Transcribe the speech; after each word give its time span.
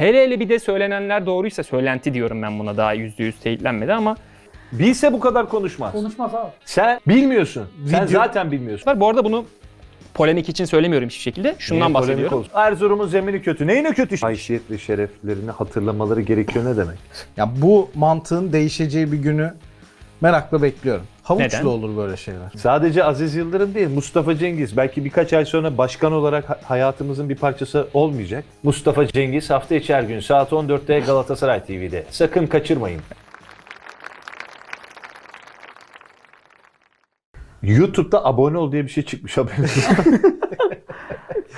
Hele 0.00 0.22
hele 0.22 0.40
bir 0.40 0.48
de 0.48 0.58
söylenenler 0.58 1.26
doğruysa 1.26 1.62
söylenti 1.62 2.14
diyorum 2.14 2.42
ben 2.42 2.58
buna 2.58 2.76
daha 2.76 2.92
yüzde 2.92 3.24
yüz 3.24 3.36
teyitlenmedi 3.40 3.92
ama 3.92 4.16
Bilse 4.72 5.12
bu 5.12 5.20
kadar 5.20 5.48
konuşmaz. 5.48 5.92
Konuşmaz 5.92 6.34
abi. 6.34 6.50
Sen 6.64 7.00
bilmiyorsun. 7.08 7.66
Sen 7.86 8.04
Video- 8.04 8.12
zaten 8.12 8.52
bilmiyorsun. 8.52 8.86
var. 8.86 9.00
Bu 9.00 9.08
arada 9.08 9.24
bunu 9.24 9.44
polemik 10.14 10.48
için 10.48 10.64
söylemiyorum 10.64 11.08
hiçbir 11.08 11.22
şekilde. 11.22 11.56
Şundan 11.58 11.78
Niye 11.88 11.92
polemik 11.92 12.08
bahsediyorum. 12.08 12.38
olsun? 12.38 12.50
Erzurum'un 12.54 13.06
zemini 13.06 13.42
kötü. 13.42 13.66
Neyine 13.66 13.92
kötü? 13.92 14.16
Haysiyet 14.20 14.70
ve 14.70 14.78
şereflerini 14.78 15.50
hatırlamaları 15.50 16.20
gerekiyor 16.20 16.64
ne 16.64 16.76
demek? 16.76 16.98
Ya 17.36 17.48
bu 17.62 17.90
mantığın 17.94 18.52
değişeceği 18.52 19.12
bir 19.12 19.18
günü 19.18 19.54
merakla 20.20 20.62
bekliyorum. 20.62 21.04
Havuçlu 21.22 21.44
Neden? 21.46 21.64
olur 21.64 21.96
böyle 21.96 22.16
şeyler. 22.16 22.40
Sadece 22.56 23.04
Aziz 23.04 23.34
Yıldırım 23.34 23.74
değil, 23.74 23.88
Mustafa 23.88 24.36
Cengiz. 24.38 24.76
Belki 24.76 25.04
birkaç 25.04 25.32
ay 25.32 25.44
sonra 25.44 25.78
başkan 25.78 26.12
olarak 26.12 26.50
ha- 26.50 26.58
hayatımızın 26.64 27.28
bir 27.28 27.34
parçası 27.36 27.88
olmayacak. 27.94 28.44
Mustafa 28.62 29.06
Cengiz 29.06 29.50
hafta 29.50 29.74
içi 29.74 29.94
her 29.94 30.02
gün 30.02 30.20
saat 30.20 30.52
14'te 30.52 31.00
Galatasaray 31.00 31.64
TV'de. 31.64 32.04
Sakın 32.10 32.46
kaçırmayın. 32.46 33.00
YouTube'da 37.62 38.24
abone 38.24 38.58
ol 38.58 38.72
diye 38.72 38.84
bir 38.84 38.88
şey 38.88 39.04
çıkmış 39.04 39.36
haberiniz? 39.36 39.88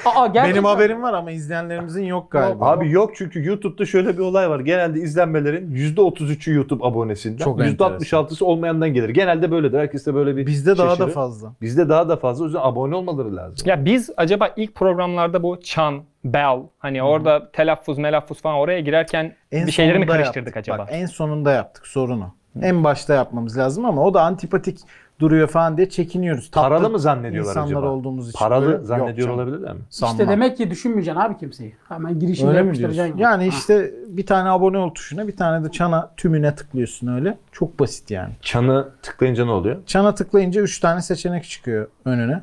Aa 0.04 0.26
gerçekten. 0.26 0.50
Benim 0.50 0.64
haberim 0.64 1.02
var 1.02 1.12
ama 1.14 1.30
izleyenlerimizin 1.30 2.04
yok 2.04 2.30
galiba. 2.30 2.66
Abi 2.70 2.90
yok 2.90 3.10
çünkü 3.16 3.44
YouTube'da 3.46 3.86
şöyle 3.86 4.12
bir 4.12 4.18
olay 4.22 4.50
var. 4.50 4.60
Genelde 4.60 5.00
izlenmelerin 5.00 5.74
%33'ü 5.74 6.54
YouTube 6.54 6.84
abonesinden. 6.84 7.44
Çok 7.44 7.60
%66'sı 7.60 8.46
olmayandan 8.46 8.94
gelir. 8.94 9.08
Genelde 9.08 9.50
böyledir. 9.50 9.78
Herkeste 9.78 10.14
böyle 10.14 10.36
bir 10.36 10.46
Bizde 10.46 10.78
daha 10.78 10.98
da 10.98 11.06
fazla. 11.06 11.52
Bizde 11.60 11.88
daha 11.88 12.08
da 12.08 12.16
fazla. 12.16 12.44
O 12.44 12.46
yüzden 12.46 12.60
abone 12.62 12.94
olmaları 12.96 13.36
lazım. 13.36 13.68
Ya 13.68 13.84
biz 13.84 14.10
acaba 14.16 14.50
ilk 14.56 14.74
programlarda 14.74 15.42
bu 15.42 15.60
çan, 15.60 16.02
bel 16.24 16.58
hani 16.78 17.02
orada 17.02 17.50
telaffuz, 17.52 17.98
melaffuz 17.98 18.42
falan 18.42 18.56
oraya 18.56 18.80
girerken 18.80 19.34
En 19.52 19.66
bir 19.66 19.72
şeyleri 19.72 19.98
mi 19.98 20.06
karıştırdık 20.06 20.56
yaptık. 20.56 20.56
acaba? 20.56 20.78
Bak, 20.78 20.88
en 20.92 21.06
sonunda 21.06 21.52
yaptık 21.52 21.86
sorunu. 21.86 22.34
En 22.62 22.84
başta 22.84 23.14
yapmamız 23.14 23.58
lazım 23.58 23.84
ama 23.84 24.02
o 24.04 24.14
da 24.14 24.22
antipatik 24.22 24.78
duruyor 25.20 25.48
falan 25.48 25.76
diye 25.76 25.88
çekiniyoruz. 25.88 26.50
Tatlı 26.50 26.68
Paralı 26.68 26.90
mı 26.90 26.98
zannediyorlar 26.98 27.50
insanlar 27.50 27.66
acaba? 27.66 27.88
olduğumuz 27.90 28.28
için. 28.28 28.38
Paralı 28.38 28.66
Böyle- 28.66 28.84
zannediyor 28.84 29.28
Yok 29.28 29.38
canım, 29.38 29.48
olabilirler 29.50 29.72
mi? 29.74 29.80
sanmam. 29.90 30.16
İşte 30.16 30.28
demek 30.28 30.56
ki 30.56 30.70
düşünmeyeceksin 30.70 31.20
abi 31.20 31.36
kimseyi. 31.36 31.74
Hemen 31.88 32.18
girişini 32.18 32.48
Öyle 32.48 32.60
mi 32.62 32.66
yapıştıracaksın. 32.66 33.18
Yani 33.18 33.42
Ha. 33.50 33.56
işte 33.58 33.94
bir 34.08 34.26
tane 34.26 34.48
abone 34.48 34.78
ol 34.78 34.90
tuşuna 34.94 35.28
bir 35.28 35.36
tane 35.36 35.64
de 35.64 35.70
çana 35.70 36.10
tümüne 36.16 36.54
tıklıyorsun 36.54 37.06
öyle. 37.06 37.38
Çok 37.52 37.78
basit 37.80 38.10
yani. 38.10 38.32
Çanı 38.40 38.88
tıklayınca 39.02 39.44
ne 39.44 39.50
oluyor? 39.50 39.76
Çana 39.86 40.14
tıklayınca 40.14 40.62
3 40.62 40.80
tane 40.80 41.02
seçenek 41.02 41.44
çıkıyor 41.44 41.86
önüne. 42.04 42.42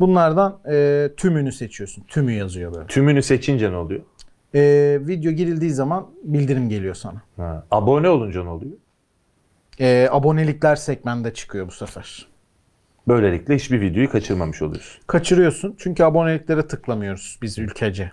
Bunlardan 0.00 0.58
e, 0.70 1.08
tümünü 1.16 1.52
seçiyorsun. 1.52 2.04
Tümü 2.08 2.32
yazıyor 2.32 2.74
böyle. 2.74 2.86
Tümünü 2.86 3.22
seçince 3.22 3.72
ne 3.72 3.76
oluyor? 3.76 4.00
E, 4.54 4.60
video 5.00 5.32
girildiği 5.32 5.70
zaman 5.70 6.06
bildirim 6.24 6.68
geliyor 6.68 6.94
sana. 6.94 7.22
Ha. 7.36 7.64
Abone 7.70 8.08
olunca 8.08 8.42
ne 8.44 8.48
oluyor? 8.48 8.72
E, 9.80 10.08
abonelikler 10.10 10.76
sekmende 10.76 11.34
çıkıyor 11.34 11.66
bu 11.66 11.70
sefer. 11.70 12.26
Böylelikle 13.08 13.54
hiçbir 13.54 13.80
videoyu 13.80 14.10
kaçırmamış 14.10 14.62
oluyorsun. 14.62 15.02
Kaçırıyorsun 15.06 15.74
çünkü 15.78 16.04
aboneliklere 16.04 16.66
tıklamıyoruz 16.66 17.38
biz 17.42 17.58
ülkece. 17.58 18.12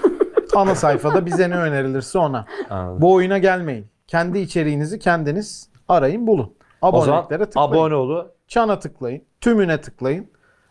Ana 0.56 0.74
sayfada 0.74 1.26
bize 1.26 1.50
ne 1.50 1.56
önerilirse 1.56 2.18
ona. 2.18 2.46
Anladım. 2.70 3.02
Bu 3.02 3.12
oyuna 3.12 3.38
gelmeyin. 3.38 3.86
Kendi 4.06 4.38
içeriğinizi 4.38 4.98
kendiniz 4.98 5.68
arayın 5.88 6.26
bulun. 6.26 6.54
O 6.82 7.00
zaman 7.00 7.16
Aboneliklere 7.16 7.46
tıklayın. 7.46 7.68
abone 7.68 7.94
olu. 7.94 8.32
Çana 8.48 8.78
tıklayın. 8.78 9.22
Tümüne 9.40 9.80
tıklayın. 9.80 10.26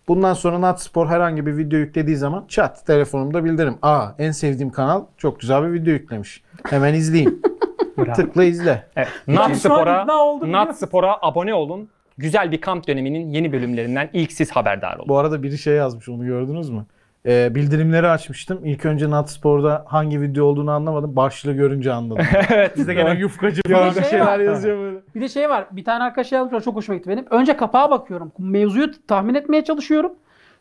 Bundan 0.08 0.34
sonra 0.34 0.62
Natspor 0.62 1.08
herhangi 1.08 1.46
bir 1.46 1.58
video 1.58 1.80
yüklediği 1.80 2.18
zaman 2.18 2.46
çat 2.48 2.86
telefonumda 2.86 3.44
bildirim. 3.46 3.78
Aa 3.82 4.08
en 4.20 4.32
sevdiğim 4.32 4.72
kanal 4.72 5.06
çok 5.18 5.40
güzel 5.40 5.64
bir 5.64 5.74
video 5.74 5.94
yüklemiş. 5.94 6.44
Hemen 6.64 6.94
izleyeyim. 6.94 7.42
Bravo. 7.98 8.14
Tıkla 8.14 8.44
izle. 8.44 8.84
Evet. 8.96 9.08
Nat 9.28 9.58
Spor'a 9.58 10.08
Nat? 10.42 10.78
Spor'a 10.80 11.18
abone 11.22 11.54
olun. 11.54 11.90
Güzel 12.18 12.52
bir 12.52 12.62
kamp 12.62 12.88
döneminin 12.88 13.30
yeni 13.30 13.54
bölümlerinden 13.54 14.10
ilk 14.14 14.32
siz 14.32 14.52
haberdar 14.52 14.98
olun. 14.98 15.10
Bu 15.10 15.18
arada 15.18 15.44
biri 15.44 15.58
şey 15.58 15.74
yazmış 15.76 16.10
onu 16.10 16.26
gördünüz 16.26 16.70
mü? 16.70 16.86
Ee, 17.26 17.56
bildirimleri 17.56 18.08
açmıştım. 18.08 18.66
İlk 18.66 18.86
önce 18.86 19.10
Natspor'da 19.10 19.86
hangi 19.88 20.22
video 20.22 20.46
olduğunu 20.46 20.72
anlamadım. 20.72 21.16
Başlığı 21.16 21.54
görünce 21.54 21.94
anladım. 21.94 22.26
evet. 22.50 22.78
Bizde 22.78 22.94
gene 22.94 23.20
yufkacı 23.20 23.62
falan 23.72 23.90
bir 23.90 24.02
şey 24.02 24.04
şeyler 24.04 24.26
var. 24.26 24.40
yazıyor 24.40 24.78
böyle. 24.78 24.98
Bir 25.16 25.22
de 25.22 25.30
şey 25.30 25.50
var. 25.50 25.68
Bir 25.72 25.84
tane 25.84 26.04
arkadaş 26.04 26.32
yazmış. 26.32 26.54
o 26.54 26.62
Çok 26.62 26.76
hoşuma 26.76 26.98
gitti 26.98 27.10
benim. 27.10 27.26
Önce 27.30 27.58
kapağa 27.58 27.92
bakıyorum. 27.92 28.32
Mevzuyu 28.40 28.92
tahmin 29.08 29.36
etmeye 29.36 29.64
çalışıyorum. 29.64 30.12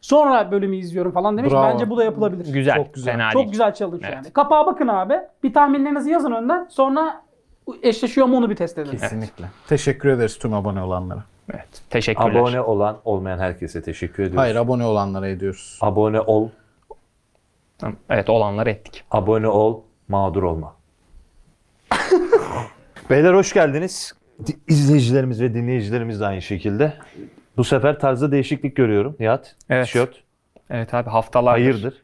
Sonra 0.00 0.50
bölümü 0.50 0.76
izliyorum 0.76 1.12
falan 1.12 1.38
demiş. 1.38 1.52
Bravo. 1.52 1.64
Bence 1.72 1.91
bu 1.91 1.96
da 1.96 2.04
yapılabilir. 2.04 2.52
Güzel. 2.52 2.76
Çok 2.76 2.94
güzel. 2.94 3.12
Fena 3.12 3.30
Çok 3.30 3.42
değil. 3.42 3.50
güzel 3.52 3.75
challenge 3.75 4.06
Evet. 4.06 4.14
yani. 4.14 4.30
Kapağa 4.32 4.66
bakın 4.66 4.88
abi. 4.88 5.14
Bir 5.42 5.54
tahminlerinizi 5.54 6.10
yazın 6.10 6.32
önden. 6.32 6.66
Sonra 6.70 7.22
eşleşiyor 7.82 8.27
mu 8.27 8.37
onu 8.37 8.50
bir 8.50 8.56
test 8.56 8.78
edin. 8.78 8.91
Kesinlikle. 8.91 9.44
Teşekkür 9.69 10.09
ederiz 10.09 10.38
tüm 10.38 10.54
abone 10.54 10.82
olanlara. 10.82 11.25
Evet. 11.54 11.69
Teşekkürler. 11.91 12.31
Abone 12.31 12.60
olan 12.60 12.99
olmayan 13.04 13.38
herkese 13.38 13.82
teşekkür 13.82 14.22
ediyoruz. 14.22 14.38
Hayır 14.38 14.56
abone 14.56 14.84
olanlara 14.84 15.28
ediyoruz. 15.28 15.78
Abone 15.81 16.21
ol. 16.21 16.49
Tamam, 17.78 17.97
Evet 18.10 18.31
olanları 18.31 18.71
ettik. 18.71 19.05
Abone 19.10 19.49
ol. 19.49 19.81
Mağdur 20.09 20.43
olma. 20.43 20.76
Beyler 23.10 23.34
hoş 23.34 23.53
geldiniz. 23.53 24.12
Di- 24.47 24.56
İzleyicilerimiz 24.69 25.41
ve 25.41 25.55
dinleyicilerimiz 25.55 26.21
de 26.21 26.26
aynı 26.26 26.43
şekilde. 26.43 26.93
Bu 27.56 27.65
sefer 27.65 28.00
tarzda 28.00 28.32
değişiklik 28.32 28.76
görüyorum. 28.76 29.16
Nihat. 29.21 29.56
Evet. 29.69 29.87
Tişört. 29.87 30.22
Evet 30.71 30.94
abi 30.94 31.10
haftalar. 31.10 31.53
Hayırdır? 31.53 32.03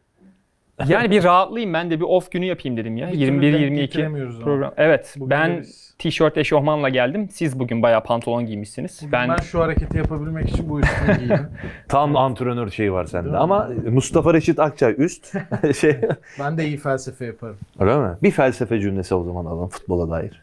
Yani 0.89 1.11
bir 1.11 1.25
rahatlayayım 1.25 1.75
ben 1.75 1.91
de 1.91 1.99
bir 2.01 2.05
off 2.05 2.31
günü 2.31 2.45
yapayım 2.45 2.77
dedim 2.77 2.97
ya. 2.97 3.09
Bir 3.13 3.27
türlü 3.27 3.43
denk 3.43 3.55
21-22 3.63 3.75
getiremiyoruz 3.75 4.37
ama. 4.37 4.45
program. 4.45 4.73
Evet 4.77 5.15
Bugün 5.17 5.31
ben 5.31 5.61
biz- 5.61 5.95
tişört 5.99 6.39
eşofmanla 6.39 6.89
geldim. 6.89 7.29
Siz 7.31 7.59
bugün 7.59 7.83
bayağı 7.83 8.03
pantolon 8.05 8.47
giymişsiniz. 8.47 9.01
Ben, 9.13 9.29
Ben, 9.29 9.37
şu 9.37 9.61
hareketi 9.61 9.99
yapabilmek 9.99 10.49
için 10.49 10.69
bu 10.69 10.81
üstümü 10.81 11.19
giydim. 11.19 11.49
Tam 11.89 12.17
antrenör 12.17 12.71
şeyi 12.71 12.93
var 12.93 13.05
sende. 13.05 13.37
Ama 13.37 13.69
Mustafa 13.91 14.35
Reşit 14.35 14.59
Akçay 14.59 14.95
üst. 14.99 15.33
şey. 15.81 16.01
ben 16.39 16.59
de 16.59 16.67
iyi 16.67 16.77
felsefe 16.77 17.25
yaparım. 17.27 17.57
Öyle 17.79 17.97
mi? 17.97 18.17
Bir 18.23 18.31
felsefe 18.31 18.81
cümlesi 18.81 19.15
o 19.15 19.25
zaman 19.25 19.45
alalım 19.45 19.69
futbola 19.69 20.11
dair. 20.11 20.43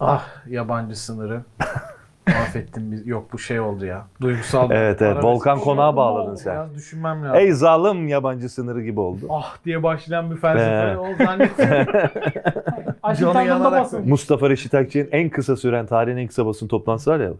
Ah 0.00 0.26
yabancı 0.46 1.00
sınırı. 1.00 1.42
Mahvettin 2.28 2.92
biz. 2.92 3.06
Yok 3.06 3.32
bu 3.32 3.38
şey 3.38 3.60
oldu 3.60 3.86
ya. 3.86 4.06
Duygusal. 4.20 4.70
Evet 4.70 5.02
evet. 5.02 5.24
Volkan 5.24 5.58
Konağı 5.58 5.88
Oldu, 5.88 5.96
bağladın 5.96 6.34
sen. 6.34 6.52
Biraz 6.54 6.74
düşünmem 6.74 7.24
lazım. 7.24 7.40
Ey 7.40 7.52
zalim 7.52 8.08
yabancı 8.08 8.48
sınırı 8.48 8.82
gibi 8.82 9.00
oldu. 9.00 9.26
Ah 9.30 9.56
diye 9.64 9.82
başlayan 9.82 10.30
bir 10.30 10.36
felsefe 10.36 10.70
Be. 10.70 10.98
o 10.98 11.24
zannettim. 11.24 11.68
Aşkın 13.02 13.24
Johnny 13.24 13.32
tadında 13.32 13.42
yanarak 13.42 13.80
basın. 13.84 14.08
Mustafa 14.08 14.50
Reşit 14.50 14.74
Akçay'ın 14.74 15.08
en 15.12 15.28
kısa 15.30 15.56
süren 15.56 15.86
tarihin 15.86 16.16
en 16.16 16.26
kısa 16.26 16.46
basın 16.46 16.68
toplantısı 16.68 17.10
var 17.10 17.20
ya. 17.20 17.30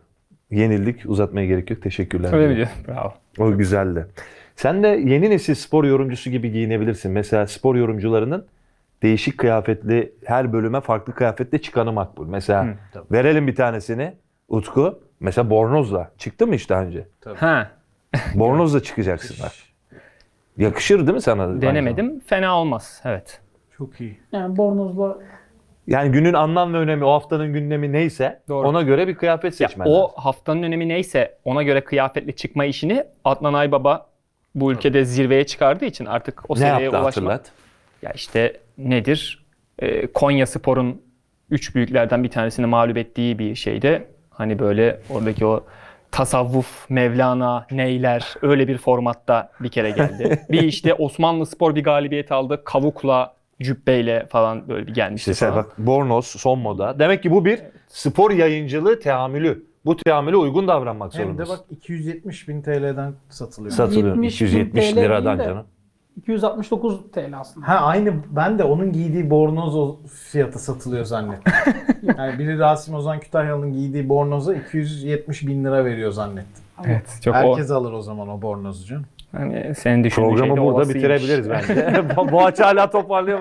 Yenildik. 0.50 1.02
Uzatmaya 1.06 1.46
gerek 1.46 1.70
yok. 1.70 1.82
Teşekkürler. 1.82 2.32
öyle 2.32 2.48
mi 2.48 2.56
diyor? 2.56 2.68
Bravo. 2.88 3.12
O 3.38 3.56
güzeldi. 3.56 4.06
Sen 4.56 4.82
de 4.82 4.88
yeni 4.88 5.30
nesil 5.30 5.54
spor 5.54 5.84
yorumcusu 5.84 6.30
gibi 6.30 6.52
giyinebilirsin. 6.52 7.12
Mesela 7.12 7.46
spor 7.46 7.74
yorumcularının 7.74 8.46
değişik 9.02 9.38
kıyafetli 9.38 10.12
her 10.24 10.52
bölüme 10.52 10.80
farklı 10.80 11.14
kıyafetle 11.14 11.58
çıkanı 11.58 11.92
makbul. 11.92 12.26
Mesela 12.26 12.64
Hı, 12.66 12.74
verelim 13.12 13.46
bir 13.46 13.54
tanesini. 13.54 14.12
Utku. 14.50 15.00
Mesela 15.20 15.50
bornozla. 15.50 16.10
Çıktı 16.18 16.46
mı 16.46 16.54
hiç 16.54 16.70
daha 16.70 16.82
önce? 16.82 17.06
Ha 17.36 17.70
Bornozla 18.34 18.82
çıkacaksın. 18.82 19.36
bak. 19.42 19.52
Yakışır 20.56 20.98
değil 20.98 21.14
mi 21.14 21.20
sana? 21.20 21.62
denemedim. 21.62 22.20
Fena 22.26 22.60
olmaz. 22.60 23.00
Evet. 23.04 23.40
Çok 23.78 24.00
iyi. 24.00 24.18
Yani 24.32 24.56
bornozla 24.56 25.18
Yani 25.86 26.12
günün 26.12 26.32
anlam 26.32 26.74
ve 26.74 26.78
önemi, 26.78 27.04
o 27.04 27.12
haftanın 27.12 27.52
gündemi 27.52 27.92
neyse 27.92 28.40
Doğru. 28.48 28.68
ona 28.68 28.82
göre 28.82 29.08
bir 29.08 29.14
kıyafet 29.14 29.60
Ya, 29.60 29.68
seçmen 29.68 29.86
o 29.86 29.94
lazım. 30.02 30.10
haftanın 30.16 30.62
önemi 30.62 30.88
neyse 30.88 31.38
ona 31.44 31.62
göre 31.62 31.84
kıyafetli 31.84 32.36
çıkma 32.36 32.64
işini 32.64 33.04
Adnan 33.24 33.54
Aybaba 33.54 34.06
bu 34.54 34.72
ülkede 34.72 35.04
zirveye 35.04 35.46
çıkardığı 35.46 35.84
için 35.84 36.06
artık 36.06 36.50
o 36.50 36.54
Ne 36.54 36.58
seviyeye 36.58 36.82
yaptı 36.82 37.00
ulaşmak. 37.00 37.06
hatırlat. 37.32 37.52
Ya 38.02 38.12
işte 38.12 38.56
nedir? 38.78 39.46
Ee, 39.78 40.06
Konya 40.06 40.46
Spor'un 40.46 41.02
üç 41.50 41.74
büyüklerden 41.74 42.24
bir 42.24 42.30
tanesini 42.30 42.66
mağlup 42.66 42.96
ettiği 42.96 43.38
bir 43.38 43.54
şeyde 43.54 44.06
hani 44.40 44.58
böyle 44.58 45.00
oradaki 45.10 45.46
o 45.46 45.64
tasavvuf, 46.10 46.90
Mevlana, 46.90 47.66
neyler 47.70 48.34
öyle 48.42 48.68
bir 48.68 48.78
formatta 48.78 49.50
bir 49.60 49.68
kere 49.68 49.90
geldi. 49.90 50.40
bir 50.50 50.62
işte 50.62 50.94
Osmanlı 50.94 51.46
Spor 51.46 51.74
bir 51.74 51.84
galibiyet 51.84 52.32
aldı. 52.32 52.62
Kavukla, 52.64 53.34
cübbeyle 53.62 54.26
falan 54.30 54.68
böyle 54.68 54.86
bir 54.86 54.94
gelmişti 54.94 55.30
İşte 55.30 55.46
sen 55.46 55.50
falan. 55.52 55.64
bak 55.64 55.78
bornoz 55.78 56.26
son 56.26 56.58
moda. 56.58 56.98
Demek 56.98 57.22
ki 57.22 57.30
bu 57.30 57.44
bir 57.44 57.60
spor 57.88 58.30
yayıncılığı 58.30 59.00
teamülü. 59.00 59.64
Bu 59.84 59.96
teamüle 59.96 60.36
uygun 60.36 60.68
davranmak 60.68 61.14
Hem 61.14 61.20
de 61.20 61.24
zorundasın. 61.24 61.56
bak 61.58 61.64
250 61.70 62.48
bin 62.48 62.62
TL'den 62.62 63.14
satılıyor. 63.28 63.72
Satılıyor. 63.72 64.06
70 64.16 64.40
bin 64.40 64.46
270 64.46 64.90
TL 64.90 64.96
liradan 64.96 65.38
de- 65.38 65.44
canım. 65.44 65.66
269 66.22 67.00
TL 67.12 67.38
aslında. 67.40 67.68
Ha 67.68 67.74
aynı 67.74 68.12
ben 68.30 68.58
de 68.58 68.64
onun 68.64 68.92
giydiği 68.92 69.30
bornoz 69.30 69.76
o 69.76 69.96
fiyata 70.30 70.58
satılıyor 70.58 71.04
zannettim. 71.04 71.52
yani 72.18 72.38
biri 72.38 72.58
Rasim 72.58 72.94
Ozan 72.94 73.20
Kütahyalı'nın 73.20 73.72
giydiği 73.72 74.08
bornoza 74.08 74.54
270 74.54 75.46
bin 75.46 75.64
lira 75.64 75.84
veriyor 75.84 76.10
zannettim. 76.12 76.64
Evet, 76.86 77.18
çok 77.24 77.34
Herkes 77.34 77.70
alır 77.70 77.92
o 77.92 78.02
zaman 78.02 78.28
o 78.28 78.42
bornozu 78.42 78.86
canım. 78.86 79.04
o 79.34 79.38
hani 79.38 79.74
senin 79.74 80.04
düşündüğün 80.04 80.28
Programı 80.28 80.56
şey 80.56 80.64
burada 80.64 80.76
olasıymış. 80.76 80.94
bitirebiliriz 81.04 81.50
bence. 81.50 82.04
Boğaç 82.32 82.60
hala 82.60 82.90
toparlıyor. 82.90 83.40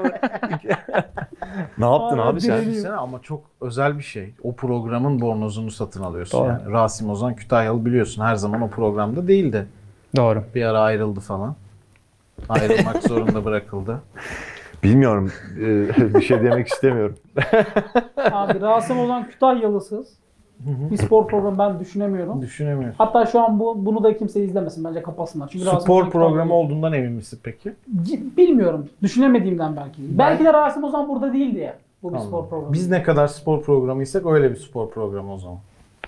Ne 1.77 1.85
yaptın 1.85 2.17
Aa, 2.17 2.27
abi 2.27 2.41
sen? 2.41 2.61
Düşünsene 2.61 2.93
ama 2.93 3.21
çok 3.21 3.43
özel 3.61 3.97
bir 3.97 4.03
şey. 4.03 4.33
O 4.43 4.55
programın 4.55 5.21
bornozunu 5.21 5.71
satın 5.71 6.03
alıyorsun. 6.03 6.39
Doğru. 6.39 6.47
Yani 6.47 6.71
Rasim 6.71 7.09
Ozan 7.09 7.35
Kütahyalı 7.35 7.85
biliyorsun 7.85 8.23
her 8.23 8.35
zaman 8.35 8.61
o 8.61 8.69
programda 8.69 9.27
değildi. 9.27 9.65
Doğru. 10.15 10.43
Bir 10.55 10.63
ara 10.63 10.79
ayrıldı 10.79 11.19
falan. 11.19 11.55
Ayrılmak 12.49 13.03
zorunda 13.03 13.45
bırakıldı. 13.45 14.01
Bilmiyorum. 14.83 15.31
Ee, 15.61 16.13
bir 16.13 16.21
şey 16.21 16.41
demek 16.43 16.67
istemiyorum. 16.67 17.15
Abi 18.31 18.61
Rasim 18.61 18.99
olan 18.99 19.27
Kütahyalısız. 19.27 20.07
Bir 20.59 20.97
spor 20.97 21.27
programı 21.27 21.57
ben 21.59 21.79
düşünemiyorum. 21.79 22.41
Düşünemiyorum. 22.41 22.95
Hatta 22.97 23.25
şu 23.25 23.39
an 23.41 23.59
bu 23.59 23.85
bunu 23.85 24.03
da 24.03 24.17
kimse 24.17 24.43
izlemesin. 24.43 24.83
Bence 24.83 25.01
kapatsınlar. 25.01 25.47
Çünkü 25.51 25.65
Rasim 25.65 25.79
Spor 25.81 25.99
Ozan 26.01 26.09
programı 26.11 26.33
Kütahyalı. 26.33 26.53
olduğundan 26.53 26.93
emin 26.93 27.11
misin 27.11 27.39
peki? 27.43 27.73
C- 28.03 28.37
Bilmiyorum. 28.37 28.89
Düşünemediğimden 29.01 29.75
belki. 29.75 30.01
Belki 30.17 30.45
de 30.45 30.53
Rasim 30.53 30.83
Ozan 30.83 31.09
burada 31.09 31.33
değildi 31.33 31.59
ya. 31.59 31.75
Bu 32.03 32.13
bir 32.13 32.19
spor 32.19 32.49
programı. 32.49 32.73
Biz 32.73 32.89
ne 32.89 33.03
kadar 33.03 33.27
spor 33.27 33.61
programıysak 33.61 34.25
öyle 34.25 34.51
bir 34.51 34.55
spor 34.55 34.89
programı 34.89 35.33
o 35.33 35.37
zaman. 35.37 35.57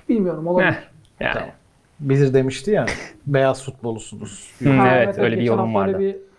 Bilmiyorum 0.09 0.47
olabilir. 0.47 0.69
Heh, 1.19 1.35
yani. 1.35 1.51
Bilir 2.01 2.33
demişti 2.33 2.71
ya 2.71 2.85
beyaz 3.27 3.63
futbolusunuz. 3.63 4.51
Ha, 4.63 4.87
evet, 4.95 5.19
öyle 5.19 5.35
bir 5.35 5.41
geçen 5.41 5.53
yorum 5.57 5.75
hafta 5.75 5.81
öyle 5.91 5.93
vardı. 5.93 5.99
bir- 5.99 6.31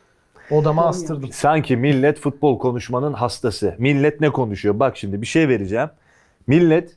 Odama 0.56 0.86
astırdım. 0.86 1.32
Sanki 1.32 1.76
millet 1.76 2.18
futbol 2.20 2.58
konuşmanın 2.58 3.12
hastası. 3.12 3.74
Millet 3.78 4.20
ne 4.20 4.30
konuşuyor? 4.30 4.80
Bak 4.80 4.96
şimdi 4.96 5.20
bir 5.22 5.26
şey 5.26 5.48
vereceğim. 5.48 5.88
Millet 6.46 6.96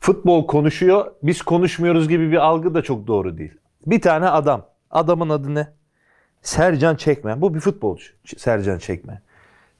futbol 0.00 0.46
konuşuyor, 0.46 1.12
biz 1.22 1.42
konuşmuyoruz 1.42 2.08
gibi 2.08 2.30
bir 2.30 2.36
algı 2.36 2.74
da 2.74 2.82
çok 2.82 3.06
doğru 3.06 3.38
değil. 3.38 3.52
Bir 3.86 4.00
tane 4.00 4.28
adam. 4.28 4.66
Adamın 4.90 5.28
adı 5.28 5.54
ne? 5.54 5.68
Sercan 6.42 6.96
Çekmen. 6.96 7.40
Bu 7.40 7.54
bir 7.54 7.60
futbolcu. 7.60 8.04
Ç- 8.26 8.38
Sercan 8.38 8.78
Çekmen. 8.78 9.20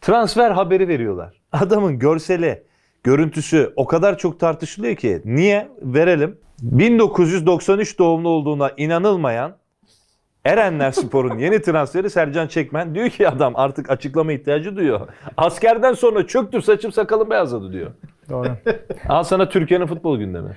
Transfer 0.01 0.51
haberi 0.51 0.89
veriyorlar. 0.89 1.41
Adamın 1.53 1.99
görseli, 1.99 2.63
görüntüsü 3.05 3.73
o 3.77 3.87
kadar 3.87 4.19
çok 4.19 4.41
tartışılıyor 4.41 4.97
ki. 4.97 5.23
Niye? 5.25 5.69
Verelim. 5.83 6.39
1993 6.63 7.99
doğumlu 7.99 8.29
olduğuna 8.29 8.71
inanılmayan 8.77 9.57
Erenler 10.45 10.91
Spor'un 10.91 11.39
yeni 11.39 11.63
transferi 11.63 12.11
Sercan 12.11 12.47
Çekmen. 12.47 12.95
Diyor 12.95 13.09
ki 13.09 13.29
adam 13.29 13.53
artık 13.57 13.91
açıklama 13.91 14.33
ihtiyacı 14.33 14.77
duyuyor. 14.77 15.09
Askerden 15.37 15.93
sonra 15.93 16.27
çöktü 16.27 16.63
saçım 16.63 16.93
sakalım 16.93 17.31
beyazladı 17.31 17.73
diyor. 17.73 17.91
Doğru. 18.31 18.49
Al 19.09 19.23
sana 19.23 19.49
Türkiye'nin 19.49 19.87
futbol 19.87 20.19
gündemi. 20.19 20.57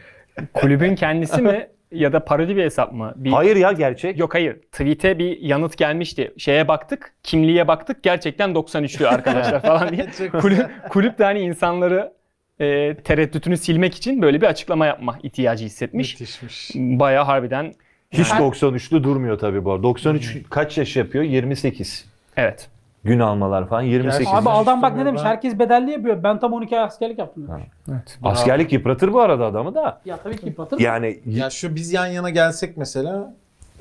Kulübün 0.53 0.95
kendisi 0.95 1.41
mi 1.41 1.67
ya 1.91 2.13
da 2.13 2.25
parodi 2.25 2.55
bir 2.55 2.63
hesap 2.63 2.93
mı? 2.93 3.13
Bir... 3.15 3.31
Hayır 3.31 3.55
ya 3.55 3.71
gerçek. 3.71 4.19
Yok 4.19 4.33
hayır. 4.33 4.55
Tweet'e 4.71 5.19
bir 5.19 5.39
yanıt 5.39 5.77
gelmişti. 5.77 6.33
Şeye 6.37 6.67
baktık, 6.67 7.13
kimliğe 7.23 7.67
baktık. 7.67 8.03
Gerçekten 8.03 8.49
93'lü 8.51 9.07
arkadaşlar 9.07 9.61
falan 9.65 9.89
diye. 9.89 10.07
kulüp, 10.41 10.69
kulüp 10.89 11.19
de 11.19 11.23
hani 11.23 11.39
insanları 11.39 12.13
e, 12.59 12.95
tereddütünü 13.03 13.57
silmek 13.57 13.95
için 13.95 14.21
böyle 14.21 14.41
bir 14.41 14.47
açıklama 14.47 14.85
yapma 14.85 15.19
ihtiyacı 15.23 15.65
hissetmiş. 15.65 16.13
Müthişmiş. 16.19 16.71
Bayağı 16.75 17.25
harbiden 17.25 17.73
Hiç 18.11 18.29
Yani- 18.31 18.41
93'lü 18.41 19.03
durmuyor 19.03 19.39
tabii 19.39 19.65
bu 19.65 19.71
arada. 19.71 19.83
93 19.83 20.37
kaç 20.49 20.77
yaş 20.77 20.95
yapıyor? 20.95 21.23
28. 21.23 22.05
evet. 22.37 22.67
Gün 23.03 23.19
almalar 23.19 23.67
falan 23.67 23.81
28. 23.81 24.19
Gerçi- 24.19 24.37
Abi 24.37 24.49
Aldan 24.49 24.81
bak 24.81 24.95
ne 24.95 25.05
demiş? 25.05 25.21
ben- 25.23 25.29
Herkes 25.29 25.59
bedelli 25.59 25.91
yapıyor. 25.91 26.23
Ben 26.23 26.39
tam 26.39 26.53
12 26.53 26.77
ay 26.77 26.83
askerlik 26.83 27.19
yaptım 27.19 27.47
demiş. 27.47 27.63
Evet. 27.91 28.19
Askerlik 28.23 28.73
yıpratır 28.73 29.13
bu 29.13 29.21
arada 29.21 29.45
adamı 29.45 29.75
da. 29.75 30.01
Ya 30.05 30.17
tabii 30.17 30.37
ki 30.37 30.45
yıpratır. 30.45 30.79
Yani 30.79 31.19
Ya 31.25 31.49
şu 31.49 31.75
biz 31.75 31.93
yan 31.93 32.05
yana 32.07 32.29
gelsek 32.29 32.77
mesela 32.77 33.33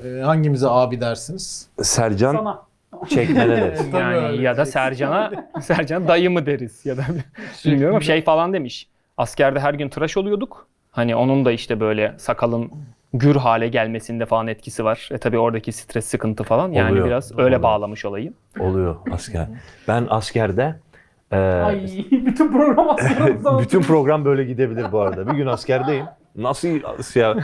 e, 0.05 0.21
hangimize 0.21 0.67
abi 0.69 1.01
dersiniz? 1.01 1.67
Sercan 1.81 2.35
Sana. 2.35 2.61
Çekmen'e 3.09 3.57
de. 3.57 3.75
Tabii 3.91 4.01
Yani 4.01 4.17
öyle. 4.17 4.41
ya 4.41 4.57
da 4.57 4.65
Sercan'a 4.65 5.31
Sercan 5.61 6.07
dayı 6.07 6.31
mı 6.31 6.45
deriz 6.45 6.85
ya 6.85 6.97
da 6.97 7.01
bilmiyorum 7.65 7.95
ama 7.95 8.01
şey 8.03 8.21
falan 8.21 8.53
demiş. 8.53 8.87
Askerde 9.17 9.59
her 9.59 9.73
gün 9.73 9.89
tıraş 9.89 10.17
oluyorduk. 10.17 10.67
Hani 10.91 11.15
onun 11.15 11.45
da 11.45 11.51
işte 11.51 11.79
böyle 11.79 12.13
sakalın 12.17 12.71
gür 13.13 13.35
hale 13.35 13.67
gelmesinde 13.67 14.25
falan 14.25 14.47
etkisi 14.47 14.85
var. 14.85 15.09
E 15.11 15.17
tabii 15.17 15.37
oradaki 15.37 15.71
stres 15.71 16.05
sıkıntı 16.05 16.43
falan. 16.43 16.71
Yani 16.71 16.91
Oluyor. 16.91 17.05
biraz 17.07 17.31
öyle 17.31 17.43
Oluyor. 17.43 17.63
bağlamış 17.63 18.05
olayı. 18.05 18.33
Oluyor 18.59 18.95
asker. 19.11 19.47
Ben 19.87 20.07
askerde 20.09 20.75
e, 21.31 21.37
Ay 21.37 21.81
bütün 22.11 22.51
program 22.51 22.89
aslında. 22.89 23.59
Bütün 23.59 23.81
program 23.81 24.25
böyle 24.25 24.43
gidebilir 24.43 24.91
bu 24.91 24.99
arada. 24.99 25.27
Bir 25.31 25.37
gün 25.37 25.47
askerdeyim. 25.47 26.05
Nasıl 26.35 26.67
ya? 27.15 27.35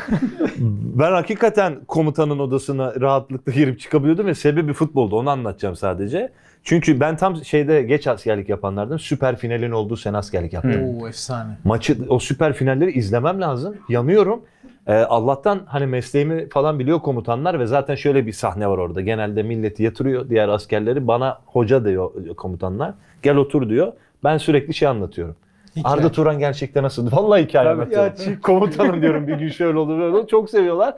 Ben 0.98 1.12
hakikaten 1.12 1.80
komutanın 1.88 2.40
odasına 2.40 2.94
rahatlıkla 3.02 3.52
girip 3.52 3.80
çıkabiliyordum 3.80 4.26
ve 4.26 4.36
sebebi 4.36 4.74
futboldu. 4.74 5.16
Onu 5.16 5.30
anlatacağım 5.30 5.76
sadece. 5.76 6.32
Çünkü 6.64 7.00
ben 7.00 7.18
tam 7.18 7.46
şeyde 7.46 7.82
geç 7.82 8.08
askerlik 8.08 8.50
yapanlardan 8.50 8.98
süper 8.98 9.36
finalin 9.36 9.72
olduğu 9.72 9.98
sene 9.98 10.18
askerlik 10.18 10.54
yaptım. 10.54 10.84
Oo 10.84 11.08
efsane. 11.08 11.58
Maçı 11.64 11.98
o 12.10 12.20
süper 12.20 12.54
finalleri 12.54 12.92
izlemem 12.92 13.42
lazım. 13.42 13.76
Yanıyorum. 13.90 14.42
Ee, 14.88 14.94
Allah'tan 14.94 15.62
hani 15.66 15.86
mesleğimi 15.86 16.50
falan 16.50 16.80
biliyor 16.80 17.00
komutanlar 17.00 17.60
ve 17.60 17.68
zaten 17.68 17.96
şöyle 17.96 18.26
bir 18.26 18.32
sahne 18.32 18.68
var 18.68 18.78
orada. 18.78 19.02
Genelde 19.02 19.44
milleti 19.44 19.84
yatırıyor 19.84 20.30
diğer 20.30 20.50
askerleri. 20.50 21.08
Bana 21.08 21.38
hoca 21.46 21.86
diyor 21.86 22.36
komutanlar. 22.36 22.94
Gel 23.24 23.36
otur 23.36 23.70
diyor. 23.70 23.94
Ben 24.24 24.38
sürekli 24.38 24.74
şey 24.74 24.88
anlatıyorum. 24.88 25.36
Hikaye. 25.76 25.96
Arda 25.96 26.12
Turan 26.12 26.40
gerçekten 26.40 26.84
nasıl? 26.84 27.12
Vallahi 27.18 27.44
hikaye 27.44 27.70
anlatıyorum. 27.70 28.42
Komutanım 28.42 29.02
diyorum 29.02 29.28
bir 29.28 29.36
gün 29.36 29.50
şöyle 29.50 29.78
oldu 29.78 30.00
böyle 30.00 30.16
oldu. 30.16 30.28
Çok 30.28 30.50
seviyorlar. 30.50 30.96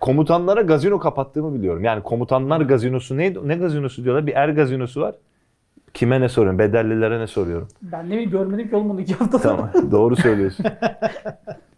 Komutanlara 0.00 0.62
gazino 0.62 0.98
kapattığımı 0.98 1.54
biliyorum. 1.54 1.84
Yani 1.84 2.02
komutanlar 2.02 2.60
gazinosu 2.60 3.16
neydi? 3.16 3.38
Ne 3.44 3.54
gazinosu 3.56 4.04
diyorlar? 4.04 4.26
Bir 4.26 4.32
er 4.34 4.48
gazinosu 4.48 5.00
var. 5.00 5.14
Kime 5.94 6.20
ne 6.20 6.28
soruyorum? 6.28 6.58
Bedellilere 6.58 7.20
ne 7.20 7.26
soruyorum? 7.26 7.68
Ben 7.82 8.10
ne 8.10 8.24
görmedim 8.24 8.66
ki 8.66 8.72
bunu 8.72 9.00
iki 9.00 9.14
hafta. 9.14 9.38
Tamam. 9.38 9.70
Doğru 9.90 10.16
söylüyorsun. 10.16 10.66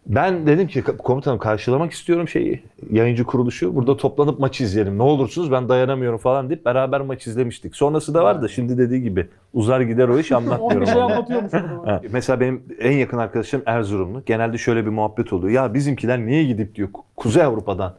Ben 0.07 0.47
dedim 0.47 0.67
ki 0.67 0.81
komutanım 0.83 1.37
karşılamak 1.39 1.91
istiyorum 1.91 2.27
şeyi. 2.27 2.63
Yayıncı 2.91 3.23
kuruluşu. 3.23 3.75
Burada 3.75 3.97
toplanıp 3.97 4.39
maç 4.39 4.61
izleyelim. 4.61 4.97
Ne 4.97 5.03
olursunuz 5.03 5.51
ben 5.51 5.69
dayanamıyorum 5.69 6.17
falan 6.17 6.49
deyip 6.49 6.65
beraber 6.65 7.01
maç 7.01 7.27
izlemiştik. 7.27 7.75
Sonrası 7.75 8.13
da 8.13 8.23
var 8.23 8.41
da 8.41 8.47
şimdi 8.47 8.77
dediği 8.77 9.01
gibi 9.01 9.27
uzar 9.53 9.81
gider 9.81 10.07
o 10.07 10.19
iş 10.19 10.31
10 10.31 10.35
anlatmıyorum. 10.37 10.87
onu. 10.95 11.03
anlatıyormuş. 11.03 11.53
Ha, 11.85 12.01
Mesela 12.11 12.39
benim 12.39 12.63
en 12.79 12.91
yakın 12.91 13.17
arkadaşım 13.17 13.61
Erzurumlu. 13.65 14.23
Genelde 14.25 14.57
şöyle 14.57 14.85
bir 14.85 14.91
muhabbet 14.91 15.33
oluyor. 15.33 15.53
Ya 15.53 15.73
bizimkiler 15.73 16.19
niye 16.25 16.43
gidip 16.43 16.75
diyor 16.75 16.89
Kuzey 17.15 17.43
Avrupa'dan 17.43 17.93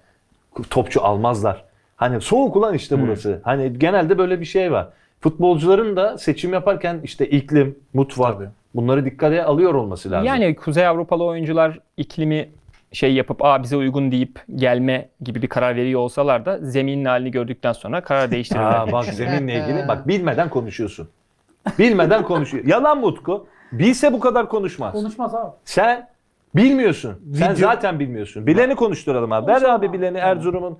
topçu 0.70 1.02
almazlar. 1.04 1.64
Hani 1.96 2.20
soğuk 2.20 2.56
ulan 2.56 2.74
işte 2.74 3.02
burası. 3.02 3.40
Hani 3.44 3.78
genelde 3.78 4.18
böyle 4.18 4.40
bir 4.40 4.44
şey 4.44 4.72
var. 4.72 4.88
Futbolcuların 5.28 5.96
da 5.96 6.18
seçim 6.18 6.52
yaparken 6.52 7.00
işte 7.04 7.26
iklim, 7.26 7.78
mutfak 7.94 8.34
Tabii. 8.34 8.48
bunları 8.74 9.04
dikkate 9.04 9.44
alıyor 9.44 9.74
olması 9.74 10.10
lazım. 10.10 10.26
Yani 10.26 10.56
Kuzey 10.56 10.86
Avrupalı 10.86 11.24
oyuncular 11.24 11.78
iklimi 11.96 12.48
şey 12.92 13.14
yapıp 13.14 13.44
Aa, 13.44 13.62
bize 13.62 13.76
uygun 13.76 14.10
deyip 14.12 14.40
gelme 14.54 15.08
gibi 15.20 15.42
bir 15.42 15.46
karar 15.48 15.76
veriyor 15.76 16.00
olsalar 16.00 16.46
da 16.46 16.58
zeminin 16.62 17.04
halini 17.04 17.30
gördükten 17.30 17.72
sonra 17.72 18.00
karar 18.00 18.30
değiştirirler. 18.30 18.64
Aa, 18.80 18.92
bak 18.92 19.04
zeminle 19.04 19.54
ilgili 19.54 19.88
bak 19.88 20.08
bilmeden 20.08 20.48
konuşuyorsun. 20.50 21.08
Bilmeden 21.78 22.22
konuşuyor. 22.22 22.64
Yalan 22.66 23.00
mı 23.00 23.06
Utku? 23.06 23.46
Bilse 23.72 24.12
bu 24.12 24.20
kadar 24.20 24.48
konuşmaz. 24.48 24.92
Konuşmaz 24.92 25.34
abi. 25.34 25.50
Sen 25.64 26.08
bilmiyorsun. 26.56 27.14
Sen 27.34 27.52
Video- 27.52 27.56
zaten 27.60 27.98
bilmiyorsun. 28.00 28.46
Bileni 28.46 28.74
konuşturalım 28.74 29.32
abi. 29.32 29.46
Ver 29.46 29.54
Konuşalım 29.54 29.74
abi 29.80 29.88
abi. 29.88 29.98
bileni 29.98 30.18
Erzurum'un. 30.18 30.78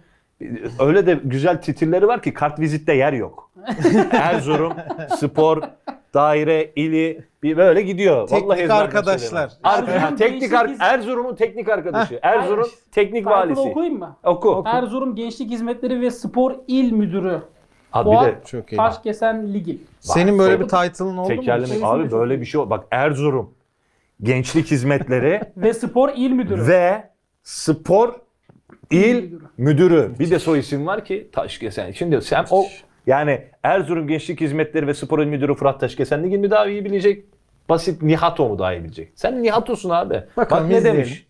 Öyle 0.78 1.06
de 1.06 1.20
güzel 1.24 1.62
titirleri 1.62 2.06
var 2.08 2.22
ki 2.22 2.34
kart 2.34 2.60
vizitte 2.60 2.94
yer 2.94 3.12
yok. 3.12 3.50
Erzurum, 4.12 4.72
spor, 5.16 5.62
daire, 6.14 6.72
ili 6.76 7.24
bir 7.42 7.56
böyle 7.56 7.82
gidiyor. 7.82 8.28
Teknik 8.28 8.44
Vallahi 8.48 8.60
ezberden 8.60 8.80
arkadaşlar. 8.84 9.48
söylüyorum. 9.48 9.56
Arka- 9.64 9.98
ha, 10.10 10.16
teknik 10.16 10.52
ar- 10.52 10.70
Erzurum'un 10.80 11.34
teknik 11.36 11.68
arkadaşı. 11.68 12.18
Erzurum 12.22 12.66
teknik 12.92 13.24
Title'ı 13.24 13.34
valisi. 13.36 13.60
okuyayım 13.60 13.98
mı? 13.98 14.16
Oku. 14.24 14.62
Erzurum 14.66 15.14
Gençlik 15.14 15.50
Hizmetleri 15.50 16.00
ve 16.00 16.10
Spor 16.10 16.54
İl 16.68 16.92
Müdürü. 16.92 17.42
Abi 17.92 18.10
bir 18.10 18.26
de 18.26 18.34
Çok 18.46 18.72
iyi. 18.72 18.76
Taşkesen 18.76 19.54
Ligil. 19.54 19.78
Senin 20.00 20.38
böyle 20.38 20.60
bir 20.60 20.64
title'ın 20.68 21.16
oldu 21.16 21.20
mu? 21.30 21.36
tekerleme 21.36 21.66
Şeysi 21.66 21.86
abi 21.86 22.10
böyle 22.10 22.40
bir 22.40 22.46
şey 22.46 22.60
o. 22.60 22.70
Bak 22.70 22.84
Erzurum 22.90 23.54
Gençlik 24.22 24.70
Hizmetleri 24.70 25.40
Ve 25.56 25.74
Spor 25.74 26.08
İl 26.16 26.30
Müdürü. 26.30 26.66
ve 26.68 27.10
Spor 27.42 28.14
İl 28.90 29.14
Müdürü. 29.14 29.40
Müdürü. 29.56 30.10
Bir 30.18 30.30
de 30.30 30.38
soy 30.38 30.58
isim 30.58 30.86
var 30.86 31.04
ki 31.04 31.28
Taşkesen. 31.32 31.92
Şimdi 31.92 32.22
sen 32.22 32.44
o 32.50 32.66
yani 33.06 33.40
Erzurum 33.62 34.08
Gençlik 34.08 34.40
Hizmetleri 34.40 34.86
ve 34.86 34.94
Spor 34.94 35.18
İl 35.18 35.26
Müdürü 35.26 35.54
Fırat 35.54 35.80
Taşkesen 35.80 36.24
Ligin 36.24 36.40
mi 36.40 36.50
daha 36.50 36.66
iyi 36.66 36.84
bilecek? 36.84 37.24
Basit 37.68 38.02
Nihato 38.02 38.48
mu 38.48 38.58
daha 38.58 38.74
iyi 38.74 38.84
bilecek? 38.84 39.08
Sen 39.14 39.42
Nihato'sun 39.42 39.90
abi. 39.90 40.22
Bakalım, 40.36 40.62
Bak 40.64 40.70
ne 40.70 40.78
izleyelim. 40.78 41.00
demiş? 41.02 41.26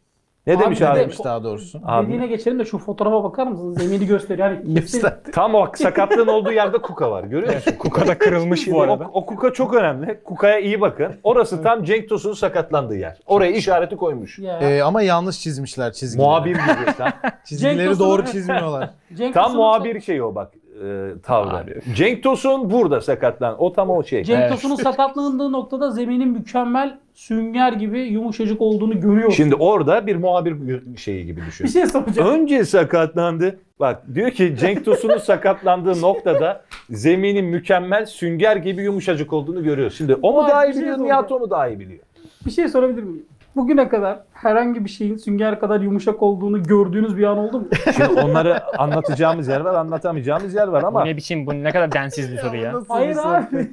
Ne 0.46 0.58
demiş 0.60 0.82
abi? 0.82 0.98
Demiş 1.00 1.18
daha 1.24 1.44
doğrusu. 1.44 1.80
Abi. 1.84 2.06
Dediğine 2.06 2.26
geçelim 2.26 2.58
de 2.58 2.64
şu 2.64 2.78
fotoğrafa 2.78 3.24
bakar 3.24 3.46
mısınız? 3.46 3.78
Zemini 3.78 4.06
gösteriyor. 4.06 4.50
Yani 4.50 4.74
Göster. 4.74 5.14
Tam 5.32 5.54
o 5.54 5.66
sakatlığın 5.74 6.26
olduğu 6.26 6.52
yerde 6.52 6.78
kuka 6.78 7.10
var. 7.10 7.24
Görüyor 7.24 7.54
musun? 7.54 7.72
Kuka 7.78 8.06
da 8.06 8.18
kırılmış 8.18 8.70
bu 8.70 8.76
O, 8.78 8.80
arada. 8.80 9.08
o 9.12 9.26
kuka 9.26 9.52
çok 9.52 9.74
önemli. 9.74 10.20
Kukaya 10.24 10.58
iyi 10.58 10.80
bakın. 10.80 11.12
Orası 11.22 11.62
tam 11.62 11.84
Cenk 11.84 12.08
Tosun'un 12.08 12.34
sakatlandığı 12.34 12.96
yer. 12.96 13.16
Oraya 13.26 13.50
işareti 13.52 13.96
koymuş. 13.96 14.38
Ya. 14.38 14.58
Ee, 14.60 14.82
ama 14.82 15.02
yanlış 15.02 15.40
çizmişler 15.40 15.92
çizgileri. 15.92 16.26
Muhabir 16.28 16.50
gibi. 16.54 16.96
Tam, 16.98 17.08
Çizgileri 17.44 17.98
doğru 17.98 18.24
çizmiyorlar. 18.24 18.90
Cenk 19.14 19.34
tam 19.34 19.44
Tosun'un- 19.44 19.60
muhabir 19.64 20.00
şeyi 20.00 20.22
o 20.22 20.34
bak. 20.34 20.52
E, 20.82 21.12
tavrı. 21.22 21.56
Abi. 21.56 21.74
Cenk 21.94 22.22
Tosun 22.22 22.70
burada 22.70 23.00
sakatlan. 23.00 23.56
O 23.62 23.72
tam 23.72 23.90
o 23.90 24.02
şey. 24.04 24.24
Cenk 24.24 24.40
Evet. 24.40 24.50
Tosun'un 24.52 24.76
sakatlandığı 24.76 25.52
noktada 25.52 25.90
zeminin 25.90 26.28
mükemmel 26.28 26.98
sünger 27.14 27.72
gibi 27.72 28.00
yumuşacık 28.00 28.60
olduğunu 28.60 29.00
görüyoruz. 29.00 29.36
Şimdi 29.36 29.54
orada 29.54 30.06
bir 30.06 30.16
muhabir 30.16 30.56
şeyi 30.96 31.26
gibi 31.26 31.40
düşün. 31.46 31.66
bir 31.66 31.70
şey 31.72 31.86
soracağım. 31.86 32.28
Önce 32.28 32.64
sakatlandı. 32.64 33.58
Bak 33.80 34.02
diyor 34.14 34.30
ki 34.30 34.56
Cenk 34.60 34.84
Tosun'un 34.84 35.18
sakatlandığı 35.18 36.00
noktada 36.02 36.64
zeminin 36.90 37.44
mükemmel 37.44 38.06
sünger 38.06 38.56
gibi 38.56 38.82
yumuşacık 38.82 39.32
olduğunu 39.32 39.64
görüyor. 39.64 39.90
Şimdi 39.90 40.14
o 40.22 40.32
mu 40.32 40.48
daha 40.48 40.62
bir 40.62 40.68
iyi 40.68 40.72
şey 40.72 40.80
biliyor, 40.82 40.96
soracağım. 40.96 41.18
Nihat 41.20 41.32
o 41.32 41.38
mu 41.40 41.50
daha 41.50 41.68
iyi 41.68 41.80
biliyor? 41.80 42.00
Bir 42.46 42.50
şey 42.50 42.68
sorabilir 42.68 43.02
miyim? 43.02 43.26
Bugüne 43.56 43.88
kadar 43.88 44.18
herhangi 44.32 44.84
bir 44.84 44.90
şeyin 44.90 45.16
sünger 45.16 45.60
kadar 45.60 45.80
yumuşak 45.80 46.22
olduğunu 46.22 46.62
gördüğünüz 46.62 47.16
bir 47.16 47.24
an 47.24 47.38
oldu 47.38 47.60
mu? 47.60 47.68
Şimdi 47.96 48.20
onları 48.20 48.78
anlatacağımız 48.78 49.48
yer 49.48 49.60
var, 49.60 49.74
anlatamayacağımız 49.74 50.54
yer 50.54 50.68
var 50.68 50.82
Bu 50.82 50.86
ama 50.86 51.04
ne 51.04 51.16
biçim 51.16 51.46
bu 51.46 51.54
ne 51.54 51.70
kadar 51.72 51.92
densiz 51.92 52.32
bir 52.32 52.38
soru 52.38 52.56
ya. 52.56 52.74
Hayır 52.88 53.16
bir 53.16 53.24
abi. 53.24 53.68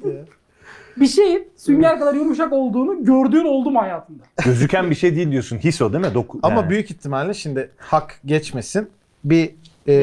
bir 0.97 1.07
şeyin 1.07 1.47
sünger 1.57 1.99
kadar 1.99 2.13
yumuşak 2.13 2.53
olduğunu 2.53 3.05
gördüğün 3.05 3.45
oldu 3.45 3.71
mu 3.71 3.81
hayatında? 3.81 4.23
gözüken 4.45 4.89
bir 4.89 4.95
şey 4.95 5.15
değil 5.15 5.31
diyorsun. 5.31 5.57
His 5.57 5.81
o 5.81 5.93
değil 5.93 6.05
mi? 6.05 6.13
Doku, 6.13 6.39
Ama 6.43 6.55
yani. 6.61 6.69
büyük 6.69 6.91
ihtimalle 6.91 7.33
şimdi 7.33 7.69
hak 7.77 8.19
geçmesin. 8.25 8.89
Bir 9.23 9.49
e, 9.87 9.93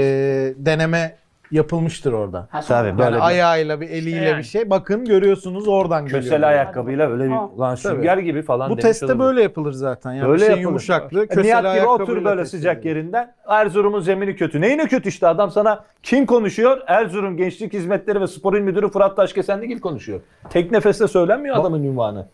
deneme 0.56 1.16
yapılmıştır 1.50 2.12
orada. 2.12 2.48
Ha, 2.50 2.60
Tabii, 2.68 2.88
Yani 2.88 2.98
Böyle 2.98 3.16
bir- 3.16 3.26
ayağıyla 3.26 3.80
bir 3.80 3.90
eliyle 3.90 4.24
Yani. 4.24 4.38
bir 4.38 4.42
şey. 4.42 4.70
Bakın 4.70 5.04
görüyorsunuz 5.04 5.68
oradan 5.68 6.04
Kösel 6.04 6.20
görüyorlar. 6.22 6.48
ayakkabıyla 6.48 7.10
öyle 7.10 7.24
bir 7.24 7.30
Aa, 7.32 7.58
lan 7.58 7.74
sünger 7.74 8.18
gibi 8.18 8.42
falan 8.42 8.66
Bu 8.70 8.72
demiş 8.72 8.82
testte 8.82 9.06
olabilir. 9.06 9.20
böyle 9.20 9.42
yapılır 9.42 9.72
zaten. 9.72 10.12
Yani 10.12 10.22
Böyle 10.28 10.34
bir 10.34 10.38
şey 10.38 10.48
yapılır. 10.48 10.62
yumuşaklığı 10.62 11.24
E, 11.24 11.26
kösel 11.26 11.42
Nihat 11.42 11.60
gibi 11.60 11.68
ayakkabıyla 11.68 12.04
otur 12.04 12.24
böyle 12.24 12.40
test 12.40 12.50
sıcak 12.50 12.76
edilir. 12.78 12.96
yerinden. 12.96 13.34
Erzurum'un 13.48 14.00
zemini 14.00 14.36
kötü. 14.36 14.60
Neyine 14.60 14.86
kötü 14.86 15.08
işte 15.08 15.26
adam 15.26 15.50
sana 15.50 15.84
kim 16.02 16.26
konuşuyor? 16.26 16.78
Erzurum 16.86 17.36
Gençlik 17.36 17.72
Hizmetleri 17.72 18.20
ve 18.20 18.26
Spor 18.26 18.54
İl 18.54 18.60
Müdürü 18.60 18.88
Fırat 18.90 19.16
Taşkesenligil 19.16 19.80
konuşuyor. 19.80 20.20
Tek 20.50 20.70
nefeste 20.70 21.08
söylenmiyor 21.08 21.56
adamın 21.56 21.84
ünvanı. 21.84 22.26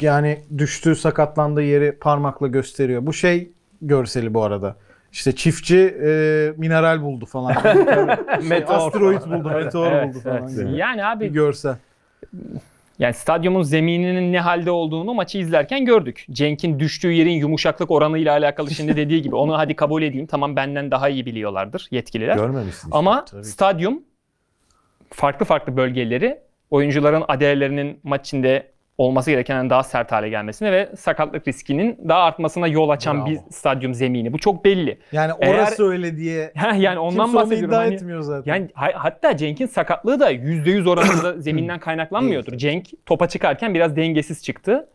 Yani 0.00 0.38
düştüğü 0.58 0.96
sakatlandığı 0.96 1.62
yeri 1.62 1.92
parmakla 1.92 2.46
gösteriyor. 2.46 3.06
Bu 3.06 3.12
şey 3.12 3.50
görseli 3.82 4.34
bu 4.34 4.42
arada. 4.44 4.76
İşte 5.16 5.32
çiftçi 5.32 5.78
e, 5.78 6.08
mineral 6.56 7.02
buldu 7.02 7.26
falan. 7.26 7.52
Şey, 8.48 8.64
asteroid 8.68 9.20
buldu, 9.20 9.48
meteor 9.50 9.92
Evet, 9.92 10.08
buldu 10.08 10.20
falan. 10.22 10.38
evet. 10.38 10.50
gibi. 10.50 10.76
Yani 10.76 10.98
Bir 10.98 11.10
abi 11.12 11.32
görsel. 11.32 11.76
yani 12.98 13.14
stadyumun 13.14 13.62
zemininin 13.62 14.32
ne 14.32 14.40
halde 14.40 14.70
olduğunu 14.70 15.14
maçı 15.14 15.38
izlerken 15.38 15.84
gördük. 15.84 16.26
Cenk'in 16.30 16.78
düştüğü 16.80 17.12
yerin 17.12 17.30
yumuşaklık 17.32 17.90
oranıyla 17.90 18.32
alakalı 18.32 18.70
şimdi 18.70 18.96
dediği 18.96 19.22
gibi 19.22 19.36
onu 19.36 19.58
hadi 19.58 19.76
kabul 19.76 20.02
edeyim. 20.02 20.26
Tamam 20.26 20.56
benden 20.56 20.90
daha 20.90 21.08
iyi 21.08 21.26
biliyorlardır 21.26 21.88
yetkililer. 21.90 22.36
Görmemişsin 22.36 22.88
işte. 22.88 22.98
Ama 22.98 23.24
tabii 23.24 23.44
stadyum 23.44 24.02
farklı 25.10 25.46
farklı 25.46 25.76
bölgeleri 25.76 26.38
oyuncuların 26.70 27.24
adaylarının 27.28 27.98
maç 28.02 28.20
içinde 28.26 28.72
olması 28.98 29.30
gerekenden 29.30 29.70
daha 29.70 29.82
sert 29.82 30.12
hale 30.12 30.28
gelmesine 30.28 30.72
ve 30.72 30.88
sakatlık 30.96 31.48
riskinin 31.48 31.98
daha 32.08 32.22
artmasına 32.22 32.66
yol 32.66 32.88
açan 32.88 33.16
Bravo. 33.16 33.26
bir 33.26 33.38
stadyum 33.50 33.94
zemini. 33.94 34.32
Bu 34.32 34.38
çok 34.38 34.64
belli. 34.64 34.98
Yani 35.12 35.32
Eğer- 35.40 35.54
orası 35.54 35.84
öyle 35.90 36.16
diye 36.16 36.52
yani 36.76 36.98
ondan 36.98 37.24
kimse 37.24 37.38
bahsediyorum. 37.38 37.68
iddia 37.68 37.78
Hani- 37.80 37.94
etmiyor 37.94 38.20
zaten. 38.20 38.54
yani 38.54 38.68
ha- 38.74 38.92
hatta 38.94 39.36
Cenk'in 39.36 39.66
sakatlığı 39.66 40.20
da 40.20 40.32
%100 40.32 40.88
oranında 40.88 41.32
zeminden 41.40 41.78
kaynaklanmıyordur. 41.80 42.52
Cenk 42.58 42.86
topa 43.06 43.28
çıkarken 43.28 43.74
biraz 43.74 43.96
dengesiz 43.96 44.44
çıktı. 44.44 44.88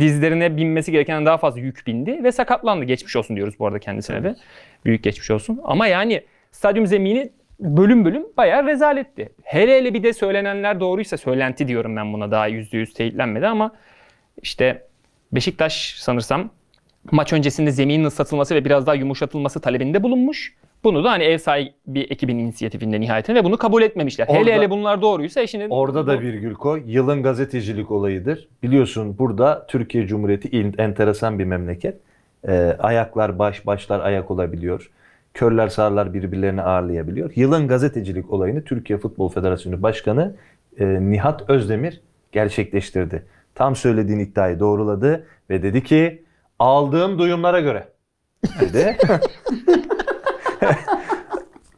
Dizlerine 0.00 0.56
binmesi 0.56 0.92
gerekenden 0.92 1.26
daha 1.26 1.36
fazla 1.38 1.60
yük 1.60 1.86
bindi 1.86 2.24
ve 2.24 2.32
sakatlandı. 2.32 2.84
Geçmiş 2.84 3.16
olsun 3.16 3.36
diyoruz 3.36 3.54
bu 3.58 3.66
arada 3.66 3.78
kendisine 3.78 4.24
de. 4.24 4.36
Büyük 4.84 5.02
geçmiş 5.04 5.30
olsun. 5.30 5.60
Ama 5.64 5.86
yani 5.86 6.22
stadyum 6.52 6.86
zemini 6.86 7.30
bölüm 7.60 8.04
bölüm 8.04 8.26
bayağı 8.36 8.66
rezaletti. 8.66 9.28
Hele 9.42 9.76
hele 9.78 9.94
bir 9.94 10.02
de 10.02 10.12
söylenenler 10.12 10.80
doğruysa 10.80 11.16
söylenti 11.16 11.68
diyorum 11.68 11.96
ben 11.96 12.12
buna 12.12 12.30
daha 12.30 12.48
%100 12.48 12.92
teyitlenmedi 12.94 13.46
ama 13.46 13.72
işte 14.42 14.82
Beşiktaş 15.32 15.94
sanırsam 15.98 16.50
maç 17.10 17.32
öncesinde 17.32 17.70
zeminin 17.70 18.04
ıslatılması 18.04 18.54
ve 18.54 18.64
biraz 18.64 18.86
daha 18.86 18.94
yumuşatılması 18.94 19.60
talebinde 19.60 20.02
bulunmuş. 20.02 20.54
Bunu 20.84 21.04
da 21.04 21.10
hani 21.10 21.24
ev 21.24 21.38
sahibi 21.38 22.00
ekibin 22.00 22.38
inisiyatifinde 22.38 23.00
nihayetinde 23.00 23.38
ve 23.38 23.44
bunu 23.44 23.56
kabul 23.56 23.82
etmemişler. 23.82 24.26
Orada- 24.28 24.40
hele 24.40 24.54
hele 24.54 24.70
bunlar 24.70 25.02
doğruysa 25.02 25.40
işinin 25.42 25.70
Orada 25.70 26.06
da 26.06 26.20
virgül 26.20 26.54
koy. 26.54 26.82
Yılın 26.86 27.22
gazetecilik 27.22 27.90
olayıdır. 27.90 28.48
Biliyorsun 28.62 29.18
burada 29.18 29.66
Türkiye 29.66 30.06
Cumhuriyeti 30.06 30.72
enteresan 30.78 31.38
bir 31.38 31.44
memleket. 31.44 31.96
Ee, 32.48 32.76
ayaklar 32.78 33.38
baş, 33.38 33.66
başlar 33.66 34.00
ayak 34.00 34.30
olabiliyor. 34.30 34.90
Körler 35.36 35.68
sağırlar 35.68 36.14
birbirlerini 36.14 36.62
ağırlayabiliyor. 36.62 37.30
Yılın 37.34 37.68
gazetecilik 37.68 38.30
olayını 38.30 38.64
Türkiye 38.64 38.98
Futbol 38.98 39.28
Federasyonu 39.28 39.82
Başkanı 39.82 40.36
e, 40.78 41.10
Nihat 41.10 41.50
Özdemir 41.50 42.00
gerçekleştirdi. 42.32 43.26
Tam 43.54 43.76
söylediğin 43.76 44.18
iddiayı 44.18 44.60
doğruladı 44.60 45.26
ve 45.50 45.62
dedi 45.62 45.82
ki 45.82 46.24
aldığım 46.58 47.18
duyumlara 47.18 47.60
göre 47.60 47.88
dedi. 48.60 48.96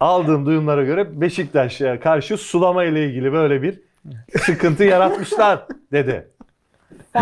aldığım 0.00 0.46
duyumlara 0.46 0.84
göre 0.84 1.20
Beşiktaş'a 1.20 2.00
karşı 2.00 2.36
sulama 2.36 2.84
ile 2.84 3.06
ilgili 3.06 3.32
böyle 3.32 3.62
bir 3.62 3.80
sıkıntı 4.40 4.84
yaratmışlar 4.84 5.66
dedi. 5.92 6.28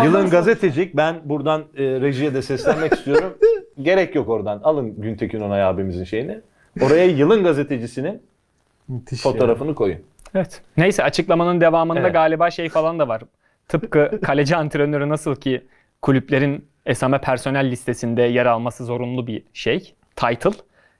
Yılın 0.03 0.29
gazetecik 0.29 0.97
ben 0.97 1.15
buradan 1.25 1.61
e, 1.61 1.83
rejiye 1.83 2.33
de 2.33 2.41
seslenmek 2.41 2.93
istiyorum. 2.93 3.37
Gerek 3.81 4.15
yok 4.15 4.29
oradan. 4.29 4.61
Alın 4.63 5.01
Güntekin 5.01 5.41
Onay 5.41 5.63
abimizin 5.63 6.03
şeyini. 6.03 6.39
Oraya 6.81 7.05
yılın 7.05 7.43
gazetecisinin 7.43 8.21
Müthiş 8.87 9.25
ya. 9.25 9.31
fotoğrafını 9.31 9.75
koyun. 9.75 9.99
Evet. 10.35 10.61
Neyse 10.77 11.03
açıklamanın 11.03 11.61
devamında 11.61 11.99
Evet. 11.99 12.13
galiba 12.13 12.51
şey 12.51 12.69
falan 12.69 12.99
da 12.99 13.07
var. 13.07 13.21
Tıpkı 13.67 14.19
kaleci 14.23 14.55
antrenörü 14.55 15.09
nasıl 15.09 15.35
ki 15.35 15.61
kulüplerin 16.01 16.65
esame 16.85 17.21
personel 17.21 17.71
listesinde 17.71 18.21
yer 18.21 18.45
alması 18.45 18.85
zorunlu 18.85 19.27
bir 19.27 19.43
şey, 19.53 19.93
title. 20.15 20.51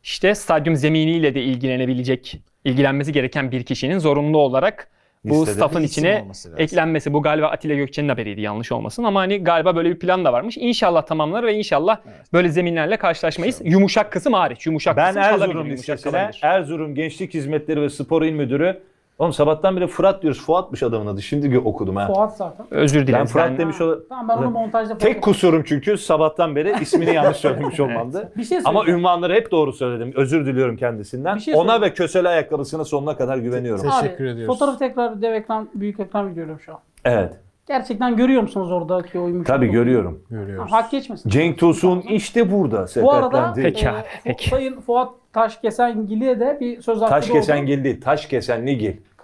İşte 0.04 0.36
stadyum 0.36 0.76
zeminiyle 0.76 1.36
de 1.36 1.42
ilgilenebilecek, 1.44 2.42
ilgilenmesi 2.66 3.12
gereken 3.12 3.52
bir 3.52 3.64
kişinin 3.64 4.00
zorunlu 4.00 4.38
olarak 4.38 4.88
bu 5.26 5.34
Listede 5.42 5.56
staff'ın 5.56 5.80
bir 5.80 5.86
isim 5.86 6.04
içine 6.04 6.22
olması 6.24 6.50
lazım. 6.50 6.62
eklenmesi. 6.64 7.14
Bu 7.14 7.22
galiba 7.22 7.48
Atilla 7.48 7.76
Gökçe'nin 7.76 8.10
haberiydi 8.10 8.42
yanlış 8.42 8.72
olmasın 8.72 9.04
ama 9.04 9.20
hani 9.20 9.44
galiba 9.44 9.76
böyle 9.76 9.90
bir 9.90 10.00
plan 10.00 10.26
da 10.26 10.34
varmış. 10.34 10.58
İnşallah 10.58 11.02
tamamlar 11.02 11.44
ve 11.44 11.54
inşallah 11.54 11.98
böyle 12.34 12.50
zeminlerle 12.50 12.98
karşılaşmayız. 12.98 13.62
Yumuşak 13.64 14.12
kısım 14.12 14.34
hariç. 14.34 14.66
Yumuşak 14.66 14.98
Ben 14.98 15.08
kısım 15.08 15.22
kalabilir, 15.22 15.44
Erzurum 15.48 15.68
yumuşak 15.68 16.04
kalabilir. 16.04 16.40
Erzurum 16.44 16.96
Gençlik 16.96 17.34
Hizmetleri 17.34 17.82
ve 17.82 17.90
Spor 17.90 18.22
İl 18.22 18.32
Müdürü 18.32 18.80
Oğlum 19.20 19.34
sabahtan 19.34 19.78
beri 19.78 19.88
Fırat 19.88 20.22
diyoruz. 20.22 20.42
Fuat'mış 20.42 20.84
adamın 20.84 21.08
adı. 21.08 21.22
Şimdi 21.22 21.60
okudum 21.60 21.96
ha. 21.96 22.08
Fuat 22.08 22.38
zaten. 22.38 22.66
Özür 22.72 23.00
Ben 23.00 23.08
dileriz. 23.08 23.32
Fırat 23.32 23.50
Ben- 23.50 23.58
demiş 23.58 23.82
ola... 23.82 24.08
Tamam 24.10 24.28
ben 24.30 24.44
onu 24.44 24.52
montajda 24.52 24.98
Tek 24.98 25.22
kusurum 25.24 25.64
çünkü 25.64 25.98
sabahtan 25.98 26.56
beri 26.56 26.74
ismini 26.82 27.14
yanlış 27.14 27.38
söylemiş 27.38 27.80
olmamdı. 27.80 28.32
Bir 28.38 28.44
şey 28.44 28.60
Ama 28.66 28.86
ünvanları 28.86 29.34
hep 29.34 29.52
doğru 29.52 29.74
söyledim. 29.74 30.14
Özür 30.16 30.46
diliyorum 30.46 30.78
kendisinden. 30.78 31.36
Bir 31.36 31.42
şey 31.42 31.56
Ona 31.56 31.82
ve 31.82 31.94
kösele 31.94 32.30
ayakkabısına 32.30 32.86
sonuna 32.86 33.18
kadar 33.18 33.38
güveniyorum. 33.38 33.90
Te- 33.90 34.02
Teşekkür 34.02 34.26
ediyoruz. 34.26 34.54
Fotoğrafı 34.60 34.80
tekrar 34.80 35.22
dev 35.22 35.34
ekran, 35.34 35.70
büyük 35.74 36.00
ekran 36.00 36.36
görüyorum 36.36 36.60
şu 36.60 36.74
an. 36.74 36.80
Evet. 37.06 37.34
Gerçekten 37.68 38.16
görüyor 38.18 38.42
musunuz 38.42 38.72
oradaki 38.72 39.20
o 39.20 39.28
yumuşak 39.28 39.48
Tabii 39.48 39.68
görüyorum. 39.68 40.24
Görüyoruz. 40.30 40.72
Ha, 40.72 40.78
Hak 40.78 40.92
geçmesin. 40.92 41.30
Cenk 41.30 41.60
Tosun 41.60 42.02
işte 42.02 42.52
burada. 42.52 42.86
Bu 43.02 43.14
arada. 43.14 43.54
Peki 43.56 43.86
e, 43.86 43.90
abi, 43.90 43.98
peki. 44.24 44.50
Sayın 44.50 44.82
Fuat 44.82 45.10
Taşkesengil'e 45.34 46.40
de 46.40 46.58
bir 46.60 46.82
söz 46.82 47.02
hakkı 47.02 47.10
Taş 47.10 47.30
doğdu. 47.30 47.34
kesen 47.38 47.66
gil 47.66 47.84
değil. 47.84 48.02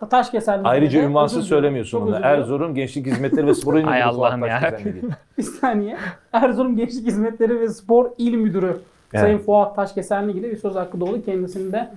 Taş 0.09 0.31
kesen 0.31 0.59
Nigil. 0.59 0.63
Taşkesenli 0.63 0.67
Ayrıca 0.69 1.01
de 1.01 1.05
ünvansız 1.05 1.45
söylemiyorsun 1.47 2.01
diliyorum. 2.01 2.23
Erzurum 2.23 2.75
Gençlik 2.75 3.05
Hizmetleri 3.05 3.47
ve 3.47 3.53
Spor 3.53 3.73
İl 3.75 3.83
Müdürü 3.83 4.03
Allah'ım 4.03 4.39
Fuat 4.39 4.61
ya. 4.61 4.79
Bir 5.37 5.43
saniye. 5.43 5.97
Erzurum 6.33 6.77
Gençlik 6.77 7.07
Hizmetleri 7.07 7.59
ve 7.59 7.69
Spor 7.69 8.09
İl 8.17 8.35
Müdürü 8.35 8.77
Evet. 9.13 9.21
Sayın 9.21 9.37
Fuat 9.37 9.75
Taşkesenli 9.75 10.43
bir 10.51 10.57
söz 10.57 10.75
hakkı 10.75 10.99
doğdu. 11.01 11.25
Kendisini 11.25 11.71
de 11.71 11.91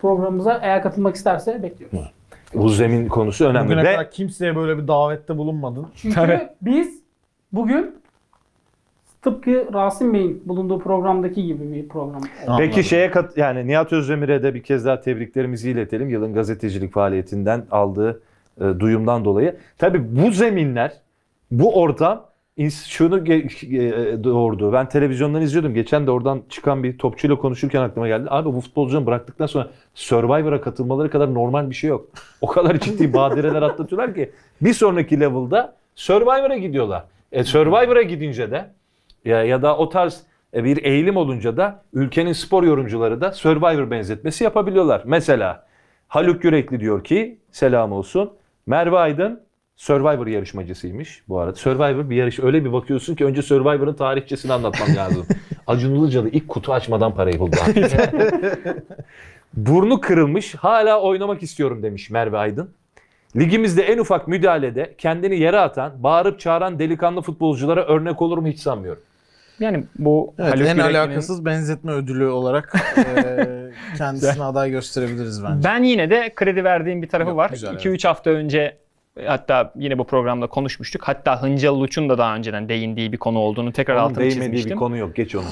programımıza 0.00 0.60
eğer 0.62 0.82
katılmak 0.82 1.16
isterse 1.16 1.62
bekliyoruz. 1.62 2.12
Bu 2.54 2.68
zemin 2.68 3.08
konusu 3.08 3.44
önemli. 3.46 3.66
Bugüne 3.66 3.82
Ve 3.84 3.92
kadar 3.92 4.10
kimseye 4.10 4.56
böyle 4.56 4.78
bir 4.82 4.88
davette 4.88 5.38
bulunmadın. 5.38 5.86
Çünkü 5.94 6.48
biz 6.62 7.02
bugün 7.52 7.99
tıpkı 9.22 9.68
Rasim 9.72 10.14
Bey'in 10.14 10.42
bulunduğu 10.44 10.78
programdaki 10.78 11.46
gibi 11.46 11.72
bir 11.72 11.88
program. 11.88 12.20
Peki 12.22 12.50
Anladım. 12.50 12.82
şeye 12.82 13.10
kat 13.10 13.36
yani 13.36 13.66
Nihat 13.66 13.92
Özdemir'e 13.92 14.42
de 14.42 14.54
bir 14.54 14.62
kez 14.62 14.86
daha 14.86 15.00
tebriklerimizi 15.00 15.70
iletelim. 15.70 16.08
Yılın 16.08 16.34
gazetecilik 16.34 16.92
faaliyetinden 16.92 17.64
aldığı 17.70 18.22
e, 18.60 18.64
duyumdan 18.80 19.24
dolayı. 19.24 19.56
Tabii 19.78 20.16
bu 20.16 20.30
zeminler, 20.30 20.92
bu 21.50 21.80
ortam 21.80 22.30
şunu 22.68 23.18
e, 23.18 23.44
doğurdu. 24.24 24.72
Ben 24.72 24.88
televizyondan 24.88 25.42
izliyordum. 25.42 25.74
Geçen 25.74 26.06
de 26.06 26.10
oradan 26.10 26.42
çıkan 26.48 26.82
bir 26.82 26.98
topçuyla 26.98 27.36
konuşurken 27.36 27.82
aklıma 27.82 28.08
geldi. 28.08 28.26
Abi 28.30 28.52
bu 28.52 28.60
futbolcuların 28.60 29.06
bıraktıktan 29.06 29.46
sonra 29.46 29.70
Survivor'a 29.94 30.60
katılmaları 30.60 31.10
kadar 31.10 31.34
normal 31.34 31.70
bir 31.70 31.74
şey 31.74 31.90
yok. 31.90 32.08
O 32.40 32.46
kadar 32.46 32.78
ciddi 32.80 33.12
badireler 33.14 33.62
atlatıyorlar 33.62 34.14
ki 34.14 34.30
bir 34.60 34.72
sonraki 34.72 35.20
level'da 35.20 35.74
Survivor'a 35.94 36.56
gidiyorlar. 36.56 37.04
E, 37.32 37.44
Survivor'a 37.44 38.02
gidince 38.02 38.50
de 38.50 38.70
ya, 39.24 39.44
ya 39.44 39.62
da 39.62 39.76
o 39.76 39.88
tarz 39.88 40.22
e, 40.54 40.64
bir 40.64 40.84
eğilim 40.84 41.16
olunca 41.16 41.56
da 41.56 41.82
ülkenin 41.92 42.32
spor 42.32 42.62
yorumcuları 42.62 43.20
da 43.20 43.32
Survivor 43.32 43.90
benzetmesi 43.90 44.44
yapabiliyorlar. 44.44 45.02
Mesela 45.04 45.66
Haluk 46.08 46.44
Yürekli 46.44 46.80
diyor 46.80 47.04
ki 47.04 47.38
selam 47.52 47.92
olsun. 47.92 48.30
Merve 48.66 48.98
Aydın 48.98 49.40
Survivor 49.76 50.26
yarışmacısıymış 50.26 51.22
bu 51.28 51.38
arada. 51.38 51.56
Survivor 51.56 52.10
bir 52.10 52.16
yarış 52.16 52.40
öyle 52.40 52.64
bir 52.64 52.72
bakıyorsun 52.72 53.14
ki 53.14 53.24
önce 53.24 53.42
Survivor'ın 53.42 53.94
tarihçesini 53.94 54.52
anlatmam 54.52 54.96
lazım. 54.96 55.26
Acun 55.66 55.94
Ilıcalı 55.94 56.28
ilk 56.28 56.48
kutu 56.48 56.72
açmadan 56.72 57.14
parayı 57.14 57.38
buldu. 57.38 57.56
Burnu 59.54 60.00
kırılmış 60.00 60.54
hala 60.54 61.00
oynamak 61.00 61.42
istiyorum 61.42 61.82
demiş 61.82 62.10
Merve 62.10 62.38
Aydın. 62.38 62.70
Ligimizde 63.36 63.82
en 63.82 63.98
ufak 63.98 64.28
müdahalede 64.28 64.94
kendini 64.98 65.38
yere 65.38 65.58
atan, 65.58 66.02
bağırıp 66.02 66.40
çağıran 66.40 66.78
delikanlı 66.78 67.22
futbolculara 67.22 67.84
örnek 67.84 68.22
olur 68.22 68.38
mu 68.38 68.48
hiç 68.48 68.58
sanmıyorum. 68.58 69.02
Yani 69.60 69.84
bu 69.98 70.34
Evet, 70.38 70.52
Haluk 70.54 70.66
en 70.66 70.74
Yürekli'nin- 70.74 70.94
alakasız 70.98 71.44
benzetme 71.44 71.92
ödülü 71.92 72.26
olarak 72.26 72.74
e, 72.96 73.02
kendisine 73.98 74.44
aday 74.44 74.70
gösterebiliriz 74.70 75.44
bence. 75.44 75.68
Ben 75.68 75.82
yine 75.82 76.10
de 76.10 76.32
kredi 76.34 76.64
verdiğim 76.64 77.02
bir 77.02 77.08
tarafı 77.08 77.28
Yok, 77.30 77.38
var. 77.38 77.50
güzel, 77.50 77.74
2-3 77.74 78.08
hafta 78.08 78.30
önce 78.30 78.76
hatta 79.26 79.72
yine 79.76 79.98
bu 79.98 80.04
programda 80.06 80.46
konuşmuştuk. 80.46 81.02
Hatta 81.04 81.42
Hıncalı 81.42 81.78
Uç'un 81.78 82.08
da 82.08 82.18
daha 82.18 82.36
önceden 82.36 82.68
değindiği 82.68 83.12
bir 83.12 83.16
konu 83.16 83.38
olduğunu 83.38 83.72
tekrar 83.72 83.94
Onun 83.96 84.02
altını 84.04 84.16
değmediği 84.18 84.40
çizmiştim. 84.42 84.70
bir 84.70 84.76
konu 84.76 84.96
yok. 84.96 85.16
Geç 85.16 85.34
onu. 85.34 85.44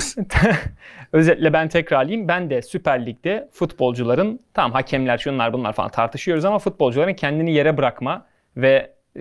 Özetle 1.12 1.52
ben 1.52 1.68
tekrarlayayım. 1.68 2.28
Ben 2.28 2.50
de 2.50 2.62
Süper 2.62 3.06
Lig'de 3.06 3.48
futbolcuların 3.52 4.40
tamam 4.54 4.72
hakemler 4.72 5.18
şunlar 5.18 5.52
bunlar 5.52 5.72
falan 5.72 5.90
tartışıyoruz 5.90 6.44
ama 6.44 6.58
futbolcuların 6.58 7.14
kendini 7.14 7.52
yere 7.52 7.76
bırakma 7.76 8.26
ve 8.56 8.90
e, 9.16 9.20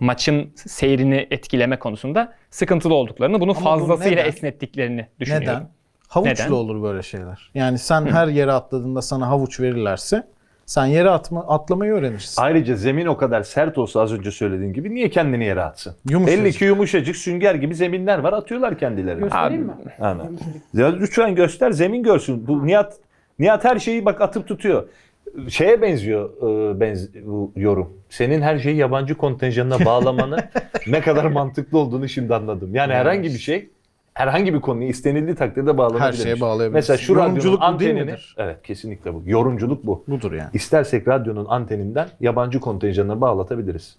maçın 0.00 0.52
seyrini 0.54 1.26
etkileme 1.30 1.78
konusunda 1.78 2.32
sıkıntılı 2.50 2.94
olduklarını, 2.94 3.40
bunu 3.40 3.50
Ama 3.50 3.60
bu 3.60 3.64
fazlasıyla 3.64 4.16
neden? 4.16 4.28
esnettiklerini 4.28 5.06
düşünüyorum. 5.20 5.48
Neden? 5.48 5.68
Havuçla 6.08 6.30
Neden? 6.44 6.50
olur 6.50 6.82
böyle 6.82 7.02
şeyler. 7.02 7.50
Yani 7.54 7.78
sen 7.78 8.06
her 8.06 8.28
yere 8.28 8.52
atladığında 8.52 9.02
sana 9.02 9.28
havuç 9.28 9.60
verirlerse 9.60 10.28
sen 10.66 10.86
yere 10.86 11.10
atma, 11.10 11.46
atlamayı 11.46 11.92
öğrenirsin. 11.92 12.42
Ayrıca 12.42 12.76
zemin 12.76 13.06
o 13.06 13.16
kadar 13.16 13.42
sert 13.42 13.78
olsa 13.78 14.00
az 14.00 14.12
önce 14.12 14.30
söylediğin 14.30 14.72
gibi 14.72 14.94
niye 14.94 15.10
kendini 15.10 15.44
yere 15.44 15.62
atsın? 15.62 15.94
Yumuşacık. 16.10 16.44
Belli 16.44 16.52
ki 16.52 16.64
yumuşacık 16.64 17.16
sünger 17.16 17.54
gibi 17.54 17.74
zeminler 17.74 18.18
var 18.18 18.32
atıyorlar 18.32 18.78
kendilerini. 18.78 19.20
Göstereyim 19.20 19.62
mi? 19.62 19.72
Aynen. 20.00 20.38
Lütfen 20.74 21.34
göster 21.34 21.70
zemin 21.70 22.02
görsün. 22.02 22.46
Bu 22.46 22.66
Nihat 22.66 22.94
Nihat 23.38 23.64
her 23.64 23.78
şeyi 23.78 24.04
bak 24.04 24.20
atıp 24.20 24.48
tutuyor. 24.48 24.88
Şeye 25.48 25.82
benziyor 25.82 26.30
e, 26.74 26.80
benz 26.80 27.14
bu 27.26 27.52
yorum. 27.56 27.92
Senin 28.08 28.42
her 28.42 28.58
şeyi 28.58 28.76
yabancı 28.76 29.14
kontenjanına 29.14 29.84
bağlamanı 29.84 30.36
ne 30.86 31.00
kadar 31.00 31.24
mantıklı 31.24 31.78
olduğunu 31.78 32.08
şimdi 32.08 32.34
anladım. 32.34 32.74
Yani 32.74 32.92
herhangi 32.92 33.28
bir 33.28 33.38
şey 33.38 33.70
herhangi 34.14 34.54
bir 34.54 34.60
konuyu 34.60 34.88
istenildiği 34.88 35.36
takdirde 35.36 35.78
bağlanabilir. 35.78 36.00
Her 36.00 36.12
şeye 36.12 36.40
bağlayabilirsin. 36.40 36.92
Mesela 36.92 36.96
şu 36.96 37.12
Yorumculuk 37.12 37.60
radyonun 37.62 37.72
antenini 37.72 38.04
midir? 38.04 38.34
evet 38.38 38.62
kesinlikle 38.62 39.14
bu. 39.14 39.22
Yorumculuk 39.26 39.86
bu. 39.86 40.04
Budur 40.08 40.32
yani. 40.32 40.50
İstersek 40.54 41.08
radyonun 41.08 41.46
anteninden 41.48 42.08
yabancı 42.20 42.60
kontenjanına 42.60 43.20
bağlatabiliriz. 43.20 43.98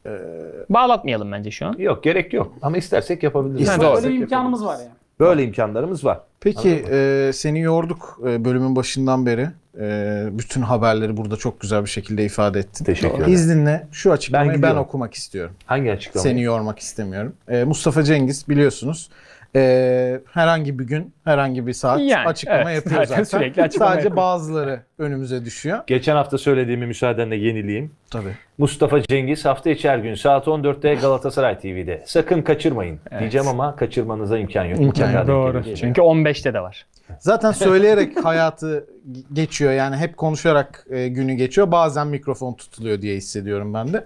Bağlatmayalım 0.69 1.31
bence 1.31 1.51
şu 1.51 1.65
an. 1.65 1.75
Yok 1.77 2.03
gerek 2.03 2.33
yok 2.33 2.53
ama 2.61 2.77
istersek 2.77 3.23
yapabiliriz. 3.23 3.69
Ha, 3.69 3.95
Böyle 3.95 4.09
bir 4.09 4.15
imkanımız 4.21 4.65
var 4.65 4.77
yani. 4.79 4.91
Böyle 5.19 5.43
imkanlarımız 5.43 6.05
var. 6.05 6.19
Peki 6.41 6.85
e, 6.91 7.31
seni 7.33 7.59
yorduk 7.59 8.19
e, 8.27 8.45
bölümün 8.45 8.75
başından 8.75 9.25
beri. 9.25 9.47
E, 9.79 10.25
bütün 10.31 10.61
haberleri 10.61 11.17
burada 11.17 11.35
çok 11.35 11.61
güzel 11.61 11.83
bir 11.83 11.89
şekilde 11.89 12.25
ifade 12.25 12.59
ettin. 12.59 12.85
Teşekkür 12.85 13.17
ederim. 13.17 13.33
İzninle 13.33 13.87
şu 13.91 14.11
açıklamayı 14.11 14.49
ben, 14.49 14.55
gidiyorum. 14.55 14.79
okumak 14.79 15.13
istiyorum. 15.13 15.55
Hangi 15.65 15.91
açıklama? 15.91 16.23
Seni 16.23 16.41
yormak 16.41 16.79
istemiyorum. 16.79 17.33
E, 17.47 17.63
Mustafa 17.63 18.03
Cengiz 18.03 18.49
biliyorsunuz 18.49 19.09
e, 19.55 20.21
herhangi 20.33 20.79
bir 20.79 20.83
gün 20.83 21.13
herhangi 21.23 21.67
bir 21.67 21.73
saat 21.73 21.99
Yani, 21.99 22.27
açıklama 22.27 22.71
evet, 22.71 22.85
yapıyor 22.85 23.05
zaten 23.05 23.23
sürekli 23.23 23.63
açıklama 23.63 23.91
Sadece 23.91 24.07
yapıyor. 24.07 24.25
bazıları 24.25 24.81
önümüze 24.97 25.45
düşüyor. 25.45 25.79
Geçen 25.87 26.15
hafta 26.15 26.37
söylediğimi 26.37 26.85
müsaadenle 26.85 27.35
yenileyim. 27.35 27.91
Tabii. 28.11 28.31
Mustafa 28.57 29.01
Cengiz 29.01 29.45
hafta 29.45 29.69
içi 29.69 29.89
her 29.89 29.97
gün 29.97 30.15
saat 30.15 30.47
14'te 30.47 30.95
Galatasaray 30.95 31.59
TV'de. 31.59 32.03
Sakın 32.05 32.41
kaçırmayın 32.41 32.99
diyeceğim 33.19 33.47
ama 33.47 33.75
kaçırmanıza 33.75 34.37
imkan 34.37 34.65
yok. 34.65 34.79
İmkan 34.79 35.27
Doğru. 35.27 35.63
Çünkü 35.75 36.01
15'te 36.01 36.53
de 36.53 36.61
var. 36.61 36.85
Zaten 37.19 37.51
söyleyerek 37.51 38.17
hayatı 38.25 38.87
geçiyor. 39.33 39.71
Yani 39.71 39.95
hep 39.95 40.17
konuşarak 40.17 40.85
e, 40.89 41.07
günü 41.07 41.33
geçiyor. 41.33 41.71
Bazen 41.71 42.07
mikrofon 42.07 42.53
tutuluyor 42.53 43.01
diye 43.01 43.15
hissediyorum 43.17 43.73
ben 43.73 43.93
de. 43.93 44.05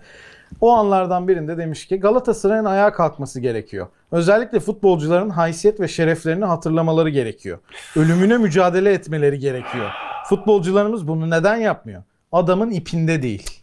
O 0.61 0.71
anlardan 0.71 1.27
birinde 1.27 1.57
demiş 1.57 1.87
ki 1.87 1.99
Galatasaray'ın 1.99 2.65
ayağa 2.65 2.93
kalkması 2.93 3.39
gerekiyor. 3.39 3.87
Özellikle 4.11 4.59
futbolcuların 4.59 5.29
haysiyet 5.29 5.79
ve 5.79 5.87
şereflerini 5.87 6.45
hatırlamaları 6.45 7.09
gerekiyor. 7.09 7.59
Ölümüne 7.95 8.37
mücadele 8.37 8.93
etmeleri 8.93 9.39
gerekiyor. 9.39 9.89
Futbolcularımız 10.29 11.07
bunu 11.07 11.29
neden 11.29 11.55
yapmıyor? 11.57 12.03
Adamın 12.31 12.69
ipinde 12.71 13.21
değil. 13.21 13.62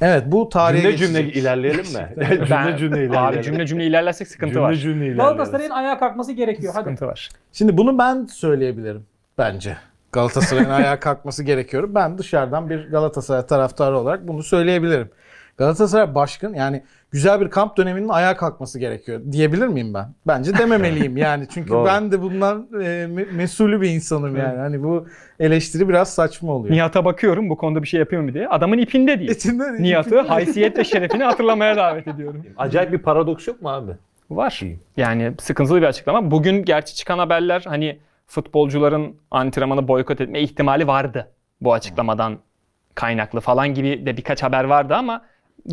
Evet 0.00 0.22
bu 0.26 0.48
tarihe 0.48 0.80
Cümle 0.82 0.90
geçecek. 0.90 1.16
cümle 1.34 1.40
ilerleyelim 1.40 1.80
mi? 1.92 2.08
cümle 2.28 2.50
Ben- 2.50 2.76
cümle 2.76 2.96
ilerleyelim. 2.96 3.18
Abi 3.18 3.42
cümle 3.42 3.66
cümle 3.66 3.86
ilerlersek 3.86 4.28
sıkıntı 4.28 4.52
cümle 4.52 4.64
var. 4.66 4.74
cümle 4.74 4.94
ilerleyelim. 4.96 5.16
Galatasaray'ın 5.16 5.70
ayağa 5.70 5.98
kalkması 5.98 6.32
gerekiyor. 6.32 6.72
Hadi. 6.74 6.82
Sıkıntı 6.84 7.06
var. 7.06 7.28
Şimdi 7.52 7.76
bunu 7.76 7.98
ben 7.98 8.24
söyleyebilirim 8.26 9.06
bence. 9.38 9.76
Galatasaray'ın 10.12 10.70
ayağa 10.70 11.00
kalkması 11.00 11.42
gerekiyor. 11.44 11.94
Ben 11.94 12.18
dışarıdan 12.18 12.70
bir 12.70 12.90
Galatasaray 12.90 13.46
taraftarı 13.46 13.98
olarak 13.98 14.28
bunu 14.28 14.42
söyleyebilirim. 14.42 15.10
Galatasaray 15.60 16.14
başkan 16.14 16.54
yani 16.54 16.82
güzel 17.10 17.40
bir 17.40 17.50
kamp 17.50 17.76
döneminin 17.76 18.08
ayağa 18.08 18.36
kalkması 18.36 18.78
gerekiyor 18.78 19.20
diyebilir 19.32 19.66
miyim 19.66 19.94
ben? 19.94 20.14
Bence 20.26 20.58
dememeliyim 20.58 21.16
yani. 21.26 21.46
Çünkü 21.54 21.70
Doğru. 21.70 21.86
ben 21.86 22.12
de 22.12 22.22
bundan 22.22 22.68
e, 22.72 22.84
me- 22.84 23.32
mesulü 23.32 23.80
bir 23.80 23.90
insanım 23.90 24.36
yani. 24.36 24.58
Hani 24.58 24.82
bu 24.82 25.06
eleştiri 25.40 25.88
biraz 25.88 26.14
saçma 26.14 26.52
oluyor. 26.52 26.74
Nihat'a 26.74 27.04
bakıyorum 27.04 27.50
bu 27.50 27.56
konuda 27.56 27.82
bir 27.82 27.88
şey 27.88 28.00
yapıyor 28.00 28.22
mu 28.22 28.34
diye. 28.34 28.48
Adamın 28.48 28.78
ipinde 28.78 29.18
değil. 29.18 29.30
İçinde- 29.30 29.82
Nihat'ı 29.82 30.20
haysiyet 30.20 30.78
ve 30.78 30.84
şerefini 30.84 31.24
hatırlamaya 31.24 31.76
davet 31.76 32.08
ediyorum. 32.08 32.42
Acayip 32.56 32.92
bir 32.92 32.98
paradoks 32.98 33.48
yok 33.48 33.62
mu 33.62 33.68
abi? 33.68 33.92
Var. 34.30 34.62
Yani 34.96 35.32
sıkıntılı 35.40 35.80
bir 35.80 35.86
açıklama. 35.86 36.30
Bugün 36.30 36.64
gerçi 36.64 36.94
çıkan 36.94 37.18
haberler 37.18 37.64
hani 37.66 37.98
futbolcuların 38.26 39.16
antrenmanı 39.30 39.88
boykot 39.88 40.20
etme 40.20 40.40
ihtimali 40.40 40.86
vardı. 40.86 41.28
Bu 41.60 41.72
açıklamadan 41.72 42.38
kaynaklı 42.94 43.40
falan 43.40 43.74
gibi 43.74 44.06
de 44.06 44.16
birkaç 44.16 44.42
haber 44.42 44.64
vardı 44.64 44.94
ama 44.94 45.22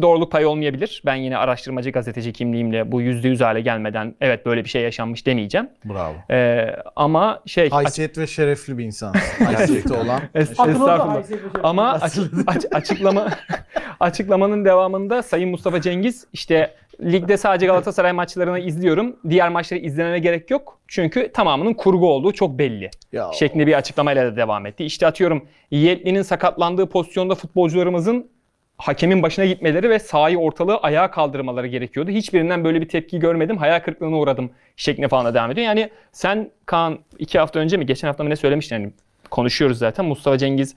doğruluk 0.01 0.31
payı 0.31 0.49
olmayabilir. 0.49 1.01
Ben 1.05 1.15
yine 1.15 1.37
araştırmacı 1.37 1.89
gazeteci 1.89 2.33
kimliğimle 2.33 2.91
bu 2.91 3.01
%100 3.01 3.43
hale 3.43 3.61
gelmeden 3.61 4.15
evet 4.21 4.45
böyle 4.45 4.63
bir 4.63 4.69
şey 4.69 4.81
yaşanmış 4.81 5.25
demeyeceğim. 5.25 5.69
Bravo. 5.85 6.13
Ee, 6.31 6.75
ama 6.95 7.41
şey 7.45 7.69
Haysiyet 7.69 8.17
ve 8.17 8.27
şerefli 8.27 8.77
bir 8.77 8.83
insan. 8.85 9.13
Haysiyeti 9.45 9.93
olan. 9.93 10.21
Es- 10.35 10.39
Estağfurullah. 10.41 11.17
Ama 11.63 11.91
açı- 11.93 12.29
aç- 12.47 12.65
açıklama 12.73 13.27
açıklamanın 13.99 14.65
devamında 14.65 15.23
Sayın 15.23 15.49
Mustafa 15.49 15.81
Cengiz 15.81 16.27
işte 16.33 16.73
ligde 17.01 17.37
sadece 17.37 17.65
Galatasaray 17.65 18.11
maçlarını 18.11 18.59
izliyorum. 18.59 19.15
Diğer 19.29 19.49
maçları 19.49 19.79
izlememe 19.79 20.19
gerek 20.19 20.51
yok. 20.51 20.79
Çünkü 20.87 21.31
tamamının 21.31 21.73
kurgu 21.73 22.07
olduğu 22.13 22.31
çok 22.31 22.57
belli. 22.59 22.89
Ya, 23.11 23.29
Şeklinde 23.33 23.67
bir 23.67 23.73
açıklamayla 23.73 24.25
da 24.31 24.35
devam 24.35 24.65
etti. 24.65 24.85
İşte 24.85 25.07
atıyorum 25.07 25.45
Yetli'nin 25.71 26.21
sakatlandığı 26.21 26.89
pozisyonda 26.89 27.35
futbolcularımızın 27.35 28.29
hakemin 28.77 29.23
başına 29.23 29.45
gitmeleri 29.45 29.89
ve 29.89 29.99
sahayı 29.99 30.37
ortalığı 30.37 30.77
ayağa 30.77 31.11
kaldırmaları 31.11 31.67
gerekiyordu. 31.67 32.11
Hiçbirinden 32.11 32.63
böyle 32.63 32.81
bir 32.81 32.89
tepki 32.89 33.19
görmedim. 33.19 33.57
Hayal 33.57 33.79
kırıklığına 33.79 34.17
uğradım 34.17 34.49
şeklinde 34.75 35.07
falan 35.07 35.25
da 35.25 35.33
devam 35.33 35.51
ediyor. 35.51 35.67
Yani 35.67 35.89
sen 36.11 36.51
Kaan 36.65 36.99
iki 37.19 37.39
hafta 37.39 37.59
önce 37.59 37.77
mi 37.77 37.85
geçen 37.85 38.07
hafta 38.07 38.23
mı 38.23 38.29
ne 38.29 38.35
söylemiştin? 38.35 38.75
Yani 38.75 38.91
konuşuyoruz 39.31 39.77
zaten. 39.77 40.05
Mustafa 40.05 40.37
Cengiz 40.37 40.75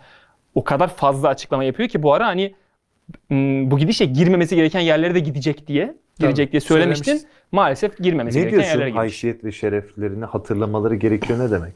o 0.54 0.64
kadar 0.64 0.88
fazla 0.88 1.28
açıklama 1.28 1.64
yapıyor 1.64 1.88
ki 1.88 2.02
bu 2.02 2.14
ara 2.14 2.26
hani 2.26 2.54
bu 3.70 3.78
gidişle 3.78 4.04
girmemesi 4.04 4.56
gereken 4.56 4.80
yerlere 4.80 5.14
de 5.14 5.20
gidecek 5.20 5.66
diye 5.66 5.94
girecek 6.18 6.52
diye 6.52 6.60
söylemiştin. 6.60 7.04
söylemiştin. 7.04 7.30
Maalesef 7.52 7.98
girmemesi 7.98 8.38
Ne 8.38 8.42
gereken 8.42 8.52
diyorsun 8.58 8.70
yerlere 8.70 8.88
girmiş. 8.88 8.98
haysiyet 9.00 9.44
ve 9.44 9.52
şereflerini 9.52 10.24
hatırlamaları 10.24 10.94
gerekiyor 10.94 11.38
ne 11.38 11.50
demek? 11.50 11.72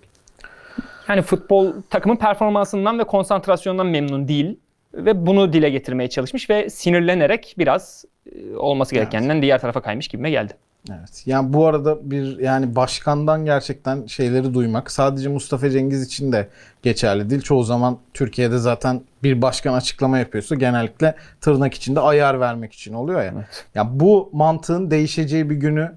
Yani 1.09 1.23
futbol 1.23 1.73
takımın 1.91 2.17
performansından 2.17 2.99
ve 2.99 3.05
konsantrasyonundan 3.05 3.87
memnun 3.87 4.29
değil 4.29 4.57
ve 4.97 5.27
bunu 5.27 5.53
dile 5.53 5.71
getirmeye 5.71 6.11
çalışmış 6.11 6.51
ve 6.51 6.71
sinirlenerek 6.71 7.55
biraz 7.59 8.05
e, 8.33 8.57
olması 8.57 8.95
gerekenden 8.95 9.43
diğer 9.43 9.61
tarafa 9.61 9.81
kaymış 9.81 10.09
gibime 10.09 10.31
geldi. 10.31 10.55
Evet. 10.91 11.23
Yani 11.27 11.53
bu 11.53 11.67
arada 11.67 12.11
bir 12.11 12.39
yani 12.39 12.77
başkandan 12.77 13.45
gerçekten 13.45 14.07
şeyleri 14.07 14.55
duymak 14.55 14.91
sadece 14.91 15.29
Mustafa 15.29 15.71
Cengiz 15.71 16.03
için 16.03 16.33
de 16.33 16.49
geçerli 16.83 17.31
değil. 17.31 17.43
Çoğu 17.43 17.65
zaman 17.65 17.99
Türkiye'de 18.15 18.59
zaten 18.59 19.01
bir 19.23 19.43
başkan 19.43 19.75
açıklama 19.75 20.19
yapıyorsa 20.19 20.55
genellikle 20.55 21.15
tırnak 21.41 21.75
içinde 21.75 22.01
ayar 22.01 22.41
vermek 22.41 22.73
için 22.73 22.95
oluyor 22.95 23.23
ya. 23.23 23.35
Ya 23.75 24.01
bu 24.01 24.31
mantığın 24.33 24.91
değişeceği 24.91 25.51
bir 25.51 25.57
günü 25.57 25.93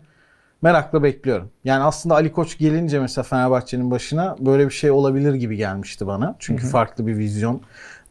merakla 0.62 1.04
bekliyorum. 1.04 1.50
Yani 1.64 1.84
aslında 1.84 2.16
Ali 2.16 2.32
Koç 2.32 2.58
gelince 2.58 3.00
mesela 3.00 3.24
Fenerbahçe'nin 3.24 3.92
başına 3.92 4.36
böyle 4.40 4.66
bir 4.66 4.74
şey 4.74 4.92
olabilir 4.92 5.34
gibi 5.34 5.58
gelmişti 5.58 6.08
bana. 6.08 6.36
Çünkü 6.40 6.68
farklı 6.68 7.08
bir 7.08 7.18
vizyon 7.18 7.62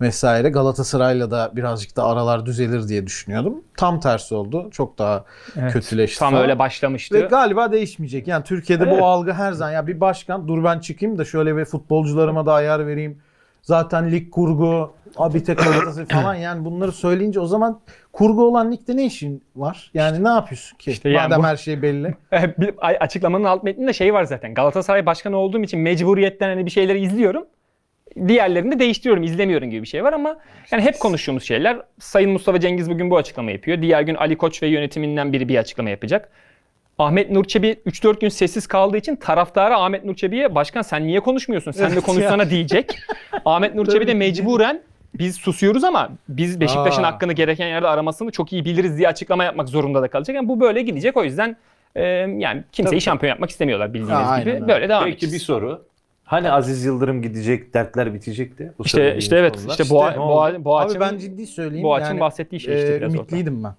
vesaire. 0.00 0.48
Galatasaray'la 0.48 1.30
da 1.30 1.50
birazcık 1.56 1.96
da 1.96 2.04
aralar 2.04 2.46
düzelir 2.46 2.88
diye 2.88 3.06
düşünüyordum. 3.06 3.54
Tam 3.76 4.00
tersi 4.00 4.34
oldu. 4.34 4.68
Çok 4.70 4.98
daha 4.98 5.24
kötüleşti. 5.72 6.18
Tam 6.18 6.30
falan. 6.30 6.42
öyle 6.42 6.58
başlamıştı. 6.58 7.14
Ve 7.14 7.20
galiba 7.20 7.72
değişmeyecek. 7.72 8.28
Yani 8.28 8.44
Türkiye'de 8.44 8.84
Evet. 8.84 9.00
bu 9.00 9.06
algı 9.06 9.32
her 9.32 9.52
zaman 9.52 9.72
ya 9.72 9.86
bir 9.86 10.00
başkan 10.00 10.48
dur 10.48 10.64
ben 10.64 10.78
çıkayım 10.78 11.18
da 11.18 11.24
şöyle 11.24 11.56
bir 11.56 11.64
futbolcularıma 11.64 12.46
da 12.46 12.52
ayar 12.52 12.86
vereyim. 12.86 13.18
zaten 13.62 14.12
lig 14.12 14.30
kurgu, 14.30 14.92
abi 15.16 15.44
tek 15.44 15.58
Galatasaray 15.58 16.06
falan 16.22 16.34
yani 16.34 16.64
bunları 16.64 16.92
söyleyince 16.92 17.40
o 17.40 17.46
zaman 17.46 17.80
kurgu 18.12 18.44
olan 18.48 18.72
ligde 18.72 18.96
ne 18.96 19.06
işin 19.06 19.42
var? 19.56 19.90
Yani 19.94 20.24
ne 20.24 20.28
yapıyorsun 20.28 20.78
ki? 20.78 20.90
İşte 20.90 21.08
yani 21.08 21.28
Madem 21.28 21.42
bu- 21.42 21.46
her 21.46 21.56
şey 21.56 21.82
belli. 21.82 22.14
açıklamanın 23.00 23.44
alt 23.44 23.62
metninde 23.62 23.92
şey 23.92 24.14
var 24.14 24.24
zaten. 24.24 24.54
Galatasaray 24.54 25.06
başkanı 25.06 25.36
olduğum 25.36 25.62
için 25.62 25.80
mecburiyetten 25.80 26.48
hani 26.48 26.66
bir 26.66 26.70
şeyleri 26.70 27.00
izliyorum. 27.00 27.44
Diğerlerini 28.28 28.74
de 28.74 28.78
değiştiriyorum, 28.78 29.22
izlemiyorum 29.22 29.70
gibi 29.70 29.82
bir 29.82 29.86
şey 29.88 30.04
var 30.04 30.12
ama 30.12 30.36
yani 30.70 30.82
hep 30.82 31.00
konuştuğumuz 31.00 31.42
şeyler. 31.44 31.78
Sayın 31.98 32.30
Mustafa 32.30 32.60
Cengiz 32.60 32.90
bugün 32.90 33.10
bu 33.10 33.16
açıklama 33.16 33.50
yapıyor. 33.50 33.82
Diğer 33.82 34.02
gün 34.02 34.14
Ali 34.14 34.36
Koç 34.36 34.62
ve 34.62 34.66
yönetiminden 34.66 35.32
biri 35.32 35.48
bir 35.48 35.56
açıklama 35.58 35.90
yapacak. 35.90 36.28
Ahmet 36.98 37.30
Nur 37.30 37.44
Çebi 37.44 37.76
3-4 37.86 38.20
gün 38.20 38.28
sessiz 38.28 38.66
kaldığı 38.66 38.96
için 38.96 39.16
taraftarı 39.16 39.76
Ahmet 39.76 40.04
Nur 40.04 40.14
Çebi'ye 40.14 40.54
başkan 40.54 40.82
sen 40.82 41.06
niye 41.06 41.20
konuşmuyorsun? 41.20 41.70
Sen 41.70 41.96
de 41.96 42.00
konuşsana 42.00 42.50
diyecek. 42.50 42.98
Ahmet 43.44 43.74
Nur 43.74 43.86
Çebi 43.86 44.06
de 44.06 44.14
mecburen 44.14 44.80
biz 45.14 45.36
susuyoruz 45.36 45.84
ama 45.84 46.10
biz 46.28 46.60
Beşiktaş'ın 46.60 47.02
Aa. 47.02 47.06
hakkını 47.06 47.32
gereken 47.32 47.66
yerde 47.66 47.88
aramasını 47.88 48.30
çok 48.30 48.52
iyi 48.52 48.64
biliriz 48.64 48.98
diye 48.98 49.08
açıklama 49.08 49.44
yapmak 49.44 49.68
zorunda 49.68 50.02
da 50.02 50.08
kalacak. 50.08 50.36
Yani 50.36 50.48
bu 50.48 50.60
böyle 50.60 50.82
gidecek. 50.82 51.16
O 51.16 51.24
yüzden 51.24 51.56
e, 51.94 52.02
yani 52.38 52.64
kimseyi 52.72 52.90
Tabii. 52.90 53.00
şampiyon 53.00 53.28
yapmak 53.30 53.50
istemiyorlar 53.50 53.94
bildiğiniz 53.94 54.10
Aa, 54.28 54.40
gibi. 54.40 54.50
aynen 54.50 54.62
öyle. 54.62 54.68
Böyle 54.68 54.88
devam 54.88 55.04
Peki 55.04 55.14
edeceğiz. 55.16 55.34
bir 55.34 55.38
soru. 55.40 55.84
Hani 56.26 56.50
Aziz 56.50 56.84
Yıldırım 56.84 57.22
gidecek, 57.22 57.74
dertler 57.74 58.14
bitecekti. 58.14 58.72
Bu 58.78 58.84
İşte 58.84 59.16
işte 59.16 59.36
evet 59.36 59.66
işte 59.68 59.90
Boğa, 59.90 60.10
oldu? 60.10 60.18
Boğa, 60.18 60.64
Boğaç'ın, 60.64 60.94
Abi 60.94 61.00
ben 61.00 61.18
ciddi 61.18 61.46
söyleyeyim. 61.46 61.84
Boğaç'ın 61.84 62.06
yani, 62.06 62.20
bahsettiği 62.20 62.60
şey 62.60 62.74
işte 62.74 62.86
e, 62.94 62.96
biraz 62.96 63.10
orada. 63.10 63.16
ümitliydim 63.16 63.64
ben. 63.64 63.74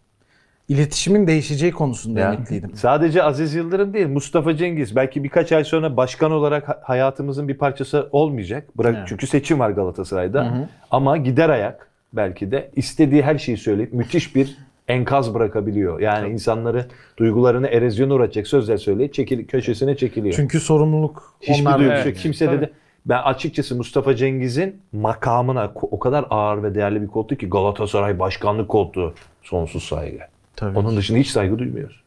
İletişimin 0.70 1.28
değişeceği 1.28 1.72
konusunda 1.72 2.20
Ya, 2.20 2.34
ümitliydim. 2.34 2.72
Sadece 2.76 3.24
Aziz 3.24 3.54
Yıldırım 3.56 3.94
değil, 3.94 4.08
Mustafa 4.08 4.56
Cengiz 4.56 4.96
belki 4.96 5.24
birkaç 5.24 5.52
ay 5.52 5.64
sonra 5.64 5.98
başkan 5.98 6.32
olarak 6.32 6.70
ha- 6.70 6.80
hayatımızın 6.84 7.48
bir 7.48 7.58
parçası 7.58 8.10
olmayacak. 8.12 8.78
Bırak 8.78 8.96
Evet. 8.98 9.08
çünkü 9.10 9.28
seçim 9.28 9.60
var 9.60 9.70
Galatasaray'da. 9.70 10.46
Hı 10.46 10.50
hı. 10.50 10.68
Ama 10.92 11.18
gider 11.18 11.50
ayak 11.50 11.88
belki 12.14 12.52
de 12.52 12.72
istediği 12.76 13.22
her 13.22 13.38
şeyi 13.38 13.58
söyleyip 13.58 13.94
müthiş 13.94 14.36
bir 14.36 14.58
enkaz 14.88 15.34
bırakabiliyor. 15.34 16.00
Yani 16.00 16.30
insanları 16.34 16.86
duygularını 17.18 17.68
erozyona 17.68 18.14
uğratacak 18.14 18.48
sözler 18.48 18.78
söyleyip 18.78 19.14
çekil, 19.14 19.48
köşesine 19.48 19.98
çekiliyor. 19.98 20.36
Çünkü 20.36 20.60
sorumluluk 20.60 21.34
Hiçbir 21.42 21.62
onlar 21.62 21.80
duygusu 21.80 21.96
Evet. 21.96 22.06
yok. 22.06 22.16
Kimse 22.16 22.46
Tabii. 22.46 22.58
dedi. 22.58 22.72
Ben 23.06 23.22
açıkçası 23.22 23.76
Mustafa 23.76 24.16
Cengiz'in 24.16 24.82
makamına 24.92 25.72
o 25.76 26.00
kadar 26.00 26.26
ağır 26.30 26.64
ve 26.64 26.76
değerli 26.76 27.02
bir 27.02 27.08
koltuğu 27.08 27.36
ki 27.36 27.50
Galatasaray 27.50 28.20
başkanlık 28.20 28.70
koltuğu 28.70 29.14
sonsuz 29.44 29.84
saygı. 29.84 30.20
Tabii. 30.56 30.78
Onun 30.78 30.98
dışında 30.98 31.18
hiç 31.20 31.28
saygı 31.28 31.60
duymuyoruz. 31.60 32.02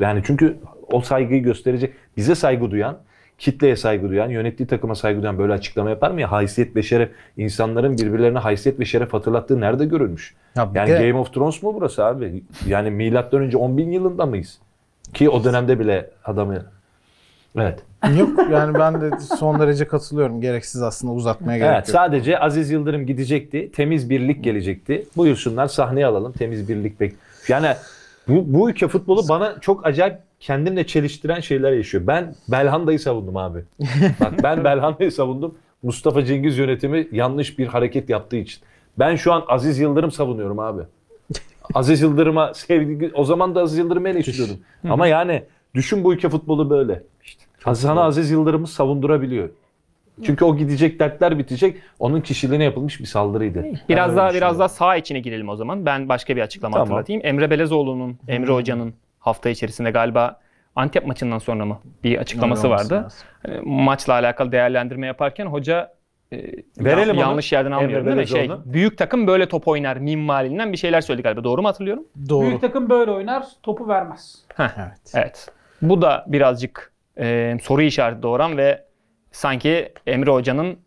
Yani 0.00 0.22
çünkü 0.26 0.56
o 0.92 1.00
saygıyı 1.00 1.42
gösterecek, 1.42 1.94
bize 2.16 2.34
saygı 2.34 2.70
duyan, 2.70 2.98
kitleye 3.38 3.76
saygı 3.76 4.08
duyan, 4.08 4.28
yönettiği 4.28 4.66
takıma 4.66 4.94
saygı 4.94 5.22
duyan 5.22 5.38
böyle 5.38 5.52
açıklama 5.52 5.90
yapar 5.90 6.10
mı 6.10 6.20
ya? 6.20 6.32
Haysiyet 6.32 6.76
ve 6.76 6.82
şeref, 6.82 7.10
insanların 7.36 7.98
birbirlerine 7.98 8.38
haysiyet 8.38 8.80
ve 8.80 8.84
şeref 8.84 9.12
hatırlattığı 9.12 9.60
nerede 9.60 9.84
görülmüş? 9.84 10.34
Ya 10.56 10.70
Yani 10.74 10.90
de- 10.90 10.98
Game 11.08 11.14
of 11.20 11.32
Thrones 11.34 11.62
mu 11.62 11.74
burası 11.74 12.04
abi? 12.04 12.42
Yani 12.66 12.90
milattan 12.90 13.40
önce 13.40 13.56
10 13.56 13.76
bin 13.78 13.90
yılında 13.90 14.26
mıyız? 14.26 14.58
Ki 15.14 15.30
o 15.30 15.44
dönemde 15.44 15.78
bile 15.80 16.10
adamı... 16.24 16.66
Evet. 17.58 17.78
Yok 18.18 18.30
yani 18.50 18.74
ben 18.78 19.00
de 19.00 19.10
son 19.38 19.60
derece 19.60 19.86
katılıyorum. 19.86 20.40
Gereksiz 20.40 20.82
aslında 20.82 21.12
uzatmaya 21.12 21.58
gerek 21.58 21.70
Evet 21.74 21.88
yok. 21.88 21.92
sadece 21.96 22.38
Aziz 22.38 22.70
Yıldırım 22.70 23.06
gidecekti. 23.06 23.72
Temiz 23.72 24.10
bir 24.10 24.28
lig 24.28 24.44
gelecekti. 24.44 25.06
Buyursunlar 25.16 25.66
sahneye 25.66 26.06
alalım. 26.06 26.32
Temiz 26.32 26.68
bir 26.68 26.84
lig 26.84 27.00
bek. 27.00 27.14
Yani 27.48 27.68
bu, 28.28 28.44
bu 28.54 28.70
ülke 28.70 28.88
futbolu 28.88 29.28
bana 29.28 29.60
çok 29.60 29.86
acayip 29.86 30.16
kendimle 30.40 30.86
çeliştiren 30.86 31.40
şeyler 31.40 31.72
yaşıyor. 31.72 32.06
Ben 32.06 32.34
Belhanda'yı 32.48 32.98
savundum 32.98 33.36
abi. 33.36 33.64
Bak 34.20 34.42
ben 34.42 34.64
Belhanda'yı 34.64 35.12
savundum. 35.12 35.54
Mustafa 35.82 36.24
Cengiz 36.24 36.58
yönetimi 36.58 37.08
yanlış 37.12 37.58
bir 37.58 37.66
hareket 37.66 38.10
yaptığı 38.10 38.36
için. 38.36 38.60
Ben 38.98 39.16
şu 39.16 39.32
an 39.32 39.44
Aziz 39.48 39.78
Yıldırım 39.78 40.10
savunuyorum 40.10 40.58
abi. 40.58 40.82
Aziz 41.74 42.02
Yıldırım'a 42.02 42.54
sevgi 42.54 43.10
o 43.14 43.24
zaman 43.24 43.54
da 43.54 43.60
Aziz 43.60 43.78
Yıldırım'ı 43.78 44.08
eleştiriyordum. 44.08 44.56
Ama 44.88 45.06
yani 45.06 45.42
düşün 45.74 46.04
bu 46.04 46.14
ülke 46.14 46.28
futbolu 46.28 46.70
böyle. 46.70 47.02
Sana 47.74 48.02
Aziz 48.02 48.30
Yıldırım'ı 48.30 48.66
savundurabiliyor. 48.66 49.48
Çünkü 50.22 50.44
o 50.44 50.56
gidecek 50.56 51.00
dertler 51.00 51.38
bitecek. 51.38 51.76
Onun 51.98 52.20
kişiliğine 52.20 52.64
yapılmış 52.64 53.00
bir 53.00 53.06
saldırıydı. 53.06 53.62
Ben 53.62 53.78
Biraz 53.88 54.10
öyle 54.10 54.16
daha 54.16 54.34
biraz 54.34 54.58
daha 54.58 54.68
sağ 54.68 54.96
içine 54.96 55.20
girelim 55.20 55.48
o 55.48 55.56
zaman. 55.56 55.86
Ben 55.86 56.08
başka 56.08 56.36
bir 56.36 56.40
açıklama 56.40 56.72
Tamam. 56.72 56.88
hatırlatayım. 56.88 57.22
Emre 57.24 57.50
Belezoğlu'nun, 57.50 58.18
Emre 58.28 58.52
Hoca'nın 58.52 58.94
hafta 59.26 59.48
içerisinde 59.50 59.90
galiba 59.90 60.40
Antep 60.76 61.06
maçından 61.06 61.38
sonra 61.38 61.64
mı 61.64 61.80
bir 62.04 62.18
açıklaması 62.18 62.66
Öyle 62.66 62.74
vardı. 62.76 63.08
Hani 63.46 63.60
maçla 63.64 64.12
alakalı 64.12 64.52
değerlendirme 64.52 65.06
yaparken 65.06 65.46
hoca 65.46 65.92
e, 66.32 66.36
Verelim 66.78 67.14
ya- 67.14 67.20
yanlış 67.20 67.52
yerden 67.52 67.70
almıyorum 67.70 68.06
değil 68.06 68.16
mi? 68.16 68.26
Şey, 68.28 68.50
büyük 68.64 68.98
takım 68.98 69.26
böyle 69.26 69.48
top 69.48 69.68
oynar 69.68 69.96
minvalinden 69.96 70.72
bir 70.72 70.76
şeyler 70.76 71.00
söyledi 71.00 71.22
galiba. 71.22 71.44
Doğru 71.44 71.62
mu 71.62 71.68
hatırlıyorum? 71.68 72.04
Doğru. 72.28 72.46
Büyük 72.46 72.60
takım 72.60 72.90
böyle 72.90 73.10
oynar, 73.10 73.46
topu 73.62 73.88
vermez. 73.88 74.44
Heh, 74.56 74.68
Evet. 74.78 75.12
evet. 75.14 75.48
Bu 75.82 76.02
da 76.02 76.24
birazcık 76.28 76.92
e, 77.18 77.56
soru 77.62 77.82
işareti 77.82 78.22
doğuran 78.22 78.56
ve 78.56 78.84
sanki 79.32 79.92
Emre 80.06 80.30
Hoca'nın 80.30 80.78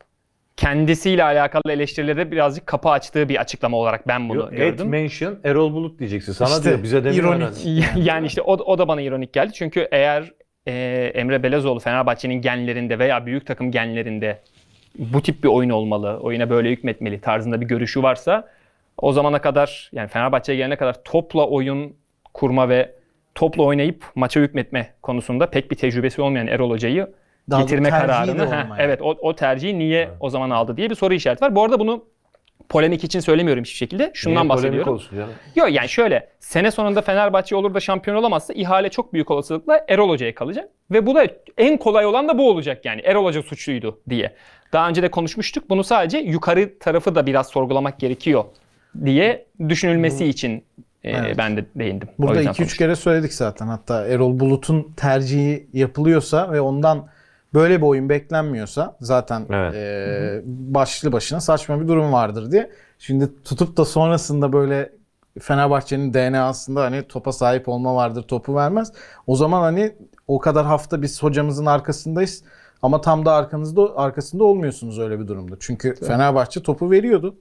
kendisiyle 0.60 1.24
alakalı 1.24 1.72
eleştirilere 1.72 2.32
birazcık 2.32 2.68
kapı 2.68 2.90
açtığı 2.90 3.30
bir 3.30 3.42
açıklama 3.42 3.78
olarak 3.78 4.08
ben 4.08 4.30
bunu 4.30 4.38
Yok, 4.38 4.52
gördüm. 4.52 4.86
Et 4.86 4.92
mention 5.02 5.40
Erol 5.44 5.74
Bulut 5.74 6.00
diyeceksin. 6.00 6.34
Sana 6.34 6.50
İşte, 6.50 6.64
diyor 6.64 6.84
bize 6.84 7.04
demiyor. 7.04 7.24
ironik. 7.24 7.66
herhalde. 7.66 8.00
yani 8.10 8.28
işte 8.28 8.42
o, 8.42 8.54
o 8.54 8.78
da 8.78 8.88
bana 8.88 9.02
ironik 9.02 9.34
geldi. 9.34 9.54
Çünkü 9.54 9.88
eğer 9.92 10.32
e, 10.68 10.74
Emre 11.16 11.44
Belezoğlu 11.44 11.80
Fenerbahçe'nin 11.80 12.42
genlerinde 12.42 13.00
veya 13.00 13.26
büyük 13.26 13.48
takım 13.48 13.72
genlerinde 13.72 14.42
bu 14.98 15.22
tip 15.22 15.44
bir 15.44 15.50
oyun 15.50 15.70
olmalı, 15.70 16.18
oyuna 16.22 16.50
böyle 16.50 16.72
hükmetmeli 16.72 17.22
tarzında 17.22 17.62
bir 17.62 17.66
görüşü 17.66 18.04
varsa 18.04 18.48
o 18.98 19.12
zamana 19.12 19.42
kadar 19.42 19.90
yani 19.94 20.08
Fenerbahçe'ye 20.08 20.58
gelene 20.58 20.76
kadar 20.76 21.04
topla 21.04 21.48
oyun 21.48 21.96
kurma 22.34 22.70
ve 22.70 22.96
topla 23.36 23.64
oynayıp 23.64 24.06
maça 24.16 24.40
hükmetme 24.40 24.94
konusunda 25.02 25.50
pek 25.50 25.72
bir 25.72 25.76
tecrübesi 25.76 26.22
olmayan 26.22 26.48
Erol 26.48 26.70
Hoca'yı 26.70 27.08
Daha 27.50 27.62
getirme 27.62 27.90
kararını 27.90 28.52
heh, 28.52 28.66
evet 28.80 29.02
o, 29.02 29.10
o 29.10 29.36
tercihi 29.36 29.80
niye 29.80 30.10
o 30.20 30.30
zaman 30.30 30.50
aldı 30.50 30.78
diye 30.78 30.90
bir 30.90 30.96
soru 30.96 31.14
işareti 31.14 31.46
var. 31.46 31.56
Bu 31.56 31.64
arada 31.64 31.80
bunu 31.80 32.04
polemik 32.70 33.04
için 33.04 33.20
söylemiyorum 33.20 33.64
hiçbir 33.64 33.78
şekilde. 33.78 34.12
Şundan 34.14 34.34
Niye 34.34 34.48
polemik 34.48 34.58
bahsediyorum. 34.64 34.94
olsun 34.94 35.18
canım? 35.18 35.30
Yok 35.56 35.72
yani 35.72 35.90
şöyle 35.90 36.30
sene 36.40 36.72
sonunda 36.72 37.02
Fenerbahçe 37.02 37.56
olur 37.56 37.74
da 37.74 37.80
şampiyon 37.80 38.18
olamazsa 38.18 38.54
ihale 38.54 38.90
çok 38.90 39.14
büyük 39.14 39.32
olasılıkla 39.32 39.86
Erol 39.88 40.10
Hoca'ya 40.10 40.36
kalacak. 40.36 40.70
Ve 40.92 41.06
bu 41.06 41.16
da 41.16 41.28
en 41.58 41.78
kolay 41.78 42.06
olan 42.06 42.28
da 42.28 42.38
bu 42.38 42.50
olacak 42.50 42.86
yani 42.86 43.02
Erol 43.02 43.26
Hoca 43.26 43.44
suçluydu 43.44 44.00
diye. 44.10 44.36
Daha 44.74 44.90
önce 44.90 45.04
de 45.04 45.12
konuşmuştuk. 45.12 45.70
Bunu 45.70 45.84
sadece 45.84 46.18
yukarı 46.18 46.80
tarafı 46.80 47.16
da 47.16 47.26
biraz 47.26 47.48
sorgulamak 47.48 48.00
gerekiyor 48.00 48.44
diye 49.06 49.46
düşünülmesi 49.70 50.26
için 50.26 50.64
e, 51.04 51.12
Evet. 51.12 51.38
ben 51.38 51.58
de 51.58 51.66
değindim. 51.76 52.10
Burada 52.20 52.38
yüzden 52.38 52.52
2-3 52.54 52.58
konuştum. 52.58 52.78
kere 52.78 52.96
söyledik 52.96 53.34
zaten. 53.34 53.68
Hatta 53.68 54.08
Erol 54.08 54.40
Bulut'un 54.40 54.94
tercihi 54.98 55.68
yapılıyorsa 55.74 56.52
ve 56.52 56.62
ondan 56.62 57.08
böyle 57.54 57.78
bir 57.78 57.86
oyun 57.86 58.10
beklenmiyorsa 58.10 58.98
zaten 59.02 59.46
Evet. 59.50 59.76
e, 59.76 60.42
başlı 60.46 61.12
başına 61.12 61.42
saçma 61.42 61.82
bir 61.82 61.88
durum 61.88 62.14
vardır 62.14 62.52
diye. 62.52 62.72
Şimdi 63.00 63.44
tutup 63.44 63.78
da 63.78 63.86
sonrasında 63.86 64.54
böyle 64.54 64.92
Fenerbahçe'nin 65.40 66.14
DNA'sında 66.14 66.82
hani 66.82 67.04
topa 67.04 67.32
sahip 67.32 67.70
olma 67.70 67.96
vardır, 67.96 68.24
topu 68.24 68.56
vermez. 68.56 68.94
O 69.28 69.36
zaman 69.36 69.62
hani 69.62 69.96
o 70.28 70.40
kadar 70.40 70.66
hafta 70.66 71.02
biz 71.02 71.24
hocamızın 71.24 71.66
arkasındayız 71.66 72.44
ama 72.82 73.02
tam 73.02 73.26
da 73.26 73.34
arkanızda 73.34 73.98
arkasında 73.98 74.44
olmuyorsunuz 74.44 75.00
öyle 75.00 75.20
bir 75.20 75.28
durumda. 75.28 75.56
Çünkü 75.60 75.96
Fenerbahçe 75.96 76.64
topu 76.64 76.92
veriyordu. 76.92 77.36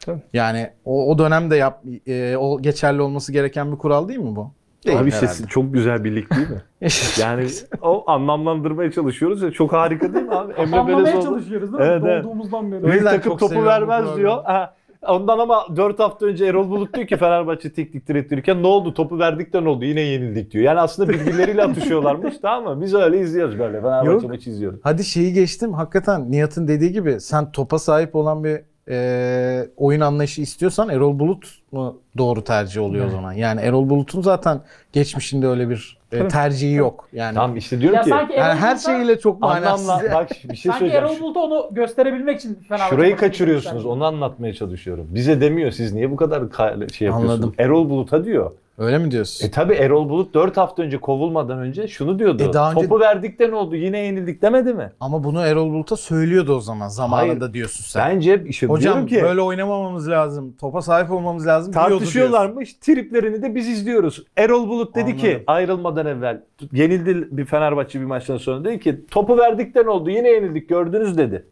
Tabii. 0.00 0.22
Yani 0.32 0.70
o, 0.84 1.10
o 1.10 1.18
dönemde 1.18 1.56
yap, 1.56 1.82
e, 2.06 2.36
o 2.36 2.62
geçerli 2.62 3.02
olması 3.02 3.32
gereken 3.32 3.72
bir 3.72 3.78
kural 3.78 4.08
değil 4.08 4.20
mi 4.20 4.36
bu? 4.36 4.52
Değil 4.86 4.98
Abi 4.98 5.10
herhalde. 5.10 5.26
sesin 5.26 5.46
çok 5.46 5.74
güzel 5.74 6.04
bir 6.04 6.16
lig 6.16 6.30
değil 6.30 6.50
mi? 6.50 6.62
Yani 7.20 7.46
o 7.82 8.04
anlamlandırmaya 8.10 8.90
çalışıyoruz 8.92 9.42
ya 9.42 9.50
çok 9.50 9.72
harika 9.72 10.14
değil 10.14 10.26
mi 10.26 10.34
abi? 10.34 10.52
Emre 10.52 10.62
Anlamaya 10.62 10.98
Belezoğlu. 10.98 11.22
çalışıyoruz 11.22 11.72
değil 11.72 11.82
mi? 11.84 11.88
Evet, 11.90 12.02
evet. 12.06 12.24
Doğduğumuzdan 12.24 12.72
beri. 12.72 12.86
Yüzden 12.94 13.10
takım 13.16 13.36
topu 13.36 13.64
vermez 13.64 14.16
diyor. 14.16 14.44
Ha, 14.44 14.74
ondan 15.08 15.38
ama 15.38 15.66
4 15.76 15.98
hafta 15.98 16.26
önce 16.26 16.46
Erol 16.46 16.70
Bulut 16.70 16.94
diyor 16.94 17.06
ki 17.06 17.16
Fenerbahçe 17.16 17.72
teknik 17.72 18.08
direktörüyken 18.08 18.62
ne 18.62 18.66
oldu? 18.66 18.94
Topu 18.94 19.18
verdik 19.18 19.52
de 19.52 19.64
ne 19.64 19.68
oldu? 19.68 19.84
Yine 19.84 20.00
yenildik 20.00 20.50
diyor. 20.50 20.64
Yani 20.64 20.80
aslında 20.80 21.08
birbirleriyle 21.08 21.62
atışıyorlarmış 21.62 22.34
tamam 22.42 22.76
mı? 22.76 22.82
Biz 22.84 22.94
öyle 22.94 23.20
izliyoruz 23.20 23.58
böyle. 23.58 23.80
Fenerbahçe 23.80 24.10
Yok. 24.10 24.22
maçı 24.28 24.50
izliyoruz. 24.50 24.80
Hadi 24.82 25.04
şeyi 25.04 25.32
geçtim. 25.32 25.72
Hakikaten 25.72 26.30
Nihat'ın 26.30 26.68
dediği 26.68 26.92
gibi 26.92 27.20
sen 27.20 27.52
topa 27.52 27.78
sahip 27.78 28.16
olan 28.16 28.44
bir 28.44 28.60
e, 28.88 29.66
oyun 29.76 30.00
anlayışı 30.00 30.40
istiyorsan 30.40 30.88
Erol 30.88 31.18
Bulut 31.18 31.58
mu 31.72 31.98
doğru 32.18 32.44
tercih 32.44 32.82
oluyor 32.82 33.06
o 33.06 33.10
zaman? 33.10 33.32
Yani 33.32 33.60
Erol 33.60 33.88
Bulut'un 33.88 34.22
zaten 34.22 34.60
geçmişinde 34.92 35.46
öyle 35.46 35.70
bir 35.70 35.98
e, 36.12 36.28
tercihi 36.28 36.74
yok. 36.74 37.08
Yani, 37.12 37.34
Tamam 37.34 37.56
işte 37.56 37.80
diyorum 37.80 37.96
Ya 37.96 38.02
ki 38.02 38.10
sanki 38.10 38.34
yani 38.34 38.54
her 38.60 38.76
şeyiyle 38.76 39.18
çok 39.20 39.40
manasız. 39.40 39.88
anlamla 39.88 40.12
bak 40.14 40.30
bir 40.30 40.56
şey 40.56 40.70
Sanki 40.72 40.78
söyleyeceğim. 40.78 41.06
Erol 41.06 41.20
Bulut'a 41.20 41.40
onu 41.40 41.68
gösterebilmek 41.72 42.38
için 42.38 42.54
Fenerbahçe 42.68 42.90
Şurayı 42.96 43.16
kaçırıyorsunuz. 43.16 43.86
Onu 43.86 44.04
anlatmaya 44.04 44.54
çalışıyorum. 44.54 45.06
Bize 45.10 45.40
demiyor 45.40 45.70
siz 45.70 45.92
niye 45.92 46.10
bu 46.10 46.16
kadar 46.16 46.42
ka- 46.42 46.92
şey 46.92 47.06
yapıyorsunuz? 47.06 47.30
Anladım. 47.32 47.54
Erol 47.58 47.90
Bulut'a 47.90 48.24
diyor. 48.24 48.50
Öyle 48.78 48.98
mi 48.98 49.10
diyorsun? 49.10 49.46
E 49.46 49.50
tabi 49.50 49.74
Erol 49.74 50.08
Bulut 50.08 50.34
4 50.34 50.56
hafta 50.56 50.82
önce 50.82 50.98
kovulmadan 50.98 51.58
önce 51.58 51.88
şunu 51.88 52.18
diyordu. 52.18 52.42
E 52.42 52.52
daha 52.52 52.70
önce- 52.72 52.80
Topu 52.82 53.00
verdik 53.00 53.38
de 53.38 53.50
ne 53.50 53.54
oldu? 53.54 53.76
Yine 53.76 53.98
yenildik 53.98 54.42
demedi 54.42 54.74
mi? 54.74 54.92
Ama 55.00 55.24
bunu 55.24 55.40
Erol 55.46 55.70
Bulut'a 55.70 55.96
söylüyordu 55.96 56.54
o 56.56 56.60
zaman 56.60 56.88
zamanında 56.88 57.54
diyorsun 57.54 57.84
sen. 57.84 58.08
Bence 58.10 58.44
işte 58.46 58.66
Hocam 58.66 58.92
diyorum 58.92 59.06
ki 59.06 59.22
böyle 59.22 59.40
oynamamamız 59.40 60.08
lazım. 60.08 60.52
Topa 60.60 60.82
sahip 60.82 61.10
olmamız 61.10 61.46
lazım. 61.46 61.72
diyordu 61.72 61.88
diyorsun. 61.88 61.98
tartışıyorlarmış. 61.98 62.74
Triplerini 62.74 63.42
de 63.42 63.54
biz 63.54 63.68
izliyoruz. 63.68 64.24
Erol 64.36 64.68
Bulut 64.68 64.94
dedi 64.94 65.16
ki 65.16 65.26
Anladım. 65.28 65.44
ayrılmadan 65.46 66.06
evvel 66.06 66.42
yenildi 66.72 67.28
bir 67.36 67.44
Fenerbahçe 67.44 68.00
bir 68.00 68.04
maçtan 68.06 68.36
sonra 68.36 68.64
dedi 68.64 68.80
ki 68.80 69.06
topu 69.10 69.38
verdik 69.38 69.74
de 69.74 69.84
ne 69.84 69.90
oldu? 69.90 70.10
Yine 70.10 70.28
yenildik 70.28 70.68
gördünüz 70.68 71.18
dedi. 71.18 71.46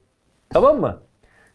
Tamam 0.51 0.81
mı? 0.81 0.99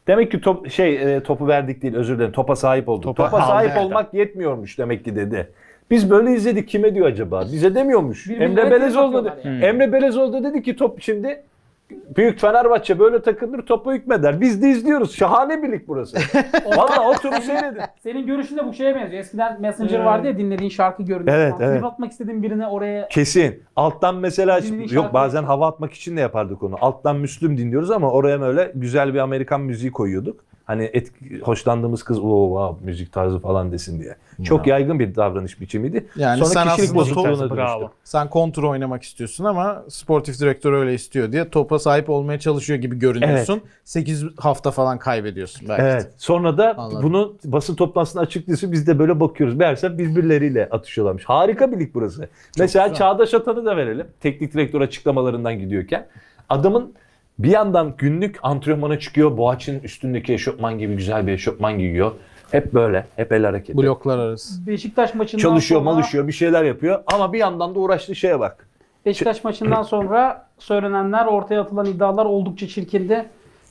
Demek 0.07 0.31
ki 0.31 0.41
top 0.41 0.69
şey 0.71 1.15
e, 1.15 1.23
topu 1.23 1.47
verdik 1.47 1.81
değil 1.81 1.95
özür 1.95 2.15
dilerim. 2.17 2.31
Topa 2.31 2.55
sahip 2.55 2.89
olduk. 2.89 3.03
Topa 3.03 3.29
Topa, 3.29 3.41
sahip 3.45 3.71
aldık. 3.71 3.81
olmak 3.85 4.13
yetmiyormuş 4.13 4.79
demek 4.79 5.05
ki 5.05 5.15
dedi. 5.15 5.47
Biz 5.91 6.09
böyle 6.09 6.31
izledik 6.31 6.67
kime 6.69 6.95
diyor 6.95 7.07
acaba? 7.07 7.41
Bize 7.53 7.75
demiyormuş. 7.75 8.29
Birbirlerine 8.29 8.61
Emre 8.61 8.71
Belezoğlu 8.71 9.05
atıyorlar 9.17 9.37
dedi. 9.37 9.47
yani. 9.47 9.65
Emre 9.65 9.93
Belezoğlu 9.93 10.33
da 10.33 10.43
dedi 10.43 10.63
ki 10.63 10.75
top 10.75 11.01
şimdi 11.01 11.43
Büyük 11.91 12.39
Fenerbahçe 12.39 12.99
böyle 12.99 13.21
takılır 13.21 13.61
topa 13.61 13.93
hükmeder. 13.93 14.41
Biz 14.41 14.61
de 14.61 14.69
izliyoruz. 14.69 15.15
Şahane 15.15 15.63
birlik 15.63 15.87
burası. 15.87 16.17
Valla 16.65 17.09
oturun 17.09 17.39
seyredin. 17.39 17.81
Senin 18.03 18.27
görüşün 18.27 18.57
de 18.57 18.65
bu 18.65 18.73
şeye 18.73 18.95
benziyor. 18.95 19.19
Eskiden 19.19 19.61
Messenger 19.61 19.99
vardı 19.99 20.27
ya 20.27 20.37
dinlediğin 20.37 20.69
şarkı 20.69 21.03
görünüyor. 21.03 21.37
Evet, 21.37 21.51
falan. 21.51 21.63
evet. 21.63 21.75
Trip 21.75 21.85
atmak 21.85 22.11
istediğin 22.11 22.43
birine 22.43 22.67
oraya 22.67 23.07
Kesin. 23.07 23.63
Alttan 23.75 24.15
mesela 24.15 24.57
yok 24.57 24.89
şarkı 24.89 25.13
bazen 25.13 25.43
hava 25.43 25.67
atmak 25.67 25.93
için 25.93 26.17
de 26.17 26.21
yapardık 26.21 26.63
onu. 26.63 26.75
Alttan 26.81 27.15
Müslüm 27.15 27.57
dinliyoruz 27.57 27.91
ama 27.91 28.11
oraya 28.11 28.41
böyle 28.41 28.71
güzel 28.75 29.13
bir 29.13 29.19
Amerikan 29.19 29.61
müziği 29.61 29.91
koyuyorduk. 29.91 30.45
Hani 30.65 30.83
et, 30.83 31.11
hoşlandığımız 31.41 32.03
kız 32.03 32.19
o 32.19 32.47
wow, 32.47 32.85
müzik 32.85 33.13
tarzı 33.13 33.39
falan 33.39 33.71
desin 33.71 33.99
diye. 33.99 34.15
Çok 34.43 34.67
yaygın 34.67 34.99
bir 34.99 35.15
davranış 35.15 35.61
biçimiydi. 35.61 36.07
Yani 36.15 36.39
Sonra 36.39 36.49
sen 36.49 36.75
kişilik 36.75 36.95
bozukluğuna 36.95 37.49
dönüştü. 37.49 37.87
Sen 38.03 38.29
kontra 38.29 38.67
oynamak 38.67 39.03
istiyorsun 39.03 39.43
ama 39.43 39.83
sportif 39.89 40.39
direktör 40.39 40.73
öyle 40.73 40.93
istiyor 40.93 41.31
diye 41.31 41.49
topa 41.49 41.79
sahip 41.79 42.09
olmaya 42.09 42.39
çalışıyor 42.39 42.79
gibi 42.79 42.99
görünüyorsun. 42.99 43.61
8 43.83 44.25
hafta 44.37 44.71
falan 44.71 44.99
kaybediyorsun 44.99 45.69
belki. 45.69 45.81
Evet. 45.81 46.11
Sonra 46.17 46.57
da 46.57 46.77
Anladım. 46.77 47.03
bunu 47.03 47.33
basın 47.45 47.75
toplantısında 47.75 48.21
açıklıyorsun. 48.23 48.71
Biz 48.71 48.87
de 48.87 48.99
böyle 48.99 49.19
bakıyoruz. 49.19 49.55
Meğerse 49.55 49.97
birbirleriyle 49.97 50.69
atışıyorlarmış. 50.71 51.25
Harika 51.25 51.71
bir 51.71 51.79
lig 51.79 51.89
burası. 51.93 52.29
Mesela 52.57 52.87
güzel. 52.87 52.97
Çağdaş 52.97 53.33
Atan'ı 53.33 53.65
da 53.65 53.77
verelim. 53.77 54.07
Teknik 54.19 54.53
direktör 54.53 54.81
açıklamalarından 54.81 55.59
gidiyorken. 55.59 56.07
Adamın 56.49 56.93
bir 57.39 57.49
yandan 57.49 57.93
günlük 57.97 58.39
antrenmana 58.43 58.99
çıkıyor. 58.99 59.37
Boğaç'ın 59.37 59.79
üstündeki 59.79 60.33
eşofman 60.33 60.79
gibi 60.79 60.95
güzel 60.95 61.27
bir 61.27 61.31
eşofman 61.31 61.79
giyiyor. 61.79 62.11
Hep 62.51 62.73
böyle. 62.73 63.05
Hep 63.15 63.31
el 63.31 63.45
hareketi. 63.45 63.77
Bloklar 63.77 64.17
arası. 64.17 64.67
Beşiktaş 64.67 65.15
maçından 65.15 65.41
Çalışıyor, 65.41 65.81
sonra 65.81 65.91
malışıyor, 65.91 66.27
bir 66.27 66.31
şeyler 66.33 66.63
yapıyor. 66.63 67.03
Ama 67.13 67.33
bir 67.33 67.37
yandan 67.39 67.75
da 67.75 67.79
uğraştığı 67.79 68.15
şeye 68.15 68.39
bak. 68.39 68.67
Beşiktaş 69.05 69.43
maçından 69.43 69.83
sonra 69.83 70.47
söylenenler, 70.59 71.25
ortaya 71.25 71.61
atılan 71.61 71.85
iddialar 71.85 72.25
oldukça 72.25 72.67
çirkindi. 72.67 73.25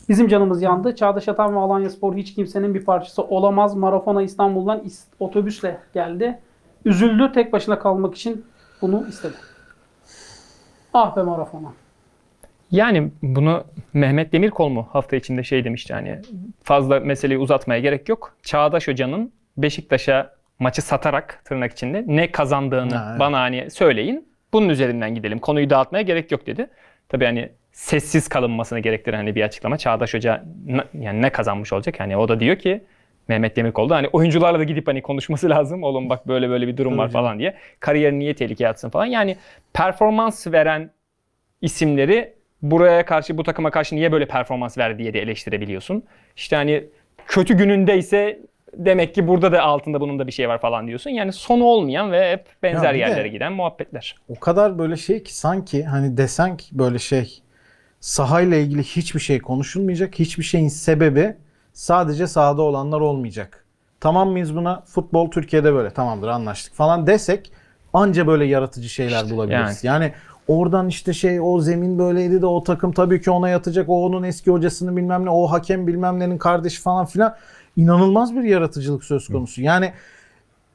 Bizim 0.08 0.28
canımız 0.28 0.62
yandı. 0.62 0.96
Çağdaş 0.96 1.28
Atan 1.28 1.54
ve 1.54 1.58
Alanya 1.58 1.90
Spor 1.90 2.14
hiç 2.14 2.34
kimsenin 2.34 2.74
bir 2.74 2.84
parçası 2.84 3.22
olamaz. 3.22 3.74
Marafona 3.74 4.22
İstanbul'dan 4.22 4.78
is- 4.78 5.04
otobüsle 5.20 5.78
geldi. 5.94 6.38
Üzüldü. 6.84 7.32
Tek 7.34 7.52
başına 7.52 7.78
kalmak 7.78 8.14
için 8.14 8.44
bunu 8.82 9.06
istedi. 9.08 9.34
Ah 10.94 11.16
be 11.16 11.22
Marafona. 11.22 11.72
Yani 12.72 13.10
bunu 13.22 13.64
Mehmet 13.92 14.32
Demirkol 14.32 14.68
mu 14.68 14.88
hafta 14.92 15.16
içinde 15.16 15.42
şey 15.42 15.64
demişti 15.64 15.94
hani 15.94 16.18
fazla 16.62 17.00
meseleyi 17.00 17.38
uzatmaya 17.38 17.80
gerek 17.80 18.08
yok. 18.08 18.36
Çağdaş 18.42 18.88
Hoca'nın 18.88 19.32
Beşiktaş'a 19.56 20.34
maçı 20.58 20.82
satarak 20.82 21.40
tırnak 21.44 21.72
içinde 21.72 22.04
ne 22.06 22.32
kazandığını 22.32 22.94
Ha, 22.94 23.06
evet. 23.10 23.20
bana 23.20 23.40
hani 23.40 23.70
söyleyin. 23.70 24.28
Bunun 24.52 24.68
üzerinden 24.68 25.14
gidelim. 25.14 25.38
Konuyu 25.38 25.70
dağıtmaya 25.70 26.02
gerek 26.02 26.32
yok 26.32 26.46
dedi. 26.46 26.66
Tabii 27.08 27.24
hani 27.24 27.48
sessiz 27.72 28.28
kalınmasını 28.28 28.80
gerektiren 28.80 29.16
hani 29.16 29.34
bir 29.34 29.42
açıklama. 29.42 29.78
Çağdaş 29.78 30.14
Hoca 30.14 30.44
yani 30.94 31.22
ne 31.22 31.30
kazanmış 31.30 31.72
olacak? 31.72 32.00
Hani 32.00 32.16
o 32.16 32.28
da 32.28 32.40
diyor 32.40 32.56
ki 32.56 32.84
Mehmet 33.28 33.56
Demirkol 33.56 33.88
da 33.88 33.96
hani 33.96 34.08
oyuncularla 34.08 34.58
da 34.58 34.64
gidip 34.64 34.88
hani 34.88 35.02
konuşması 35.02 35.50
lazım. 35.50 35.82
Oğlum 35.82 36.08
bak 36.10 36.28
böyle 36.28 36.48
böyle 36.48 36.66
bir 36.68 36.76
durum 36.76 36.98
var 36.98 37.10
falan 37.10 37.38
diye. 37.38 37.54
Kariyerini 37.80 38.18
niye 38.18 38.34
tehlikeye 38.34 38.70
atsın 38.70 38.90
falan. 38.90 39.06
Yani 39.06 39.36
performans 39.74 40.46
veren 40.46 40.90
isimleri 41.60 42.34
buraya 42.62 43.04
karşı 43.04 43.38
bu 43.38 43.42
takıma 43.42 43.70
karşı 43.70 43.96
niye 43.96 44.12
böyle 44.12 44.26
performans 44.26 44.78
verdi 44.78 44.98
diye 44.98 45.14
de 45.14 45.20
eleştirebiliyorsun. 45.20 46.02
İşte 46.36 46.56
hani 46.56 46.84
kötü 47.26 47.56
günündeyse 47.56 48.40
demek 48.74 49.14
ki 49.14 49.28
burada 49.28 49.52
da 49.52 49.62
altında 49.62 50.00
bunun 50.00 50.18
da 50.18 50.26
bir 50.26 50.32
şey 50.32 50.48
var 50.48 50.60
falan 50.60 50.86
diyorsun. 50.86 51.10
Yani 51.10 51.32
sonu 51.32 51.64
olmayan 51.64 52.12
ve 52.12 52.32
hep 52.32 52.46
benzer 52.62 52.84
Ya 52.84 52.90
bir 52.94 52.94
de- 52.94 53.10
yerlere 53.10 53.28
giden 53.28 53.52
muhabbetler. 53.52 54.16
O 54.28 54.40
kadar 54.40 54.78
böyle 54.78 54.96
şey 54.96 55.22
ki 55.22 55.34
sanki 55.34 55.84
hani 55.84 56.16
desen 56.16 56.56
ki 56.56 56.78
böyle 56.78 56.98
şey 56.98 57.42
sahayla 58.00 58.56
ilgili 58.56 58.82
hiçbir 58.82 59.20
şey 59.20 59.38
konuşulmayacak. 59.38 60.18
Hiçbir 60.18 60.42
şeyin 60.44 60.68
sebebi 60.68 61.36
sadece 61.72 62.26
sahada 62.26 62.62
olanlar 62.62 63.00
olmayacak. 63.00 63.64
Tamam 64.00 64.30
mıyız 64.30 64.56
buna? 64.56 64.80
Futbol 64.86 65.30
Türkiye'de 65.30 65.74
böyle 65.74 65.90
tamamdır 65.90 66.28
anlaştık 66.28 66.74
falan 66.74 67.06
desek 67.06 67.52
anca 67.92 68.26
böyle 68.26 68.44
yaratıcı 68.44 68.88
şeyler 68.88 69.30
bulabiliriz. 69.30 69.84
Yani. 69.84 70.12
Oradan 70.48 70.88
işte 70.88 71.12
şey 71.12 71.40
o 71.40 71.60
zemin 71.60 71.98
böyleydi 71.98 72.42
de 72.42 72.46
o 72.46 72.62
takım 72.62 72.92
tabii 72.92 73.20
ki 73.20 73.30
ona 73.30 73.48
yatacak. 73.48 73.88
O 73.88 74.04
onun 74.04 74.22
eski 74.22 74.50
hocasını 74.50 74.96
bilmem 74.96 75.24
ne 75.24 75.30
o 75.30 75.46
hakem 75.46 75.86
bilmem 75.86 76.18
nenin 76.18 76.38
kardeşi 76.38 76.80
falan 76.80 77.06
filan. 77.06 77.36
İnanılmaz 77.76 78.34
bir 78.34 78.42
yaratıcılık 78.42 79.04
söz 79.04 79.28
konusu. 79.28 79.62
Yani 79.62 79.92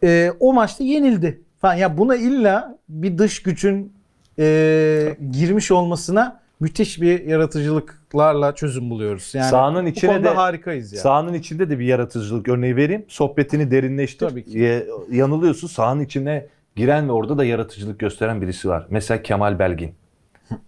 e, 0.04 0.32
o 0.40 0.54
maçta 0.54 0.84
yenildi 0.84 1.42
falan. 1.62 1.76
Ya 1.76 1.98
buna 1.98 2.16
illa 2.16 2.78
bir 2.90 3.18
dış 3.18 3.44
gücün 3.44 3.94
e, 4.40 5.18
girmiş 5.32 5.72
olmasına 5.72 6.40
müthiş 6.60 7.02
bir 7.02 7.26
yaratıcılıklarla 7.26 8.56
çözüm 8.56 8.90
buluyoruz. 8.90 9.32
Yani 9.36 9.50
Sahanın 9.50 9.86
içine 9.86 10.24
de 10.24 10.30
harikayız 10.30 10.94
ya. 10.94 11.02
Sahanın 11.02 11.34
içinde 11.34 11.70
de 11.70 11.80
bir 11.80 11.86
yaratıcılık 11.86 12.50
örneği 12.50 12.76
vereyim. 12.76 13.06
Sohbetini 13.08 13.72
derinleştir. 13.72 14.30
Tabii 14.30 14.46
ki. 14.46 14.86
Yanılıyorsun. 15.12 15.68
Sahanın 15.68 16.02
içine 16.02 16.48
giren 16.78 17.08
ve 17.08 17.12
orada 17.12 17.38
da 17.38 17.46
yaratıcılık 17.46 18.00
gösteren 18.00 18.42
birisi 18.42 18.70
var. 18.70 18.86
Mesela 18.90 19.22
Kemal 19.22 19.60
Belgin. 19.60 19.96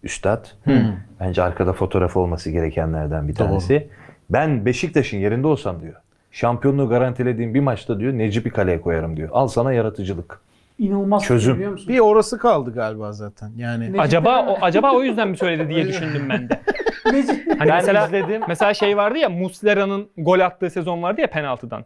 Üstad. 0.04 0.46
Bence 1.20 1.44
arkada 1.44 1.74
fotoğraf 1.74 2.18
olması 2.18 2.52
gerekenlerden 2.52 3.28
bir 3.28 3.36
Doğru. 3.36 3.48
tanesi. 3.48 3.88
Ben 4.30 4.66
Beşiktaş'ın 4.66 5.18
yerinde 5.18 5.48
olsam 5.48 5.82
diyor. 5.82 5.94
Şampiyonluğu 6.32 6.90
garantilediğim 6.90 7.54
bir 7.54 7.60
maçta 7.60 8.00
diyor 8.00 8.14
Necip'i 8.14 8.50
kaleye 8.50 8.82
koyarım 8.82 9.18
diyor. 9.18 9.30
Al 9.32 9.48
sana 9.48 9.74
yaratıcılık. 9.74 10.40
İnanılmaz 10.80 11.24
Çözüm. 11.24 11.56
biliyor 11.56 11.72
musun? 11.72 11.88
Bir 11.90 12.00
orası 12.00 12.38
kaldı 12.38 12.74
galiba 12.74 13.12
zaten. 13.12 13.52
Yani 13.58 13.84
Necip 13.86 14.00
Acaba 14.00 14.46
o, 14.48 14.58
acaba 14.62 14.92
o 14.94 15.04
yüzden 15.04 15.28
mi 15.28 15.38
söyledi 15.38 15.70
diye 15.70 15.88
düşündüm 15.88 16.28
ben 16.30 16.50
de. 16.50 16.60
Necip- 17.06 17.50
Hani 17.60 17.70
Ben 17.70 17.76
mesela 17.78 18.06
izledim. 18.06 18.42
mesela 18.48 18.74
şey 18.74 18.98
vardı 18.98 19.18
ya 19.18 19.30
Muslera'nın 19.30 20.08
gol 20.18 20.40
attığı 20.40 20.70
sezon 20.70 21.04
vardı 21.04 21.22
ya 21.22 21.28
penaltıdan. 21.30 21.84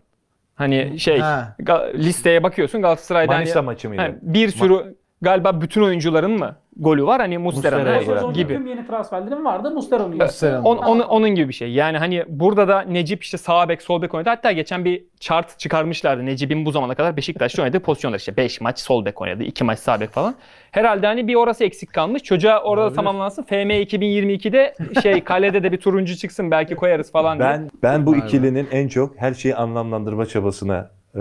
Hani 0.55 0.99
şey 0.99 1.19
Ha. 1.19 1.55
Ga- 1.59 1.97
listeye 1.97 2.43
bakıyorsun 2.43 2.81
Galatasaray'da 2.81 3.31
Manisa 3.31 3.59
hani, 3.59 3.65
maçı 3.65 3.89
mıydı? 3.89 4.01
hani 4.01 4.15
bir 4.21 4.49
sürü 4.49 4.95
galiba 5.23 5.61
bütün 5.61 5.81
oyuncuların 5.81 6.31
mı 6.31 6.55
golü 6.77 7.05
var 7.05 7.21
hani 7.21 7.37
Muslera'ya 7.37 7.83
Muslera'nın 7.83 8.05
gol 8.05 8.11
attı. 8.11 8.19
Sezonda 8.19 8.41
gibi. 8.41 8.53
tüm 8.53 8.67
yeni 8.67 8.87
transferlerin 8.87 9.45
vardı. 9.45 9.71
Muslera'nın 9.71 10.17
Muslera'nın. 10.17 10.63
On, 10.63 10.77
onun, 10.77 11.03
onun 11.03 11.29
gibi 11.29 11.47
bir 11.47 11.53
şey. 11.53 11.71
Yani 11.71 11.97
hani 11.97 12.23
burada 12.27 12.67
da 12.67 12.81
Necip 12.81 13.23
işte 13.23 13.37
sağ 13.37 13.69
bek 13.69 13.81
sol 13.81 14.01
bek 14.01 14.13
oynadı. 14.13 14.29
Hatta 14.29 14.51
geçen 14.51 14.85
bir 14.85 15.03
chart 15.19 15.59
çıkarmışlardı. 15.59 16.25
Necip'in 16.25 16.65
bu 16.65 16.71
zamana 16.71 16.95
kadar 16.95 17.17
Beşiktaş'ta 17.17 17.61
oynadığı 17.61 17.79
pozisyonlar 17.79 18.19
işte 18.19 18.37
5 18.37 18.61
maç 18.61 18.79
sol 18.79 19.05
bek 19.05 19.21
oynadı. 19.21 19.43
2 19.43 19.63
maç 19.63 19.79
sağ 19.79 19.99
bek 19.99 20.09
falan. 20.09 20.35
Herhalde 20.71 21.07
hani 21.07 21.27
bir 21.27 21.35
orası 21.35 21.63
eksik 21.63 21.93
kalmış. 21.93 22.23
Çocuğa 22.23 22.59
orada 22.63 22.81
Olabilir. 22.81 22.95
tamamlansın. 22.95 23.43
FM 23.43 23.53
2022'de 23.53 24.75
şey 25.03 25.23
kalede 25.23 25.63
de 25.63 25.71
bir 25.71 25.77
turuncu 25.77 26.15
çıksın 26.15 26.51
belki 26.51 26.75
koyarız 26.75 27.11
falan 27.11 27.39
diye. 27.39 27.49
Ben 27.49 27.69
ben 27.83 28.05
bu 28.05 28.15
ikilinin 28.15 28.67
en 28.71 28.87
çok 28.87 29.17
her 29.17 29.33
şeyi 29.33 29.55
anlamlandırma 29.55 30.25
çabasına 30.25 30.91
e, 31.15 31.19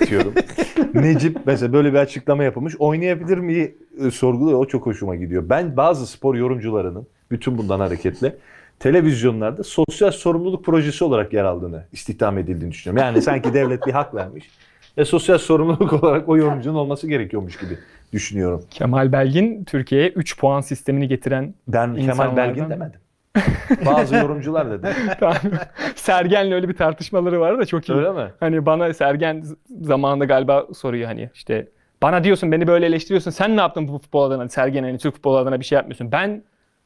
bitiyorum. 0.00 0.32
Necip 0.94 1.38
mesela 1.46 1.72
böyle 1.72 1.92
bir 1.92 1.98
açıklama 1.98 2.44
yapılmış. 2.44 2.76
Oynayabilir 2.78 3.38
mi 3.38 3.74
e, 4.06 4.10
sorguluyor. 4.10 4.58
O 4.58 4.66
çok 4.66 4.86
hoşuma 4.86 5.16
gidiyor. 5.16 5.44
Ben 5.48 5.76
bazı 5.76 6.06
spor 6.06 6.34
yorumcularının 6.34 7.06
bütün 7.30 7.58
bundan 7.58 7.80
hareketle 7.80 8.36
televizyonlarda 8.78 9.62
sosyal 9.64 10.10
sorumluluk 10.10 10.64
projesi 10.64 11.04
olarak 11.04 11.32
yer 11.32 11.44
aldığını, 11.44 11.84
istihdam 11.92 12.38
edildiğini 12.38 12.70
düşünüyorum. 12.72 13.06
Yani 13.06 13.22
sanki 13.22 13.54
devlet 13.54 13.86
bir 13.86 13.92
hak 13.92 14.14
vermiş. 14.14 14.50
Ve 14.98 15.04
sosyal 15.04 15.38
sorumluluk 15.38 15.92
olarak 15.92 16.28
o 16.28 16.36
yorumcunun 16.36 16.74
olması 16.74 17.08
gerekiyormuş 17.08 17.56
gibi 17.56 17.78
düşünüyorum. 18.12 18.62
Kemal 18.70 19.12
Belgin 19.12 19.64
Türkiye'ye 19.64 20.08
3 20.08 20.38
puan 20.38 20.60
sistemini 20.60 21.08
getiren 21.08 21.54
Ben 21.68 21.94
Kemal 21.94 21.98
İnsanlardan- 22.08 22.36
Belgin 22.36 22.70
demedim. 22.70 23.00
Bazı 23.86 24.16
yorumcular 24.16 24.70
dedi. 24.70 24.88
Sergen'le 25.94 26.52
öyle 26.52 26.68
bir 26.68 26.76
tartışmaları 26.76 27.40
vardı 27.40 27.58
da 27.58 27.66
çok 27.66 27.88
iyi. 27.88 27.98
Öyle 27.98 28.12
mi? 28.12 28.32
Hani 28.40 28.66
bana 28.66 28.94
Sergen 28.94 29.44
zamanında 29.80 30.24
galiba 30.24 30.66
soruyor 30.74 31.06
hani 31.06 31.30
işte 31.34 31.68
bana 32.02 32.24
diyorsun 32.24 32.52
beni 32.52 32.66
böyle 32.66 32.86
eleştiriyorsun 32.86 33.30
sen 33.30 33.56
ne 33.56 33.60
yaptın 33.60 33.88
bu 33.88 33.98
futbol 33.98 34.22
adına 34.30 34.48
Sergen 34.48 34.82
hani 34.82 34.98
Türk 34.98 35.14
futbol 35.14 35.34
adına 35.34 35.60
bir 35.60 35.64
şey 35.64 35.76
yapmıyorsun. 35.76 36.12
Ben 36.12 36.42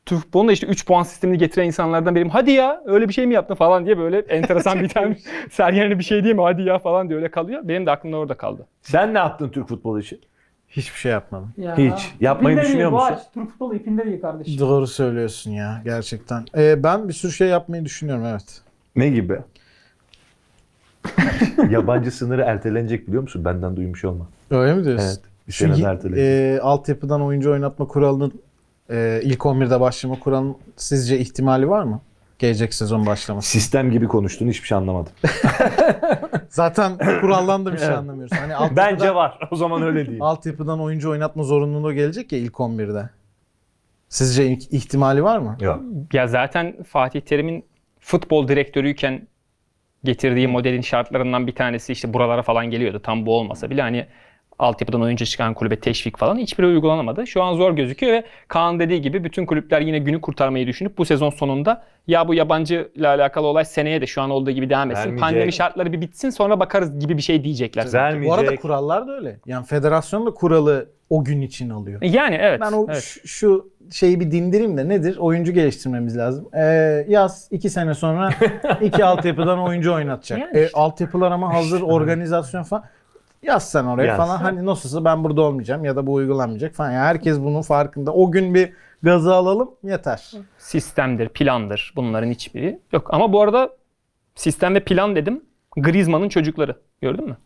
Türk 0.06 0.20
futbolunda 0.20 0.52
işte 0.52 0.66
3 0.66 0.86
puan 0.86 1.02
sistemini 1.02 1.38
getiren 1.38 1.66
insanlardan 1.66 2.14
biriyim. 2.14 2.30
Hadi 2.30 2.50
ya 2.50 2.82
öyle 2.84 3.08
bir 3.08 3.12
şey 3.12 3.26
mi 3.26 3.34
yaptın 3.34 3.54
falan 3.54 3.86
diye 3.86 3.98
böyle 3.98 4.18
enteresan 4.18 4.80
bir 4.80 4.88
tane 4.88 5.16
Sergen'e 5.50 5.98
bir 5.98 6.04
şey 6.04 6.24
değil 6.24 6.34
mi 6.34 6.42
hadi 6.42 6.62
ya 6.62 6.78
falan 6.78 7.08
diye 7.08 7.18
öyle 7.18 7.30
kalıyor. 7.30 7.60
Benim 7.64 7.86
de 7.86 7.90
aklımda 7.90 8.16
orada 8.16 8.34
kaldı. 8.34 8.66
Sen 8.82 9.14
ne 9.14 9.18
yaptın 9.18 9.48
Türk 9.48 9.68
futbolu 9.68 10.00
için? 10.00 10.20
Hiçbir 10.70 10.98
şey 10.98 11.12
yapmadım. 11.12 11.52
Ya. 11.56 11.76
Hiç. 11.76 12.14
Yapmayı 12.20 12.56
İpinde 12.56 12.66
düşünüyor 12.68 12.90
değil, 12.92 13.02
musun? 13.02 13.16
Boğaç, 13.16 13.33
Türk 13.35 13.50
futbolu 13.50 13.74
ipinde 13.74 14.04
değil 14.04 14.20
kardeşim. 14.20 14.59
Doğru 14.59 14.87
söylüyorsun 14.87 15.50
ya 15.50 15.80
gerçekten. 15.85 16.44
Ee, 16.56 16.83
ben 16.83 17.09
bir 17.09 17.12
sürü 17.12 17.33
şey 17.33 17.48
yapmayı 17.48 17.85
düşünüyorum 17.85 18.24
evet. 18.24 18.61
Ne 18.96 19.09
gibi? 19.09 19.38
Yabancı 21.70 22.11
sınırı 22.11 22.42
ertelenecek 22.42 23.09
biliyor 23.09 23.22
musun? 23.22 23.44
Benden 23.44 23.76
duymuş 23.76 24.04
olma. 24.04 24.26
Öyle 24.50 24.74
mi 24.74 24.85
diyorsun? 24.85 25.06
Evet. 25.06 25.20
Bir 25.48 25.52
Şu 25.52 25.64
sene 25.64 25.78
y- 25.78 25.87
ertelenecek. 25.87 26.24
e, 26.24 26.61
altyapıdan 26.62 27.22
oyuncu 27.22 27.52
oynatma 27.52 27.87
kuralının 27.88 28.33
e, 28.90 29.20
ilk 29.24 29.40
11'de 29.40 29.80
başlama 29.80 30.18
kuralının 30.18 30.56
sizce 30.76 31.18
ihtimali 31.18 31.68
var 31.68 31.83
mı? 31.83 32.00
Gelecek 32.40 32.74
sezon 32.74 33.07
başlaması. 33.07 33.50
Sistem 33.50 33.90
gibi 33.90 34.09
konuştun 34.09 34.48
hiçbir 34.48 34.66
şey 34.66 34.79
anlamadım. 34.79 35.12
Zaten 36.48 36.98
kuraldan 37.20 37.66
da 37.66 37.72
bir 37.72 37.79
şey 37.79 37.88
anlamıyoruz. 37.88 38.38
Hani 38.40 38.55
altyapıdan, 38.55 38.76
Bence 38.92 39.14
var. 39.14 39.38
O 39.50 39.57
zaman 39.57 39.83
öyle 39.83 40.07
değil. 40.07 40.18
altyapıdan 40.20 40.81
oyuncu 40.81 41.11
oynatma 41.11 41.42
zorunluluğu 41.42 41.92
gelecek 41.92 42.33
ya 42.33 42.38
ilk 42.38 42.55
11'de. 42.55 43.11
Sizce 44.09 44.53
ihtimali 44.53 45.24
var 45.24 45.38
mı? 45.38 45.57
Yok. 45.61 45.81
Ya 46.12 46.26
zaten 46.26 46.83
Fatih 46.83 47.20
Terim'in 47.20 47.64
futbol 47.98 48.48
direktörüyken 48.48 49.26
getirdiği 50.05 50.48
modelin 50.48 50.81
şartlarından 50.81 51.46
bir 51.46 51.55
tanesi 51.55 51.92
işte 51.92 52.14
buralara 52.14 52.42
falan 52.42 52.66
geliyordu. 52.66 53.00
Tam 53.03 53.26
bu 53.26 53.35
olmasa 53.38 53.70
bile 53.70 53.83
hani 53.83 54.07
altyapıdan 54.61 55.03
oyuncu 55.03 55.25
çıkan 55.27 55.55
kulübe 55.55 55.77
teşvik 55.81 56.18
falan 56.18 56.38
hiçbiri 56.38 56.66
uygulanamadı. 56.66 57.27
Şu 57.27 57.42
an 57.42 57.55
zor 57.55 57.73
gözüküyor 57.73 58.12
ve 58.12 58.25
Kaan 58.49 58.81
dediği 58.81 59.01
gibi 59.01 59.25
bütün 59.25 59.46
kulüpler 59.46 59.81
yine 59.81 59.99
günü 59.99 60.20
kurtarmayı 60.20 60.66
düşünüp 60.66 60.99
bu 60.99 61.05
sezon 61.05 61.31
sonunda 61.31 61.83
ya 62.07 62.29
bu 62.29 62.35
yabancı 62.35 62.88
ile 62.94 63.09
alakalı 63.09 63.46
olay 63.46 63.64
seneye 63.64 64.01
de 64.01 64.07
şu 64.07 64.23
an 64.23 64.31
olduğu 64.31 64.51
gibi 64.51 64.70
devam 64.70 64.90
etsin. 64.90 65.01
Vermeyecek. 65.01 65.20
Pandemi 65.20 65.53
şartları 65.53 65.92
bir 65.92 66.01
bitsin 66.01 66.31
sonra 66.31 66.61
bakarız 66.61 66.99
gibi 66.99 67.16
bir 67.16 67.23
şey 67.23 67.44
diyecekler. 67.44 67.85
Bu 67.85 67.88
arada 67.99 68.03
Vermeyecek. 68.05 68.62
kurallar 68.62 69.07
da 69.07 69.16
öyle. 69.16 69.40
Yani 69.46 69.66
federasyon 69.66 70.27
da 70.27 70.31
kuralı 70.31 70.88
o 71.11 71.25
gün 71.25 71.40
için 71.42 71.70
alıyor. 71.70 72.03
Yani 72.03 72.38
evet. 72.40 72.61
Ben 72.61 72.73
o 72.73 72.87
evet. 72.90 73.03
şu, 73.03 73.29
şu 73.29 73.70
şeyi 73.92 74.20
bir 74.20 74.31
dindireyim 74.31 74.77
de 74.77 74.88
nedir? 74.88 75.16
Oyuncu 75.16 75.53
geliştirmemiz 75.53 76.16
lazım. 76.16 76.49
Ee, 76.55 77.05
yaz 77.09 77.49
iki 77.51 77.70
sene 77.70 77.94
sonra 77.94 78.31
iki 78.81 79.05
altyapıdan 79.05 79.59
oyuncu 79.61 79.94
oynatacak. 79.94 80.38
Yani 80.40 80.59
E, 80.59 80.64
işte. 80.64 80.79
altyapılar 80.79 81.31
ama 81.33 81.55
hazır 81.55 81.83
organizasyon 81.83 82.62
falan. 82.62 82.85
Yaz 83.42 83.70
sen 83.70 83.85
oraya 83.85 84.07
Yaz. 84.07 84.16
falan. 84.16 84.37
Hani 84.37 84.66
nasılsa 84.66 85.05
ben 85.05 85.24
burada 85.24 85.42
olmayacağım 85.42 85.85
ya 85.85 85.96
da 85.96 86.07
bu 86.07 86.12
uygulanmayacak 86.14 86.74
falan. 86.74 86.90
Yani 86.90 87.03
herkes 87.05 87.40
bunun 87.40 87.62
farkında. 87.62 88.12
O 88.12 88.31
gün 88.31 88.55
bir 88.55 88.72
gazı 89.03 89.35
alalım 89.35 89.70
yeter. 89.83 90.31
sistemdir, 90.59 91.29
plandır 91.29 91.92
bunların 91.96 92.31
hiçbiri 92.31 92.81
yok. 92.92 93.14
Ama 93.14 93.33
bu 93.33 93.40
arada 93.40 93.70
sistem 94.35 94.74
ve 94.74 94.81
plan 94.81 95.16
dedim. 95.16 95.44
Griezmann'ın 95.76 96.29
çocukları. 96.29 96.76
Gördün 97.03 97.24
mü? 97.24 97.37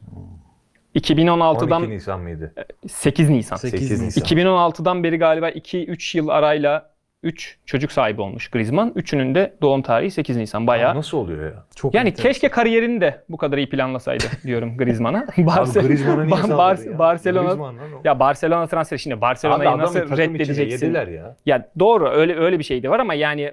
2016'dan 0.94 1.82
12 1.82 1.90
Nisan 1.90 2.20
mıydı? 2.20 2.54
8 2.88 3.30
Nisan. 3.30 3.56
8 3.56 3.80
8 3.80 3.90
Nisan. 3.90 4.06
Nisan. 4.06 4.38
2016'dan 4.38 5.04
beri 5.04 5.18
galiba 5.18 5.50
2-3 5.50 6.16
yıl 6.16 6.28
arayla 6.28 6.93
3 7.24 7.58
çocuk 7.66 7.92
sahibi 7.92 8.20
olmuş 8.22 8.48
Griezmann. 8.48 8.92
Üçünün 8.94 9.34
de 9.34 9.54
doğum 9.62 9.82
tarihi 9.82 10.10
8 10.10 10.36
Nisan. 10.36 10.66
Bayağı. 10.66 10.94
Nasıl 10.94 11.18
oluyor 11.18 11.44
ya? 11.44 11.64
Çok 11.76 11.94
Yani 11.94 12.08
enteresan. 12.08 12.28
keşke 12.32 12.48
kariyerini 12.48 13.00
de 13.00 13.24
bu 13.28 13.36
kadar 13.36 13.58
iyi 13.58 13.68
planlasaydı 13.68 14.24
diyorum 14.46 14.76
Griezmann'a. 14.76 15.18
Abi 15.18 15.46
Barce- 15.46 15.80
Griezmann'a 15.86 16.24
niye 16.24 16.56
Bar- 16.58 16.78
ya? 16.90 16.98
Barcelona 16.98 17.44
Griezmann 17.46 17.76
ya 18.04 18.18
Barcelona 18.20 18.66
transferi 18.66 18.98
şimdi 19.00 19.20
Barcelona'yı 19.20 19.78
nasıl 19.78 20.16
reddedeceksin? 20.16 20.94
Ya. 20.94 21.36
Ya 21.46 21.68
doğru 21.78 22.08
öyle 22.08 22.36
öyle 22.36 22.58
bir 22.58 22.64
şey 22.64 22.82
de 22.82 22.88
var 22.90 23.00
ama 23.00 23.14
yani 23.14 23.52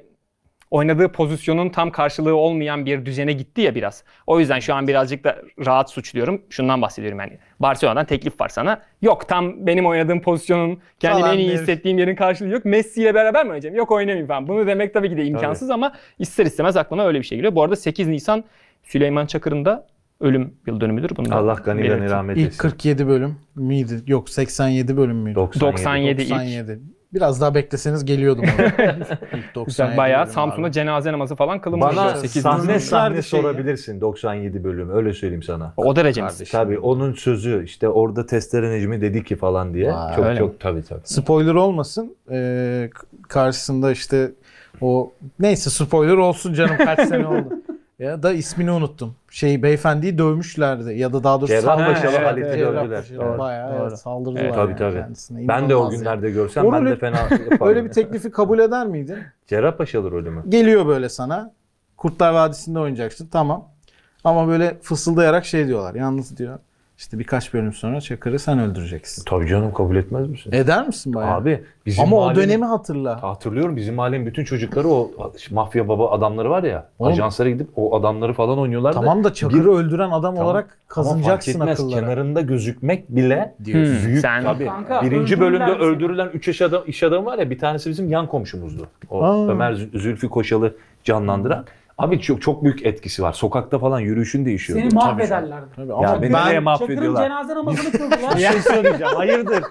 oynadığı 0.72 1.12
pozisyonun 1.12 1.70
tam 1.70 1.92
karşılığı 1.92 2.36
olmayan 2.36 2.86
bir 2.86 3.06
düzene 3.06 3.34
gitti 3.34 3.62
ya 3.62 3.76
biraz. 3.76 4.04
O 4.28 4.40
yüzden 4.40 4.60
şu 4.60 4.74
an 4.76 4.88
birazcık 4.88 5.24
da 5.24 5.38
rahat 5.66 5.92
suçluyorum. 5.92 6.42
Şundan 6.50 6.82
bahsediyorum 6.82 7.20
yani. 7.20 7.38
Barcelona'dan 7.62 8.06
teklif 8.06 8.42
var 8.42 8.50
sana. 8.50 8.82
Yok 9.02 9.28
tam 9.28 9.68
benim 9.68 9.86
oynadığım 9.86 10.22
pozisyonun 10.22 10.80
kendimi 11.00 11.22
Falan 11.22 11.36
en 11.36 11.40
iyi 11.40 11.50
bir- 11.50 11.54
hissettiğim 11.54 11.98
yerin 11.98 12.16
karşılığı 12.16 12.50
yok. 12.50 12.66
Messi 12.66 13.02
ile 13.02 13.14
beraber 13.16 13.44
mi 13.44 13.48
oynayacağım? 13.50 13.76
Yok 13.76 13.92
oynamayayım 13.92 14.28
falan. 14.28 14.48
Bunu 14.48 14.68
demek 14.68 14.94
tabii 14.94 15.10
ki 15.10 15.18
de 15.18 15.26
imkansız 15.26 15.70
ama 15.70 15.94
ister 16.20 16.46
istemez 16.46 16.78
aklıma 16.78 17.08
öyle 17.08 17.20
bir 17.20 17.24
şey 17.24 17.38
geliyor. 17.38 17.56
Bu 17.56 17.64
arada 17.64 17.76
8 17.76 18.08
Nisan 18.08 18.44
Süleyman 18.84 19.26
Çakır'ın 19.26 19.66
da 19.66 19.88
ölüm 20.20 20.54
yıl 20.68 20.82
dönümüdür. 20.82 21.16
Bunu 21.16 21.36
Allah 21.36 21.62
gani 21.66 21.88
gani 21.88 22.10
rahmet 22.10 22.38
İlk 22.38 22.48
etsin. 22.48 22.58
47 22.58 23.08
bölüm 23.08 23.36
miydi? 23.56 23.94
Yok 24.08 24.30
87 24.30 24.98
bölüm 24.98 25.18
müydü? 25.18 25.36
97 25.36 26.22
ilk. 26.22 26.30
97. 26.30 26.80
Biraz 27.14 27.42
daha 27.42 27.56
bekleseniz 27.56 28.06
geliyordum 28.06 28.44
oraya. 28.56 28.70
İlk 29.34 29.56
97 29.56 29.66
Güzel. 29.66 29.98
Bayağı 29.98 30.28
Samsun'da 30.28 30.68
abi. 30.68 30.74
cenaze 30.74 31.12
namazı 31.12 31.36
falan 31.36 31.62
kılınmış. 31.62 31.88
Bana 31.98 32.16
8 32.16 32.44
sahne 32.44 32.80
sahne 32.80 33.22
şey 33.22 33.40
ya. 33.40 33.44
sorabilirsin 33.44 34.02
97 34.02 34.64
bölüm 34.64 34.90
öyle 34.96 35.14
söyleyeyim 35.14 35.44
sana. 35.44 35.74
O 35.78 35.96
derece 35.96 36.22
mi? 36.22 36.28
Kardeşim. 36.28 36.60
Tabii 36.60 36.80
onun 36.80 37.14
sözü 37.14 37.64
işte 37.66 37.90
orada 37.90 38.26
testere 38.26 38.72
Necmi 38.72 39.02
dedi 39.02 39.24
ki 39.24 39.36
falan 39.36 39.74
diye. 39.74 39.94
Vay. 39.94 40.16
çok 40.16 40.26
Öyle 40.26 40.40
çok 40.40 40.50
mi? 40.50 40.56
tabii 40.60 40.84
tabii. 40.84 41.02
Spoiler 41.04 41.54
olmasın. 41.54 42.16
Ee, 42.32 42.90
karşısında 43.28 43.92
işte 43.92 44.32
o 44.82 45.12
neyse 45.40 45.70
spoiler 45.70 46.18
olsun 46.18 46.54
canım 46.54 46.78
kaç 46.78 47.08
sene 47.08 47.28
oldu. 47.28 47.50
Ya 48.02 48.24
da 48.24 48.34
ismini 48.34 48.72
unuttum. 48.72 49.16
Şey 49.30 49.64
beyefendiyi 49.64 50.18
dövmüşlerdi 50.18 50.94
ya 50.94 51.14
da 51.14 51.24
daha 51.24 51.42
doğrusu 51.42 51.54
Cerrahpaşalı 51.54 52.12
Evet, 52.16 52.26
Halit'i 52.28 52.48
evet, 52.48 52.60
dövdüler. 52.60 53.06
Doğru, 53.16 53.38
Bayağı 53.40 53.74
doğru. 53.80 53.88
evet, 53.88 54.00
saldırdılar 54.00 54.42
Evet, 54.42 54.56
Tabii 54.56 54.70
yani 54.70 54.78
tabii. 54.80 54.94
kendisine. 55.00 55.48
Ben 55.48 55.70
de 55.70 55.76
o 55.76 55.90
günlerde 55.90 56.26
yani. 56.28 56.36
görsem 56.36 56.66
O 56.66 56.72
ben 56.72 56.86
de 56.86 56.96
fena 56.96 57.18
yapardım. 57.22 57.68
Öyle 57.68 57.86
bir 57.86 57.92
teklifi 57.92 58.32
kabul 58.32 58.60
eder 58.60 58.88
miydin? 58.88 59.18
Cerrahpaşalı 59.48 60.12
rolü 60.12 60.30
mü? 60.30 60.44
Geliyor 60.50 60.88
böyle 60.88 61.10
sana. 61.10 61.52
Kurtlar 61.98 62.34
Vadisi'nde 62.34 62.80
oynayacaksın. 62.80 63.28
Tamam. 63.28 63.68
Ama 64.24 64.48
böyle 64.48 64.78
fısıldayarak 64.82 65.46
şey 65.46 65.68
diyorlar. 65.68 65.96
Yalnız 65.96 66.38
diyor. 66.38 66.60
İşte 67.02 67.20
birkaç 67.20 67.54
bölüm 67.54 67.74
sonra 67.74 68.02
Çakır'ı 68.02 68.40
sen 68.40 68.60
öldüreceksin. 68.60 69.24
Tabii 69.26 69.48
canım 69.48 69.74
kabul 69.74 69.96
etmez 69.96 70.28
misin? 70.30 70.52
Eder 70.54 70.88
misin 70.88 71.14
bayağı? 71.14 71.36
Abi 71.36 71.64
bizim 71.86 72.04
Ama 72.04 72.16
o 72.18 72.20
mahallenin- 72.20 72.36
dönemi 72.48 72.66
hatırla. 72.66 73.24
Hatırlıyorum 73.24 73.76
bizim 73.76 73.96
mahallenin 73.96 74.26
bütün 74.26 74.44
çocukları 74.44 74.88
o 74.88 75.12
mafya 75.52 75.88
baba 75.88 76.12
adamları 76.12 76.50
var 76.50 76.64
ya. 76.64 76.88
Oğlum- 77.00 77.12
ajanslara 77.12 77.50
gidip 77.50 77.68
o 77.76 77.96
adamları 78.00 78.34
falan 78.34 78.60
oynuyorlar 78.60 78.94
Tamam 78.94 79.24
da 79.24 79.34
Çakır'ı 79.34 79.60
Bir- 79.66 79.70
öldüren 79.70 80.10
adam 80.12 80.36
Tamam. 80.36 80.46
olarak 80.46 80.64
Ama 80.66 80.74
kazınacaksın 80.88 81.52
fark 81.52 81.62
etmez. 81.64 81.80
akıllara. 81.80 82.00
Kenarında 82.02 82.42
gözükmek 82.42 83.10
bile 83.10 83.56
diyorsun. 83.66 84.08
Büyük 84.08 84.22
sen- 84.22 84.44
tabii. 84.44 84.66
Kanka, 84.66 85.02
Birinci 85.02 85.40
bölümde 85.40 85.66
seni. 85.66 85.76
öldürülen 85.76 86.30
3 86.34 86.48
iş, 86.48 86.62
adam, 86.62 86.84
iş 86.88 87.04
adamı 87.04 87.26
var 87.26 87.38
ya 87.38 87.50
bir 87.50 87.60
tanesi 87.60 87.90
bizim 87.90 88.10
yan 88.10 88.28
komşumuzdu. 88.28 88.88
O 89.10 89.24
Aa. 89.24 89.48
Ömer 89.48 89.72
Zü- 89.74 90.00
Zülfü 90.00 90.30
Koşal'ı 90.30 90.74
canlandıran. 91.04 91.66
Abi 92.02 92.22
çok 92.22 92.42
çok 92.42 92.64
büyük 92.64 92.86
etkisi 92.86 93.24
var. 93.24 93.34
Sokakta 93.34 93.80
falan 93.80 94.00
yürüyüşün 94.00 94.46
değişiyor. 94.46 94.80
Seni 94.80 94.94
mahvederlerdi. 94.94 95.66
Tabii, 95.76 95.88
Ya 95.90 95.96
ama 95.96 96.22
beni 96.22 96.34
ben 96.34 96.46
nereye 96.46 96.46
Çakır'ın 96.46 96.64
mahvediyorlar? 96.64 97.24
cenaze 97.24 97.56
namazını 97.56 97.92
kıldılar. 97.98 98.36
Bir 98.36 98.40
şey 98.42 98.62
söyleyeceğim. 98.62 99.14
Hayırdır? 99.16 99.64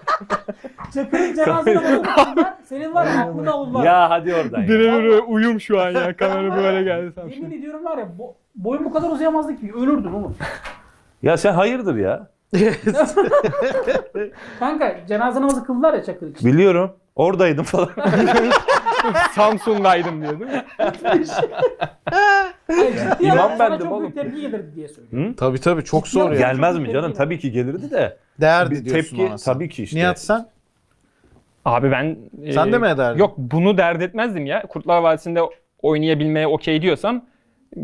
Çakır'ın 0.94 1.34
cenaze 1.34 1.74
namazını 1.74 2.02
kıldılar. 2.02 2.54
Senin 2.64 2.94
var 2.94 3.06
ya 3.06 3.20
aklını 3.20 3.50
alırlar. 3.52 3.84
ya 3.84 4.10
hadi 4.10 4.34
oradan. 4.34 4.60
ya. 4.62 4.68
Birebir 4.68 5.22
uyum 5.28 5.60
şu 5.60 5.80
an 5.80 5.90
ya. 5.90 6.16
Kamera 6.16 6.56
böyle 6.56 6.82
geldi. 6.82 7.12
Yemin 7.34 7.58
ediyorum 7.58 7.84
var 7.84 7.98
ya 7.98 8.08
bo- 8.18 8.34
boyun 8.54 8.84
bu 8.84 8.92
kadar 8.92 9.10
uzayamazdı 9.10 9.56
ki 9.60 9.72
ölürdün 9.76 10.12
oğlum. 10.12 10.36
Ya 11.22 11.36
sen 11.36 11.52
hayırdır 11.52 11.96
ya? 11.96 12.28
Kanka 14.58 14.96
cenaze 15.08 15.40
namazı 15.40 15.64
kıldılar 15.64 15.94
ya 15.94 16.04
Çakır 16.04 16.26
için. 16.28 16.52
Biliyorum. 16.52 16.92
Oradaydım 17.16 17.64
falan. 17.64 17.88
Samsun'daydım 19.32 20.22
diyor 20.22 20.40
değil 20.40 20.50
mi? 20.50 20.64
İmam 23.20 23.58
bendim 23.58 23.78
çok 23.78 23.92
oğlum. 23.92 24.10
tepki 24.12 24.40
gelirdi 24.40 24.72
diye 24.76 24.88
söylüyorum. 24.88 25.34
Tabii 25.34 25.60
tabii 25.60 25.84
çok 25.84 26.04
Ciddi 26.04 26.12
zor 26.14 26.30
ya. 26.32 26.38
Gelmez 26.38 26.78
mi 26.78 26.92
canım? 26.92 27.12
Tabii 27.12 27.38
ki 27.38 27.52
gelirdi 27.52 27.90
de. 27.90 28.16
Değerdi 28.40 28.70
Bir 28.74 28.84
diyorsun 28.84 29.16
tepki 29.16 29.26
ona 29.30 29.38
sen. 29.38 29.52
tabii 29.54 29.68
ki 29.68 29.82
işte. 29.82 29.96
Nihat 29.98 30.20
sen? 30.20 30.46
Abi 31.64 31.90
ben... 31.90 32.16
Sen 32.52 32.66
e, 32.68 32.72
de 32.72 32.78
mi 32.78 32.86
ederdin? 32.88 33.18
Yok 33.18 33.34
bunu 33.38 33.78
dert 33.78 34.02
etmezdim 34.02 34.46
ya. 34.46 34.62
Kurtlar 34.68 34.98
Vadisi'nde 35.02 35.40
oynayabilmeye 35.82 36.46
okey 36.46 36.82
diyorsam 36.82 37.24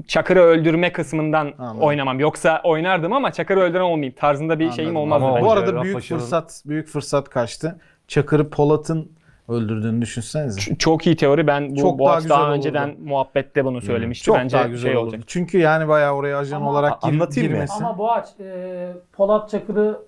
Çakır'ı 0.08 0.40
öldürme 0.40 0.92
kısmından 0.92 1.52
Anladım. 1.58 1.80
oynamam. 1.82 2.20
Yoksa 2.20 2.60
oynardım 2.64 3.12
ama 3.12 3.32
Çakır'ı 3.32 3.60
öldüren 3.60 3.80
olmayayım 3.80 4.14
tarzında 4.18 4.58
bir 4.58 4.70
şeyim 4.70 4.96
Anladım. 4.96 5.12
olmazdı. 5.12 5.24
Ama 5.24 5.34
bence. 5.36 5.46
Bu 5.46 5.52
arada 5.52 5.66
Cerrah 5.66 5.82
büyük 5.82 5.96
Paşa'nın- 5.96 6.18
fırsat 6.20 6.62
büyük 6.66 6.88
fırsat 6.88 7.28
kaçtı. 7.28 7.80
Çakır'ı 8.08 8.50
Polat'ın 8.50 9.12
öldürdüğünü 9.48 10.02
düşünsenize. 10.02 10.60
Ç- 10.60 10.78
Çok 10.78 11.06
iyi 11.06 11.16
teori. 11.16 11.46
Ben 11.46 11.70
bu 11.70 11.76
Çok 11.76 11.98
Boğaç 11.98 12.24
daha 12.24 12.28
daha, 12.30 12.42
olurdu. 12.42 12.56
önceden 12.56 12.96
muhabbette 13.04 13.64
bunu 13.64 13.80
söylemişti. 13.80 14.24
Çok 14.24 14.36
Bence 14.36 14.56
daha 14.56 14.66
güzel 14.66 14.88
şey 14.90 14.96
olurdu. 14.96 15.08
olacak. 15.10 15.22
Çünkü 15.26 15.58
yani 15.58 15.88
bayağı 15.88 16.12
oraya 16.14 16.38
ajan 16.38 16.56
Ama- 16.56 16.70
olarak 16.70 17.02
gir, 17.02 17.08
Anlatayım 17.08 17.48
girmesi. 17.52 17.74
Ama 17.84 17.98
Boğaç 17.98 18.28
e, 18.40 18.92
Polat 19.12 19.50
Çakır'ı 19.50 19.98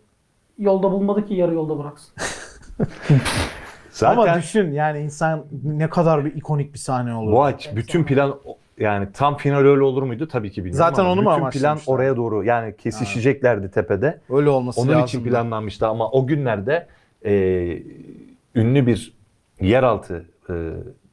yolda 0.58 0.92
bulmadı 0.92 1.26
ki 1.26 1.34
yarı 1.34 1.54
yolda 1.54 1.78
bıraksın. 1.78 2.14
Zaten 3.90 4.22
Ama 4.22 4.34
düşün 4.38 4.72
yani 4.72 4.98
insan 5.00 5.44
ne 5.64 5.90
kadar 5.90 6.24
bir 6.24 6.34
ikonik 6.34 6.72
bir 6.74 6.78
sahne 6.78 7.14
olur. 7.14 7.32
Boğaç 7.32 7.70
bütün 7.76 8.04
plan 8.04 8.34
yani 8.78 9.08
tam 9.14 9.36
final 9.36 9.58
öyle 9.64 9.82
olur 9.82 10.02
muydu 10.02 10.28
tabii 10.28 10.50
ki 10.50 10.64
bilmiyorum 10.64 10.78
Zaten 10.78 11.02
ama 11.02 11.12
onu 11.12 11.22
mu 11.22 11.30
bütün 11.30 11.34
plan 11.36 11.40
amaçlamışlar? 11.70 11.94
oraya 11.94 12.16
doğru 12.16 12.44
yani 12.44 12.76
kesişeceklerdi 12.76 13.70
tepede. 13.70 14.20
Öyle 14.30 14.48
olması 14.50 14.80
Onun 14.80 14.90
lazım. 14.90 15.04
için 15.04 15.24
planlanmıştı 15.24 15.86
ama 15.86 16.10
o 16.10 16.26
günlerde 16.26 16.86
e, 17.24 17.32
ünlü 18.54 18.86
bir 18.86 19.17
yeraltı 19.60 20.24
e, 20.50 20.54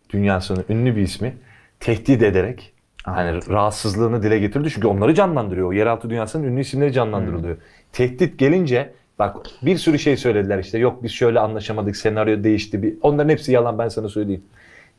dünyasının 0.10 0.66
ünlü 0.70 0.96
bir 0.96 1.02
ismi 1.02 1.34
tehdit 1.80 2.24
ederek 2.24 2.74
hani 3.04 3.50
rahatsızlığını 3.50 4.24
dile 4.24 4.39
getirdi. 4.39 4.70
Çünkü 4.74 4.88
onları 4.88 5.14
canlandırıyor. 5.14 5.68
O 5.68 5.74
yeraltı 5.74 6.10
dünyasının 6.10 6.43
ünlü 6.43 6.62
isimleri 6.62 6.93
canlandırılıyor. 6.93 7.58
Tehdit 7.91 8.39
gelince 8.39 8.93
bak 9.20 9.38
bir 9.62 9.78
sürü 9.78 10.00
şey 10.00 10.18
söylediler 10.18 10.60
işte. 10.60 10.78
Yok 10.78 11.04
biz 11.04 11.12
şöyle 11.12 11.39
anlaşamadık, 11.39 11.98
senaryo 11.98 12.43
değişti. 12.43 12.84
Bir... 12.84 12.93
Onların 13.02 13.30
hepsi 13.30 13.52
yalan 13.52 13.80
ben 13.80 13.88
sana 13.88 14.10
söyleyeyim. 14.10 14.43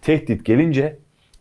Tehdit 0.02 0.44
gelince 0.44 0.96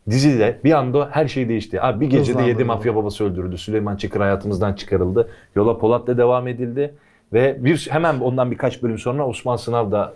dizide 0.09 0.59
bir 0.63 0.71
anda 0.71 1.09
her 1.11 1.27
şey 1.27 1.49
değişti. 1.49 1.81
Abi 1.81 2.05
bir 2.05 2.09
gecede 2.09 2.43
yedi 2.43 2.63
mafya 2.63 2.95
babası 2.95 3.23
öldürüldü. 3.23 3.57
Süleyman 3.57 3.97
Çakır 3.97 4.19
hayatımızdan 4.19 4.73
çıkarıldı. 4.73 5.29
Yola 5.55 5.77
Polat'la 5.77 6.17
devam 6.17 6.47
edildi. 6.47 6.93
Ve 7.33 7.65
bir 7.65 7.87
hemen 7.91 8.19
ondan 8.19 8.51
birkaç 8.51 8.83
bölüm 8.83 8.97
sonra 8.97 9.27
Osman 9.27 9.55
Sınav 9.55 9.91
da 9.91 10.13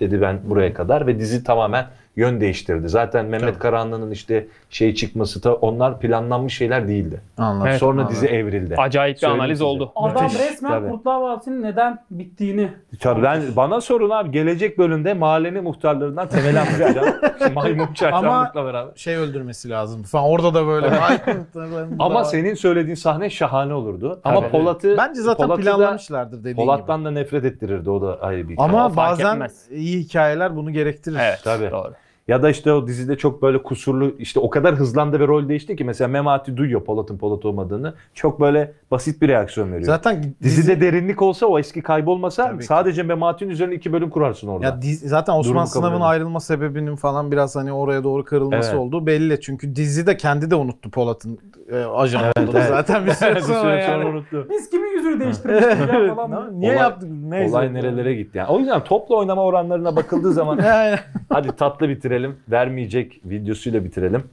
dedi 0.00 0.20
ben 0.20 0.40
buraya 0.44 0.74
kadar 0.74 1.06
ve 1.06 1.18
dizi 1.18 1.44
tamamen 1.44 1.86
yön 2.16 2.40
değiştirdi. 2.40 2.88
Zaten 2.88 3.26
Mehmet 3.26 3.48
Tabii. 3.48 3.58
Karahanlı'nın 3.58 4.10
işte 4.10 4.46
şey 4.70 4.94
çıkması 4.94 5.42
da 5.44 5.54
onlar 5.54 6.00
planlanmış 6.00 6.56
şeyler 6.56 6.88
değildi. 6.88 7.20
Anladım. 7.38 7.66
Evet, 7.66 7.80
Sonra 7.80 8.00
anladım. 8.00 8.16
dizi 8.16 8.26
evrildi. 8.26 8.74
Acayip 8.76 9.14
bir 9.16 9.20
Söyleyeyim 9.20 9.40
analiz 9.40 9.58
size. 9.58 9.64
oldu. 9.64 9.92
Adam 9.96 10.22
Müthiş, 10.24 10.38
resmen 10.40 10.70
tabii. 10.70 10.90
Kurtlar 10.90 11.20
Vadisi'nin 11.20 11.62
neden 11.62 11.98
bittiğini 12.10 12.68
Tabii 13.00 13.22
ben 13.22 13.42
bana 13.56 13.80
sorun 13.80 14.10
abi 14.10 14.30
gelecek 14.30 14.78
bölümde 14.78 15.14
mahallenin 15.14 15.62
muhtarlarından 15.64 16.28
temel 16.28 16.60
anlatacağım. 16.60 17.14
Maymun 17.54 17.94
çarşamlıkla 17.94 18.64
beraber. 18.64 18.92
Şey 18.96 19.16
öldürmesi 19.16 19.70
lazım 19.70 20.02
falan. 20.02 20.24
Orada 20.24 20.54
da 20.54 20.66
böyle. 20.66 20.90
Ama 21.98 22.24
senin 22.24 22.54
söylediğin 22.54 22.94
sahne 22.94 23.30
şahane 23.30 23.74
olurdu. 23.74 24.20
Ama 24.24 24.40
Tabii. 24.40 24.50
Polat'ı 24.50 24.96
Bence 24.98 25.20
zaten 25.20 25.46
Polat'ı 25.46 25.66
da- 25.66 25.70
planlamışlardır 25.76 26.38
dediğin 26.40 26.56
gibi. 26.56 26.66
Polat'tan 26.66 27.04
da 27.04 27.10
nefret 27.10 27.44
ettirirdi 27.44 27.90
o 27.90 28.02
da 28.02 28.18
ayrı 28.22 28.48
bir 28.48 28.54
Ama 28.58 28.86
O 28.86 28.88
fark 28.90 28.96
bazen 28.96 29.32
etmez. 29.34 29.66
iyi 29.70 29.98
hikayeler 29.98 30.56
bunu 30.56 30.70
gerektirir. 30.72 31.18
Evet, 31.22 31.40
Tabii. 31.44 31.70
doğru. 31.70 31.92
Ya 32.28 32.42
da 32.42 32.50
işte 32.50 32.72
o 32.72 32.86
dizide 32.86 33.16
çok 33.16 33.42
böyle 33.42 33.62
kusurlu 33.62 34.14
işte 34.18 34.40
o 34.40 34.50
kadar 34.50 34.74
hızlandı 34.74 35.20
ve 35.20 35.26
rol 35.28 35.48
değişti 35.48 35.76
ki 35.76 35.84
mesela 35.84 36.08
Memati 36.08 36.56
duyuyor 36.56 36.84
Polat'ın 36.84 37.18
Polat 37.18 37.44
olmadığını. 37.44 37.94
Çok 38.14 38.40
böyle 38.40 38.72
basit 38.90 39.22
bir 39.22 39.28
reaksiyon 39.28 39.68
veriyor. 39.68 39.84
Zaten 39.86 40.34
Dizide 40.42 40.80
derinlik 40.80 41.22
olsa 41.22 41.46
o 41.46 41.58
eski 41.58 41.82
kaybolmasa 41.82 42.46
Tabii 42.46 42.58
ki. 42.58 42.64
sadece 42.64 43.02
Memati'nin 43.02 43.50
üzerine 43.50 43.74
iki 43.74 43.92
bölüm 43.92 44.10
kurarsın 44.10 44.48
orada. 44.48 44.64
Ya 44.66 44.82
dizi, 44.82 45.08
zaten 45.08 45.32
Osman 45.32 45.54
Durumu 45.54 45.66
Sınav'ın 45.66 46.00
ayrılma 46.00 46.40
sebebinin 46.40 46.96
falan 46.96 47.32
biraz 47.32 47.56
hani 47.56 47.72
oraya 47.72 48.04
doğru 48.04 48.24
kırılması 48.24 48.70
Evet. 48.70 48.80
olduğu 48.80 49.06
belli. 49.06 49.40
Çünkü 49.40 49.76
dizi 49.76 50.06
de 50.06 50.16
kendi 50.16 50.50
de 50.50 50.54
unuttu 50.54 50.90
Polat'ın 50.90 51.38
e, 51.72 51.76
ajan 51.84 52.22
olduğunu 52.38 52.58
evet. 52.58 52.68
zaten 52.68 53.06
bir 53.06 53.10
süre 53.10 53.34
Bir 53.34 53.40
sonra, 53.40 53.74
yani. 53.80 54.04
unuttu. 54.04 54.46
biz 54.50 54.70
kimin 54.70 54.96
yüzünü 54.96 55.20
değiştirmiştik 55.20 55.78
ya 56.08 56.14
falan. 56.14 56.30
Ne- 56.30 56.60
Niye 56.60 56.72
Olay- 56.72 56.78
yaptık? 56.82 57.08
Neyse. 57.28 57.50
Olay 57.56 57.74
nerelere 57.74 58.14
gitti 58.14 58.38
yani. 58.38 58.48
O 58.48 58.58
yüzden 58.58 58.84
toplu 58.84 59.18
oynama 59.18 59.42
oranlarına 59.44 59.96
bakıldığı 59.96 60.32
zaman 60.32 60.58
hadi 61.28 61.52
tatlı 61.56 61.88
bitirelim. 62.14 62.40
Vermeyecek 62.48 63.20
videosuyla 63.24 63.84
bitirelim. 63.84 64.30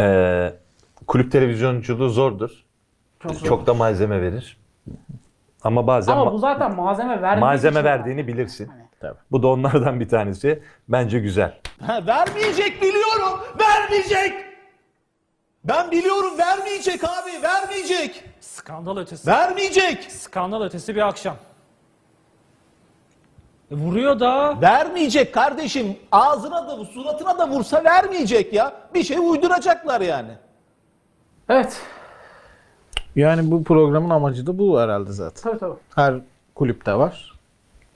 Ee, 0.00 0.52
kulüp 1.06 1.32
televizyonculuğu 1.32 2.08
zordur. 2.08 2.50
Çok, 3.20 3.44
Çok 3.44 3.66
da 3.66 3.74
malzeme 3.74 4.22
verir. 4.22 4.56
Ama 5.62 5.86
bazen 5.86 6.12
Ama 6.12 6.22
ma- 6.24 6.32
bu 6.32 6.38
zaten 6.38 6.74
malzeme 6.74 7.22
verdiği 7.22 7.40
malzeme 7.40 7.84
verdiğini 7.84 8.26
bilirsin. 8.26 8.70
Tabii. 9.00 9.18
Bu 9.30 9.42
da 9.42 9.48
onlardan 9.48 10.00
bir 10.00 10.08
tanesi. 10.08 10.62
Bence 10.88 11.18
güzel. 11.18 11.58
Ha, 11.86 12.06
vermeyecek 12.06 12.82
biliyorum. 12.82 13.40
Vermeyecek. 13.60 14.32
Ben 15.64 15.90
biliyorum 15.90 16.38
vermeyecek 16.38 17.04
abi. 17.04 17.42
Vermeyecek. 17.42 18.24
Skandal 18.40 18.96
ötesi. 18.96 19.26
Vermeyecek. 19.30 20.02
Skandal 20.12 20.62
ötesi 20.62 20.94
bir 20.96 21.08
akşam. 21.08 21.36
E, 23.70 23.74
vuruyor 23.74 24.20
da. 24.20 24.60
Vermeyecek 24.62 25.34
kardeşim. 25.34 25.96
Ağzına 26.12 26.68
da 26.68 26.84
suratına 26.84 27.38
da 27.38 27.48
vursa 27.48 27.84
vermeyecek 27.84 28.52
ya. 28.52 28.72
Bir 28.94 29.02
şey 29.02 29.16
uyduracaklar 29.18 30.00
yani. 30.00 30.30
Evet. 31.48 31.82
yani 33.16 33.50
bu 33.50 33.64
programın 33.64 34.10
amacı 34.10 34.46
da 34.46 34.58
bu 34.58 34.80
herhalde 34.80 35.12
zaten. 35.12 35.42
Tabii 35.42 35.58
tabii. 35.58 35.78
Her 35.94 36.14
kulüpte 36.54 36.94
var 36.94 37.34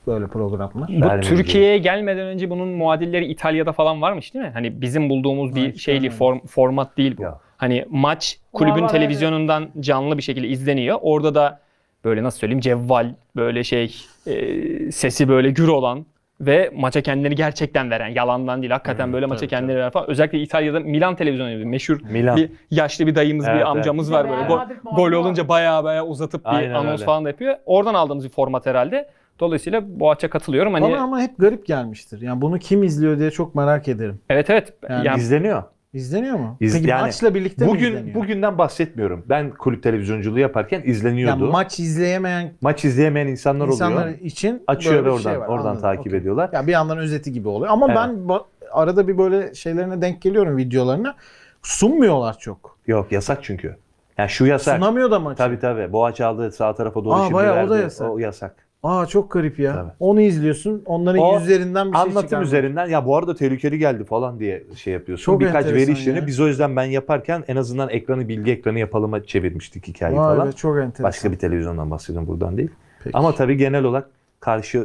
böyle 0.08 0.26
programlar. 0.26 0.88
Bu 0.88 1.06
Vermeyecek. 1.06 1.36
Türkiye'ye 1.36 1.78
gelmeden 1.78 2.26
önce 2.26 2.50
bunun 2.50 2.68
muadilleri 2.68 3.26
İtalya'da 3.26 3.72
falan 3.72 4.02
varmış 4.02 4.34
değil 4.34 4.44
mi? 4.44 4.50
Hani 4.54 4.80
bizim 4.80 5.10
bulduğumuz 5.10 5.54
bir 5.54 5.78
şeyli 5.78 6.10
form, 6.10 6.40
format 6.46 6.96
değil 6.96 7.16
bu. 7.16 7.22
Ya. 7.22 7.38
Hani 7.56 7.86
maç 7.90 8.38
kulübün 8.52 8.82
var, 8.82 8.88
televizyonundan 8.88 9.68
canlı 9.80 10.18
bir 10.18 10.22
şekilde 10.22 10.48
izleniyor. 10.48 10.98
Orada 11.02 11.34
da 11.34 11.60
böyle 12.04 12.22
nasıl 12.22 12.38
söyleyeyim 12.38 12.60
cevval 12.60 13.14
böyle 13.36 13.64
şey 13.64 13.96
e, 14.26 14.92
sesi 14.92 15.28
böyle 15.28 15.50
gür 15.50 15.68
olan 15.68 16.06
ve 16.40 16.70
maça 16.76 17.00
kendini 17.00 17.34
gerçekten 17.34 17.90
veren 17.90 18.08
yalandan 18.08 18.62
değil 18.62 18.70
hakikaten 18.70 19.12
böyle 19.12 19.26
maça 19.26 19.40
tabii, 19.40 19.50
kendini 19.50 19.76
veren 19.76 19.90
falan. 19.90 20.10
Özellikle 20.10 20.40
İtalya'da 20.40 20.80
Milan 20.80 21.16
televizyonu 21.16 21.50
gibi 21.50 21.64
meşhur 21.64 22.00
Milan. 22.10 22.36
bir 22.36 22.50
yaşlı 22.70 23.06
bir 23.06 23.14
dayımız 23.14 23.46
Evet, 23.48 23.60
bir 23.60 23.70
amcamız 23.70 24.12
var 24.12 24.28
böyle 24.28 24.40
Real 24.40 24.48
gol, 24.48 24.56
Madrid 24.56 24.76
gol 24.84 24.90
muhabbeti 24.92 25.16
olunca 25.16 25.48
baya 25.48 25.84
baya 25.84 26.06
uzatıp 26.06 26.44
bir 26.44 26.50
Aynen 26.50 26.74
anons 26.74 26.92
öyle. 26.92 27.04
falan 27.04 27.24
da 27.24 27.28
yapıyor. 27.28 27.54
Oradan 27.66 27.94
aldığımız 27.94 28.24
bir 28.24 28.30
format 28.30 28.66
herhalde. 28.66 29.08
Dolayısıyla 29.40 29.82
bu 30.00 30.10
açığa 30.10 30.30
katılıyorum. 30.30 30.74
Hani 30.74 30.84
Bana 30.84 31.00
ama 31.00 31.20
hep 31.20 31.38
garip 31.38 31.66
gelmiştir. 31.66 32.20
Yani 32.20 32.40
bunu 32.40 32.58
kim 32.58 32.82
izliyor 32.82 33.18
diye 33.18 33.30
çok 33.30 33.54
merak 33.54 33.88
ederim. 33.88 34.20
evet 34.30 34.50
evet. 34.50 34.72
Yani 34.90 35.06
Yani 35.06 35.18
İzleniyor. 35.18 35.62
İzleniyor 35.92 36.36
mu? 36.38 36.56
İz- 36.60 36.74
Peki 36.74 36.88
yani 36.88 37.00
maçla 37.00 37.34
birlikte 37.34 37.64
mi 37.64 37.70
Bugün 37.70 37.90
izleniyor? 37.92 38.14
bugünden 38.14 38.58
bahsetmiyorum. 38.58 39.24
Ben 39.28 39.50
kulüp 39.50 39.82
televizyonculuğu 39.82 40.38
yaparken 40.38 40.82
izleniyordu. 40.84 41.40
yani 41.42 41.52
maç 41.52 41.78
izleyemeyen 41.80 42.52
Maç 42.60 42.84
izleyemeyen 42.84 43.26
insanlar, 43.26 43.66
insanlar 43.68 44.02
oluyor. 44.02 44.18
için 44.18 44.62
Açıyor 44.66 45.04
böyle 45.04 45.16
ve 45.16 45.22
şey 45.22 45.32
oradan 45.32 45.40
var. 45.40 45.48
oradan 45.48 45.64
Anladım, 45.66 45.82
takip 45.82 46.06
okey. 46.06 46.18
ediyorlar. 46.18 46.50
Ya 46.52 46.66
bir 46.66 46.72
yandan 46.72 46.98
özeti 46.98 47.32
gibi 47.32 47.48
oluyor. 47.48 47.72
Ama 47.72 47.86
Evet. 47.86 47.96
ben 47.96 48.28
arada 48.72 49.08
bir 49.08 49.18
böyle 49.18 49.54
şeylerine 49.54 50.00
denk 50.02 50.22
geliyorum 50.22 50.56
videolarına. 50.56 51.14
Sunmuyorlar 51.62 52.38
çok. 52.38 52.78
Yok 52.86 53.12
yasak 53.12 53.38
çünkü. 53.44 53.76
Yani 54.18 54.28
şu 54.30 54.46
yasak. 54.46 54.76
Sunamıyor 54.76 55.10
da 55.10 55.18
maçı. 55.18 55.38
Tabii 55.38 55.58
tabii. 55.58 55.92
Boğaç 55.92 56.20
aldı 56.20 56.52
sağ 56.52 56.74
tarafa 56.74 57.04
doğru 57.04 57.14
Aa, 57.14 57.22
şimdi 57.22 57.34
bayağı 57.34 57.52
o 57.54 57.56
verdi. 57.56 57.70
da 57.70 57.78
yasak. 57.78 58.10
O 58.10 58.18
yasak. 58.18 58.67
Aa 58.82 59.06
çok 59.06 59.30
garip 59.30 59.58
ya. 59.58 59.74
Tabii. 59.74 59.90
Onu 60.00 60.20
izliyorsun. 60.20 60.82
Onların 60.86 61.22
O 61.22 61.38
yüzlerinden 61.38 61.86
bir 61.88 61.92
şey 61.96 62.02
Anlatım 62.02 62.22
çıkarmıyor. 62.22 62.46
üzerinden 62.46 62.86
ya 62.86 63.06
bu 63.06 63.16
arada 63.16 63.34
tehlikeli 63.34 63.78
geldi 63.78 64.04
falan 64.04 64.38
diye 64.38 64.64
şey 64.76 64.92
yapıyorsun. 64.92 65.24
Çok 65.24 65.40
Birkaç 65.40 65.64
veri 65.64 65.70
enteresan 65.72 65.92
işlerini 65.94 66.18
ya. 66.20 66.26
biz 66.26 66.40
o 66.40 66.46
yüzden 66.48 66.76
ben 66.76 66.84
yaparken 66.84 67.44
en 67.48 67.56
azından 67.56 67.88
ekranı 67.88 68.28
bilgi 68.28 68.50
ekranı 68.52 68.78
yapalıma 68.78 69.24
çevirmiştik 69.24 69.88
hikayeyi 69.88 70.20
Vay 70.20 70.36
falan. 70.36 70.48
be, 70.48 70.52
çok 70.52 70.76
enteresan. 70.78 71.04
Başka 71.04 71.32
bir 71.32 71.36
televizyondan 71.38 71.90
bahsediyorum 71.90 72.28
buradan 72.28 72.56
değil. 72.56 72.70
Peki. 73.04 73.16
Ama 73.16 73.34
tabii 73.34 73.56
genel 73.56 73.84
olarak 73.84 74.08
karşı 74.40 74.78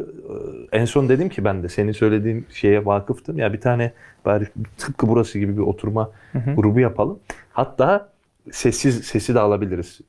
e, 0.72 0.78
en 0.82 0.86
son 0.86 1.10
dedim 1.10 1.30
ki 1.30 1.44
ben 1.46 1.64
de 1.64 1.70
senin 1.70 1.91
söylediğin 1.91 2.46
şeye 2.54 2.86
vakıftım. 2.86 3.38
Ya 3.38 3.54
bir 3.54 3.62
tane 3.62 3.91
bari 4.26 4.48
tıpkı 4.78 5.08
burası 5.08 5.39
gibi 5.39 5.58
bir 5.58 5.62
oturma 5.62 6.12
grubu 6.56 6.80
yapalım. 6.80 7.20
Hatta 7.54 8.10
sessiz 8.52 9.06
sesi 9.06 9.36
de 9.36 9.39
alabiliriz. 9.39 10.02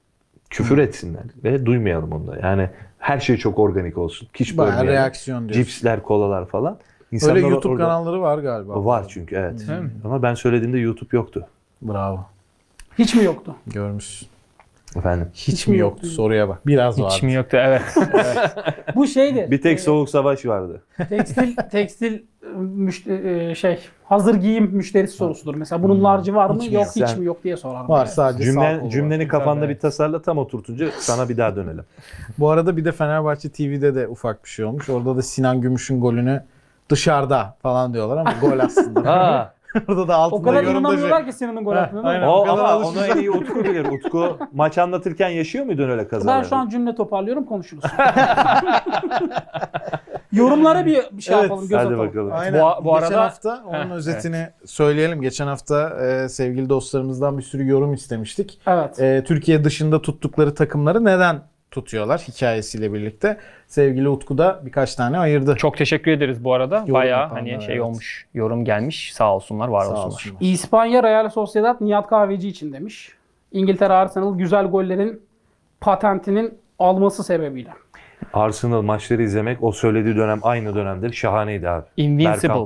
Küfür 0.51 0.79
etsinler 0.79 1.23
ve 1.45 1.67
duymayalım 1.67 2.13
onu 2.13 2.27
da. 2.27 2.39
Yani 2.43 2.69
her 3.05 3.21
şey 3.21 3.37
çok 3.37 3.59
organik 3.59 3.99
olsun. 3.99 4.29
Hiç 4.35 4.57
Bayağı 4.57 4.73
bölmeyelim. 4.77 5.01
reaksiyon 5.03 5.49
diyorsun. 5.49 5.63
Cipsler, 5.63 6.03
kolalar 6.03 6.47
falan. 6.47 6.79
İnsanlar 7.13 7.37
Öyle 7.37 7.47
YouTube 7.47 7.73
orada- 7.73 7.85
kanalları 7.85 8.21
var 8.21 8.39
galiba. 8.39 8.85
Var 8.85 9.07
çünkü 9.09 9.37
evet. 9.37 9.67
Ama 10.05 10.23
ben 10.23 10.35
söylediğimde 10.35 10.79
YouTube 10.79 11.17
yoktu. 11.17 11.47
Bravo. 11.83 12.27
Hiç 12.99 13.15
mi 13.15 13.25
yoktu? 13.25 13.57
Görmüşsün. 13.67 14.29
Efendim. 14.97 15.29
Hiç, 15.35 15.67
mi 15.67 15.79
yoktu? 15.79 16.07
Soruya 16.07 16.49
bak. 16.49 16.67
Biraz 16.67 16.97
hiç 16.97 17.05
vardı. 17.05 17.27
mi 17.27 17.33
yoktu? 17.33 17.57
Evet. 17.61 17.83
Bu 18.95 19.07
şeydi. 19.07 19.49
Bir 19.51 19.63
tek 19.63 19.79
e, 19.79 19.83
soğuk 19.83 20.11
savaş 20.11 20.47
vardı. 20.47 20.83
tekstil 21.09 21.57
tekstil 21.71 22.15
e, 22.15 22.47
müşte- 22.57 23.51
e, 23.51 23.55
şey 23.55 23.79
hazır 24.05 24.35
giyim 24.35 24.71
müşterisi 24.73 25.17
sorusudur. 25.17 25.55
Mesela 25.55 25.83
bunun 25.83 26.05
large'ı 26.05 26.35
var 26.35 26.51
mı? 26.51 26.57
Hiç 26.63 26.65
yok 26.73 26.73
yok? 26.75 26.87
hiç 26.97 27.09
Sen- 27.09 27.21
mi 27.21 27.27
yok 27.27 27.45
diye 27.45 27.57
sorarım. 27.57 27.89
Var 27.89 27.99
Yani. 27.99 28.09
sadece 28.09 28.57
var. 28.57 28.91
cümleni 28.91 29.29
kafanda 29.29 29.55
Tabii, 29.55 29.69
bir 29.69 29.73
evet. 29.73 29.83
tasarla 29.83 30.23
tam 30.23 30.39
oturtunca 30.39 30.87
sana 30.99 31.29
bir 31.29 31.37
daha 31.37 31.57
dönelim. 31.57 31.85
Bu 32.39 32.51
arada 32.51 32.77
bir 32.77 32.85
de 32.85 32.93
Fenerbahçe 32.93 33.49
TV'de 33.49 33.95
de 33.95 34.09
ufak 34.09 34.45
bir 34.45 34.49
şey 34.49 34.65
olmuş. 34.65 34.89
Orada 34.91 35.17
da 35.17 35.23
Sinan 35.23 35.61
Gümüş'ün 35.61 36.01
golünü 36.01 36.43
dışarıda 36.89 37.57
falan 37.63 37.95
diyorlar 37.95 38.17
ama 38.17 38.33
gol 38.41 38.59
aslında. 38.59 39.55
Orada 39.89 40.09
da 40.09 40.15
altında 40.15 40.41
O 40.41 40.43
kadar 40.43 40.63
inanamıyorlar 40.65 41.17
şey. 41.23 41.27
ki 41.27 41.33
Sinan'ın 41.33 41.65
gol 41.65 41.77
aynen. 42.03 42.27
o 42.27 42.43
kadar 42.45 42.53
ama 42.59 42.69
alışmış. 42.69 42.97
onu 42.99 43.07
en 43.07 43.17
iyi 43.17 43.31
Utku 43.31 43.65
bilir. 43.65 43.85
Utku 43.87 44.39
maç 44.53 44.79
anlatırken 44.79 45.29
yaşıyor 45.29 45.65
muydun 45.65 45.89
öyle 45.91 46.09
kazaları? 46.09 46.39
Ben 46.43 46.49
şu 46.49 46.57
an 46.57 46.69
cümle 46.69 46.95
toparlıyorum 46.95 47.45
konuşuruz. 47.45 47.85
Yorumlara 50.33 50.87
bir 50.87 50.99
bir 51.13 51.23
şey 51.23 51.35
Evet, 51.35 51.43
yapalım 51.43 51.69
göz 51.69 51.79
Hadi 51.79 51.87
atalım. 51.87 52.09
bakalım. 52.09 52.33
Aynen. 52.33 52.63
Bu- 52.63 52.85
bu 52.85 52.95
Geçen 52.95 53.07
arada- 53.07 53.25
hafta 53.25 53.63
onun 53.67 53.91
Heh, 53.91 53.95
özetini 53.95 54.49
söyleyelim. 54.67 55.21
Geçen 55.23 55.47
hafta 55.47 55.91
e, 56.07 56.29
sevgili 56.29 56.69
dostlarımızdan 56.69 57.39
bir 57.39 57.43
sürü 57.43 57.69
yorum 57.69 57.95
istemiştik. 57.95 58.61
Evet. 58.67 59.01
E, 59.01 59.25
Türkiye 59.27 59.65
dışında 59.65 60.03
tuttukları 60.03 60.55
takımları 60.55 61.05
neden 61.05 61.41
tutuyorlar 61.75 62.21
hikayesiyle 62.21 62.93
birlikte. 62.93 63.39
Sevgili 63.67 64.09
Utku 64.09 64.39
da 64.39 64.61
birkaç 64.65 64.95
tane 64.95 65.19
ayırdı. 65.19 65.57
Çok 65.57 65.77
teşekkür 65.77 66.11
ederiz 66.11 66.45
bu 66.45 66.55
arada. 66.55 66.77
Yorum 66.77 66.95
Bayağı 66.95 67.21
yapanlar, 67.21 67.51
hani 67.51 67.63
şey 67.63 67.75
evet. 67.75 67.85
olmuş. 67.85 68.27
Yorum 68.35 68.65
gelmiş. 68.65 69.15
Sağ 69.15 69.35
olsunlar, 69.35 69.69
var 69.69 69.81
Sağ 69.81 69.91
olsunlar. 69.91 70.07
olsunlar. 70.07 70.37
İspanya 70.41 71.03
Real 71.03 71.29
Sociedad 71.29 71.77
Nihat 71.81 72.07
Kahveci 72.09 72.49
için 72.49 72.73
demiş. 72.73 73.11
İngiltere 73.53 73.93
Arsenal 73.93 74.39
güzel 74.39 74.67
gollerin 74.67 75.23
patentinin 75.81 76.59
alması 76.79 77.25
sebebiyle. 77.25 77.71
Arsenal 78.33 78.83
maçları 78.83 79.23
izlemek 79.23 79.63
o 79.63 79.73
söylediği 79.73 80.17
dönem 80.17 80.41
aynı 80.43 80.75
dönemdir. 80.75 81.13
Şahaneydi 81.13 81.69
abi. 81.71 81.85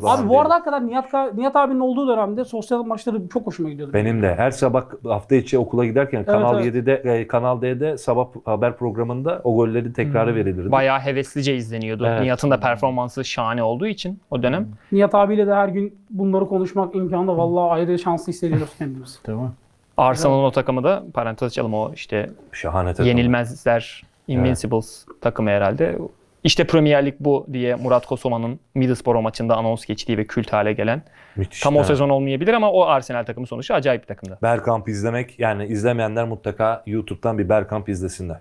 Var. 0.03 0.19
Abi 0.19 0.29
bu 0.29 0.41
arada 0.41 0.55
hakikaten 0.55 0.87
Nihat, 0.89 1.13
Ka- 1.13 1.37
Nihat 1.37 1.57
abinin 1.57 1.81
olduğu 1.81 2.09
dönemde 2.09 2.45
sosyal 2.45 2.83
maçları 2.83 3.29
çok 3.33 3.47
hoşuma 3.47 3.71
gidiyordu. 3.71 3.93
Benim 3.93 4.23
de 4.23 4.35
her 4.35 4.51
sabah 4.51 4.85
hafta 5.05 5.35
içi 5.35 5.59
okula 5.59 5.87
giderken 5.87 6.25
Kanal 6.25 6.65
evet. 6.65 6.75
7'de 6.75 6.95
e, 6.95 7.27
Kanal 7.27 7.63
D'de 7.63 7.99
sabah 7.99 8.27
haber 8.45 8.77
programında 8.77 9.41
o 9.45 9.55
golleri 9.55 9.93
tekrarı 9.93 10.35
verilirdi. 10.35 10.73
Bayağı 10.73 11.01
heveslice 11.01 11.57
izleniyordu. 11.57 12.07
Evet. 12.07 12.21
Nihat'ın 12.23 12.51
da 12.51 12.61
performansı 12.61 13.25
şahane 13.25 13.63
olduğu 13.63 13.87
için 13.87 14.21
o 14.31 14.43
dönem. 14.43 14.69
Nihat 14.93 15.15
abiyle 15.15 15.47
de 15.47 15.55
her 15.55 15.69
gün 15.69 15.99
bunları 16.11 16.47
konuşmak 16.49 16.95
imkanı 16.95 17.27
da 17.27 17.37
vallahi 17.39 17.71
ayrı 17.71 17.99
şanslı 17.99 18.33
hissediyoruz 18.33 18.71
kendimizi. 18.79 19.31
Mi? 19.31 19.51
Arsenal'ın 19.97 20.45
o 20.45 20.51
takımı 20.51 20.85
da 20.85 21.03
parantez 21.15 21.47
açalım 21.47 21.75
o 21.75 21.93
işte 21.95 22.31
Şahane 22.53 22.89
takım. 22.95 23.07
yenilmezler 23.07 24.03
Invincibles 24.29 25.05
takımı 25.21 25.51
herhalde. 25.51 25.99
İşte 26.45 26.67
Premier 26.67 27.07
Lig 27.07 27.15
bu 27.21 27.47
diye 27.53 27.75
Murat 27.75 28.07
Kosova'nın 28.07 28.61
Middlesbrough 28.75 29.23
maçında 29.23 29.57
anons 29.57 29.85
geçtiği 29.87 30.19
ve 30.19 30.27
kült 30.27 30.53
hale 30.53 30.73
gelen. 30.73 31.03
Müthiş. 31.37 31.61
Tam 31.61 31.75
o 31.77 31.79
Evet. 31.79 31.87
sezon 31.87 32.09
olmayabilir 32.09 32.53
ama 32.55 32.73
o 32.73 32.83
Arsenal 32.85 33.25
takımı 33.25 33.47
sonuçta 33.47 33.75
acayip 33.75 34.03
bir 34.03 34.07
takımdı. 34.07 34.39
Bergkamp 34.43 34.89
izlemek 34.89 35.39
yani 35.39 35.67
izlemeyenler 35.67 36.25
mutlaka 36.29 36.83
YouTube'dan 36.87 37.39
bir 37.39 37.49
Bergkamp 37.49 37.89
izlesinler. 37.89 38.37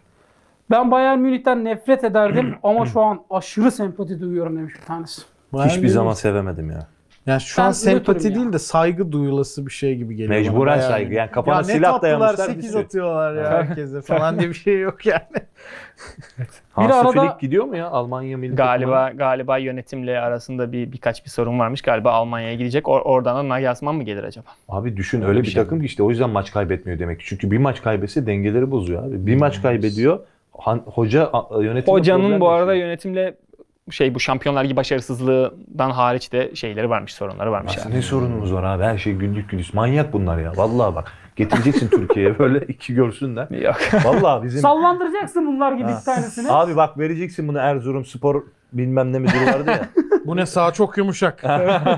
Ben 0.72 0.92
Bayern 0.92 1.20
Münih'ten 1.20 1.66
nefret 1.66 2.04
ederdim 2.04 2.56
ama 2.64 2.86
şu 2.86 3.02
an 3.02 3.22
aşırı 3.30 3.72
sempati 3.72 4.22
duyuyorum 4.22 4.58
demiş 4.58 4.74
bir 4.82 4.86
tanesi. 4.86 5.22
Hiçbir 5.66 5.88
zaman 5.88 6.14
sevemedim 6.14 6.72
ya. 6.72 6.88
Yani 7.28 7.42
şu 7.42 7.62
Ben 7.62 7.68
an 7.68 7.72
sempati 7.72 8.28
ya. 8.28 8.36
değil 8.36 8.54
de 8.54 8.60
saygı 8.60 9.12
duyulası 9.12 9.66
bir 9.66 9.72
şey 9.72 9.96
gibi 9.96 10.16
geliyor. 10.16 10.30
bana. 10.32 10.40
Mecburen 10.52 10.78
Bayağı- 10.78 10.90
saygı. 10.90 11.14
Yani 11.14 11.32
kafana 11.32 11.56
ya 11.56 11.62
ne 11.62 11.66
silah 11.74 11.92
tatlılar 11.94 12.20
dayamışlar. 12.20 12.46
8 12.46 12.64
bir 12.68 12.72
şey. 12.74 12.82
atıyorlar 12.82 13.36
ya 13.36 13.50
herkese 13.52 14.02
falan 14.02 14.40
diye 14.40 14.50
bir 14.50 14.54
şey 14.54 14.80
yok 14.80 15.06
yani. 15.06 15.22
Hansi 16.72 16.94
arada- 16.94 17.12
Flick 17.22 17.40
gidiyor 17.40 17.66
mu 17.66 17.78
ya 17.78 17.88
Almanya 17.88 18.38
milli 18.38 18.56
takımına? 18.56 18.76
Galiba 18.78 19.12
galiba 19.18 19.58
yönetimle 19.58 20.20
arasında 20.20 20.72
bir 20.72 20.92
birkaç 20.92 21.26
bir 21.26 21.30
sorun 21.30 21.60
varmış. 21.60 21.82
Galiba 21.82 22.12
Almanya'ya 22.12 22.56
gidecek. 22.56 22.86
Or- 22.86 23.02
oradan 23.02 23.36
da 23.36 23.50
Nagelsmann 23.50 23.96
mı 23.96 24.04
gelir 24.04 24.24
acaba? 24.24 24.46
Abi 24.70 24.98
düşün 24.98 25.22
öyle 25.22 25.42
bir 25.42 25.48
şey 25.48 25.64
takım 25.64 25.80
ki 25.80 25.86
işte 25.86 26.04
o 26.04 26.10
yüzden 26.10 26.30
maç 26.30 26.52
kaybetmiyor 26.52 27.00
demek. 27.00 27.20
ki. 27.20 27.26
Çünkü 27.28 27.52
bir 27.52 27.58
maç 27.58 27.82
kaybetse 27.82 28.26
dengeleri 28.26 28.72
bozuyor 28.72 29.04
abi. 29.04 29.26
Bir 29.28 29.36
maç 29.36 29.62
kaybediyor. 29.62 30.20
han- 30.58 30.84
hoca 30.86 31.32
yönetimi 31.62 31.94
Hocanın 31.98 32.40
bu 32.40 32.50
arada 32.50 32.72
yaşıyor. 32.74 32.88
yönetimle 32.88 33.36
şey 33.90 34.16
bu 34.16 34.20
Şampiyonlar 34.20 34.64
Ligi 34.64 34.76
başarısızlığından 34.76 35.92
hariç 35.92 36.32
de 36.32 36.56
şeyleri 36.56 36.90
varmış, 36.90 37.14
sorunları 37.14 37.52
varmış 37.52 37.78
Nasıl 37.78 37.90
yani. 37.90 37.98
ne 37.98 38.02
sorunumuz 38.02 38.54
var 38.54 38.64
abi? 38.64 38.84
Her 38.84 38.98
şey 38.98 39.14
güllük 39.14 39.50
güliş. 39.50 39.74
Manyak 39.74 40.14
bunlar 40.14 40.38
ya. 40.38 40.52
Vallahi 40.56 40.96
bak. 40.96 41.12
Getireceksin 41.36 41.88
Türkiye'ye 41.90 42.40
böyle 42.40 42.60
iki 42.66 42.94
görsünler. 42.94 43.50
Yok. 43.50 43.78
Vallahi 44.06 44.44
bizim 44.44 44.62
Sallandıracaksın 44.62 45.48
bunlar 45.48 45.72
gibi 45.72 45.92
iki 45.92 46.06
tanesini. 46.06 46.52
Abi 46.52 46.76
bak 46.76 46.98
vereceksin 46.98 47.48
bunu 47.48 47.58
Erzurum 47.58 48.06
Spor 48.06 48.44
bilmem 48.74 49.14
ne 49.14 49.20
müdürü 49.20 49.46
vardı 49.46 49.70
ya. 49.72 49.88
Bu 50.26 50.36
ne 50.36 50.46
sağ 50.46 50.72
çok 50.72 50.98
yumuşak. 50.98 51.44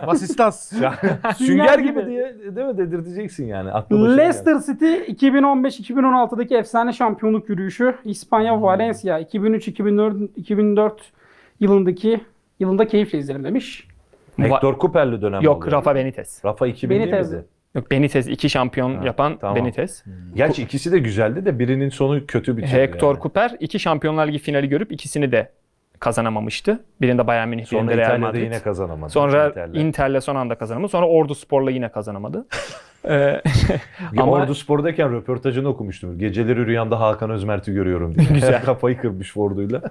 Vasistas. 0.05 0.73
Sünger 1.37 1.79
gibi. 1.79 2.05
diye 2.05 2.35
değil 2.55 2.67
mi 2.67 2.77
dedirteceksin 2.77 3.45
yani. 3.45 3.69
Leicester 3.91 4.59
City 4.59 4.93
2015-2016'daki 5.27 6.57
efsane 6.57 6.93
şampiyonluk 6.93 7.49
yürüyüşü 7.49 7.95
İspanya 8.05 8.61
Valencia 8.61 9.19
2003-2004 9.21 10.27
2004 10.35 11.11
yılındaki 11.59 12.19
yılında 12.59 12.87
keyifle 12.87 13.17
izlerim 13.17 13.43
demiş. 13.43 13.87
Hector 14.37 14.79
Cooper'li 14.79 15.21
dönem 15.21 15.41
Yok 15.41 15.63
oldu. 15.63 15.71
Rafa 15.71 15.95
Benitez. 15.95 16.41
Rafa 16.45 16.67
2000 16.67 16.89
değil 16.89 17.01
Benitez. 17.01 17.31
miydi? 17.33 17.45
Yok 17.75 17.91
Benitez 17.91 18.27
iki 18.27 18.49
şampiyon 18.49 18.95
Ha, 18.95 19.05
yapan 19.05 19.37
tamam. 19.37 19.55
Benitez. 19.55 20.03
Gerçi 20.35 20.63
ikisi 20.63 20.91
de 20.91 20.99
güzeldi 20.99 21.45
de 21.45 21.59
birinin 21.59 21.89
sonu 21.89 22.25
kötü 22.25 22.57
bitirdi. 22.57 22.71
Hector 22.73 23.13
yani. 23.13 23.21
Cooper 23.21 23.55
iki 23.59 23.79
Şampiyonlar 23.79 24.27
Ligi 24.27 24.39
finali 24.39 24.69
görüp 24.69 24.91
ikisini 24.91 25.31
de 25.31 25.51
kazanamamıştı. 25.99 26.79
Birinde 27.01 27.27
Bayern 27.27 27.47
Münih, 27.49 27.65
Sonra 27.65 27.81
birinde 27.81 27.97
Real 27.97 28.05
İtalya'da 28.07 28.27
Madrid. 28.27 28.43
yine 28.43 28.59
kazanamadı. 28.59 29.11
Sonra 29.11 29.47
Inter'le. 29.49 29.73
Inter'le 29.75 30.21
son 30.21 30.35
anda 30.35 30.55
kazanamadı. 30.55 30.91
Sonra 30.91 31.07
Ordu 31.07 31.35
Spor'la 31.35 31.71
yine 31.71 31.89
kazanamadı. 31.89 32.45
Ee, 33.09 33.41
ama- 34.17 34.31
Ordu 34.31 34.55
Spor'dayken 34.55 35.13
röportajını 35.13 35.67
okumuştum. 35.69 36.19
Geceleri 36.19 36.65
rüyamda 36.65 36.99
Hakan 36.99 37.29
Özmert'i 37.29 37.73
görüyorum 37.73 38.15
diye. 38.15 38.27
Güzel. 38.33 38.61
Kafayı 38.65 38.97
kırmış 38.97 39.37
Ordu'yla. 39.37 39.81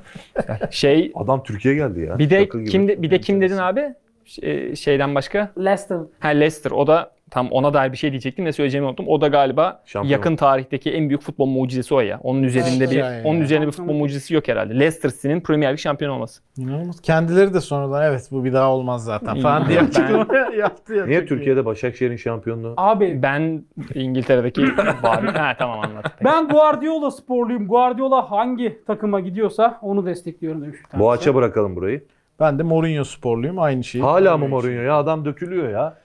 şey 0.70 1.12
Adam 1.14 1.42
Türkiye 1.42 1.74
geldi 1.74 2.00
ya. 2.00 2.18
bir 2.18 2.30
de 2.30 2.40
Şaka 2.40 2.59
gibi. 2.59 2.70
kim 2.70 2.88
de- 2.88 3.02
bir 3.02 3.11
de 3.11 3.20
kim 3.20 3.40
dedin 3.40 3.56
abi? 3.56 3.94
Şey- 4.24 4.76
şeyden 4.76 5.14
başka? 5.14 5.50
Leicester 5.59 5.98
Ha 6.20 6.28
Leicester. 6.28 6.70
O 6.70 6.86
da 6.86 7.11
tam 7.30 7.48
ona 7.50 7.74
dair 7.74 7.92
bir 7.92 7.96
şey 7.96 8.10
diyecektim 8.10 8.44
ne 8.44 8.52
söyleyeceğimi 8.52 8.88
unuttum. 8.88 9.08
O 9.08 9.20
da 9.20 9.28
galiba 9.28 9.82
Şampiyon. 9.84 10.12
yakın 10.12 10.36
tarihteki 10.36 10.90
en 10.92 11.08
büyük 11.08 11.22
futbol 11.22 11.46
mucizesi 11.46 11.94
o 11.94 12.00
ya. 12.00 12.20
Onun 12.22 12.42
üzerinde 12.42 12.84
Evet, 12.84 12.90
bir 12.90 12.96
yani. 12.96 13.22
onun 13.24 13.40
üzerinde 13.40 13.66
bir 13.66 13.72
futbol 13.72 13.94
mucizesi 13.94 14.34
yok 14.34 14.48
herhalde. 14.48 14.74
Leicester 14.78 15.10
City'nin 15.10 15.40
Premier 15.40 15.72
Lig 15.72 15.78
şampiyon 15.78 16.10
olması. 16.12 16.42
İnanılmaz. 16.56 17.00
Kendileri 17.00 17.54
de 17.54 17.60
sonradan 17.60 18.02
evet 18.02 18.28
bu 18.30 18.44
bir 18.44 18.52
daha 18.52 18.70
olmaz 18.72 19.04
zaten 19.04 19.40
falan 19.40 19.68
diye 19.68 19.80
Ben- 19.80 19.86
açıklama 19.86 20.26
yaptı 20.58 20.94
ya. 20.94 21.06
Niye 21.06 21.20
çok 21.20 21.26
iyi. 21.26 21.28
Türkiye'de 21.28 21.64
Başakşehir'in 21.64 22.16
şampiyonluğu? 22.16 22.74
Abi 22.76 23.22
Ben 23.22 23.62
İngiltere'deki 23.94 24.62
bari 25.02 25.26
ha 25.30 25.54
tamam 25.58 25.80
anladım. 25.80 26.10
ben 26.24 26.48
Guardiola 26.48 27.10
sporluyum. 27.10 27.68
Guardiola 27.68 28.30
hangi 28.30 28.84
takıma 28.86 29.20
gidiyorsa 29.20 29.78
onu 29.82 30.06
destekliyorum 30.06 30.62
demiş 30.62 30.78
bir 30.78 30.84
tanesi. 30.88 30.98
Boğaç'a 31.04 31.34
bırakalım 31.34 31.76
burayı. 31.76 32.04
Ben 32.40 32.58
de 32.58 32.62
Mourinho 32.62 33.04
sporluyum 33.04 33.58
aynı 33.58 33.84
şeyi. 33.84 34.02
Hala 34.04 34.36
mı 34.36 34.48
Mourinho 34.48 34.82
ya? 34.82 34.96
Adam 34.96 35.24
dökülüyor 35.24 35.68
ya. 35.70 35.96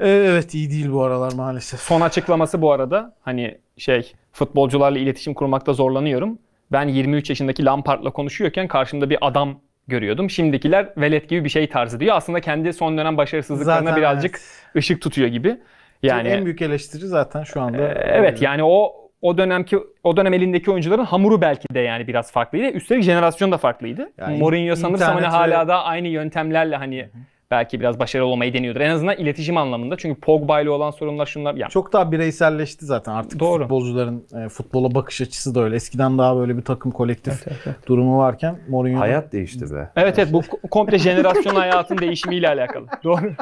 Ee, 0.00 0.08
Evet 0.08 0.54
iyi 0.54 0.70
değil 0.70 0.92
bu 0.92 1.02
aralar 1.02 1.32
maalesef. 1.32 1.80
Son 1.80 2.00
açıklaması 2.00 2.62
bu 2.62 2.72
arada 2.72 3.14
hani 3.22 3.58
şey 3.76 4.12
futbolcularla 4.32 4.98
iletişim 4.98 5.34
kurmakta 5.34 5.72
zorlanıyorum. 5.72 6.38
Ben 6.72 6.88
23 6.88 7.30
yaşındaki 7.30 7.64
Lampard'la 7.64 8.10
konuşuyorken 8.10 8.68
karşımda 8.68 9.10
bir 9.10 9.18
adam 9.20 9.60
görüyordum. 9.88 10.30
Şimdikiler 10.30 10.88
velet 10.96 11.28
gibi 11.28 11.44
bir 11.44 11.48
şey 11.48 11.68
tarzı 11.68 12.00
diyor. 12.00 12.16
Aslında 12.16 12.40
kendi 12.40 12.72
son 12.72 12.98
dönem 12.98 13.16
başarısızlıklarına 13.16 13.88
Zaten 13.88 13.96
birazcık 13.96 14.34
evet. 14.34 14.76
ışık 14.76 15.02
tutuyor 15.02 15.28
gibi. 15.28 15.56
Yani 16.02 16.28
en 16.28 16.44
büyük 16.44 16.62
eleştiri 16.62 17.06
zaten 17.06 17.44
şu 17.44 17.60
anda. 17.60 17.78
e, 17.78 18.00
evet 18.04 18.42
yani 18.42 18.64
o 18.64 18.92
o 19.22 19.38
dönemki 19.38 19.78
o 20.04 20.16
dönem 20.16 20.34
elindeki 20.34 20.70
oyuncuların 20.70 21.04
hamuru 21.04 21.40
belki 21.40 21.74
de 21.74 21.80
yani 21.80 22.06
biraz 22.06 22.32
farklıydı. 22.32 22.66
Üstelik 22.66 23.02
jenerasyon 23.02 23.52
da 23.52 23.58
farklıydı. 23.58 24.10
Yani 24.18 24.38
Mourinho 24.38 24.76
sanırsam 24.76 25.14
hani 25.14 25.26
hala 25.26 25.68
da 25.68 25.84
aynı 25.84 26.08
yöntemlerle 26.08 26.76
hani 26.76 27.08
belki 27.50 27.80
biraz 27.80 27.98
başarılı 27.98 28.26
olmayı 28.26 28.52
deniyordur. 28.54 28.80
En 28.80 28.90
azından 28.90 29.16
iletişim 29.16 29.56
anlamında. 29.56 29.96
Çünkü 29.96 30.20
Pogba 30.20 30.60
ile 30.60 30.70
olan 30.70 30.90
sorunlar 30.90 31.26
şunlar. 31.26 31.54
Yani 31.54 31.70
Çok 31.70 31.92
daha 31.92 32.12
bireyselleşti 32.12 32.84
zaten 32.86 33.12
artık 33.12 33.40
Doğru. 33.40 33.62
futbolcuların 33.62 34.24
e, 34.44 34.48
futbola 34.48 34.94
bakış 34.94 35.20
açısı 35.20 35.54
da 35.54 35.60
öyle. 35.60 35.76
Eskiden 35.76 36.18
daha 36.18 36.36
böyle 36.36 36.56
bir 36.56 36.62
takım 36.62 36.92
kolektif 36.92 37.44
durumu 37.86 38.18
varken 38.18 38.58
Mourinho 38.68 39.00
Hayat 39.00 39.32
değişti 39.32 39.74
be. 39.74 39.90
Evet 39.96 40.18
evet 40.18 40.32
bu 40.32 40.42
komple 40.70 40.98
jenerasyon 40.98 41.54
hayatın 41.54 41.98
değişimiyle 41.98 42.48
alakalı. 42.48 42.86
Doğru. 43.04 43.32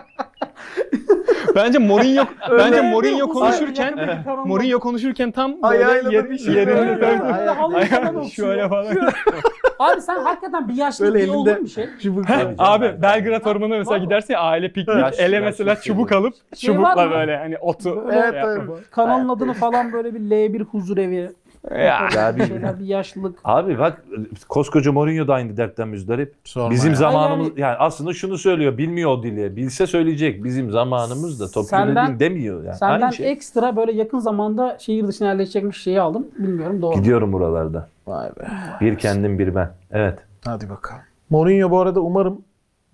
bence 1.55 1.79
Mourinho 1.79 2.25
bence 2.59 2.81
Mourinho 2.83 3.29
konuşurken 3.29 3.95
kanalda- 3.97 4.47
Mourinho 4.49 4.79
konuşurken 4.81 5.31
tam 5.31 5.63
böyle 5.63 6.39
şey 6.39 6.55
yerinde 6.55 8.31
şöyle 8.31 8.69
falan. 8.69 8.95
Abi 9.79 10.01
sen 10.01 10.17
hakikaten 10.25 10.69
bir 10.69 10.75
yaşlı 10.75 11.05
Böyle 11.15 11.31
olur 11.33 11.47
elinde- 11.51 11.65
bir 11.65 11.69
şey. 11.69 11.87
çubuk 12.03 12.25
Abi 12.59 13.03
Belgrad 13.03 13.45
Ormanı'na 13.47 13.79
mesela 13.79 13.99
gidersin 13.99 14.35
ya 14.35 14.41
aile 14.41 14.69
piknik 14.73 14.97
Yaşlı, 14.99 15.23
ele 15.23 15.35
yaşlı 15.35 15.45
mesela 15.47 15.75
şey 15.75 15.83
çubuk 15.83 16.09
Şey 16.09 16.19
alıp 16.19 16.33
var 16.35 16.57
çubukla 16.59 17.05
mı? 17.05 17.11
böyle 17.11 17.37
hani 17.37 17.59
otu. 17.59 18.05
Evet, 18.13 18.31
şey 18.33 18.41
evet. 18.43 18.63
Kanalın 18.91 19.29
adını 19.29 19.53
falan 19.55 19.93
böyle 19.93 20.15
bir 20.15 20.21
L1 20.21 20.65
huzur 20.65 20.99
evi. 20.99 21.31
Ya. 21.71 22.09
Ya 22.17 22.37
bir 22.37 22.41
bir- 22.41 22.47
şeyler 22.47 22.81
bir 22.81 22.85
yaşlılık. 22.85 23.39
Abi 23.45 23.79
bak 23.79 24.05
koskoca 24.49 24.93
Mourinho 24.93 25.29
da 25.29 25.35
aynı 25.35 25.57
dertten 25.57 25.89
müzdarip. 25.89 26.35
Sorma 26.45 26.71
Bizim 26.71 26.91
ya. 26.91 26.97
zamanımız 26.97 27.47
Yani- 27.49 27.61
yani 27.61 27.77
aslında 27.77 28.13
şunu 28.13 28.39
söylüyor 28.39 28.79
bilmiyor 28.79 29.11
o 29.11 29.23
dili. 29.23 29.57
Bilse 29.57 29.87
söyleyecek. 29.87 30.45
Bizim 30.45 30.71
zamanımızda 30.71 31.51
top 31.51 31.67
Senden- 31.67 32.05
dediğin 32.15 32.21
demiyor 32.21 32.65
yani. 32.65 32.77
Senden 32.77 33.01
Aynı 33.01 33.13
şey. 33.15 33.31
ekstra 33.33 33.77
böyle 33.77 33.93
yakın 33.93 34.19
zamanda 34.19 34.77
şehir 34.81 35.07
dışına 35.09 35.29
yerleşecekmiş 35.29 35.83
şeyi 35.83 36.01
aldım. 36.01 36.27
Bilmiyorum 36.39 36.83
doğru. 36.83 36.97
mu? 36.97 37.03
Gidiyorum 37.03 37.33
buralarda. 37.33 37.89
Vay 38.09 38.29
be. 38.31 38.47
Bir 38.81 38.99
kendim 38.99 39.39
bir 39.39 39.55
ben. 39.55 39.71
Evet. 39.91 40.19
Hadi 40.45 40.71
bakalım. 40.71 41.03
Mourinho 41.31 41.71
bu 41.71 41.81
arada 41.81 42.01
umarım 42.01 42.45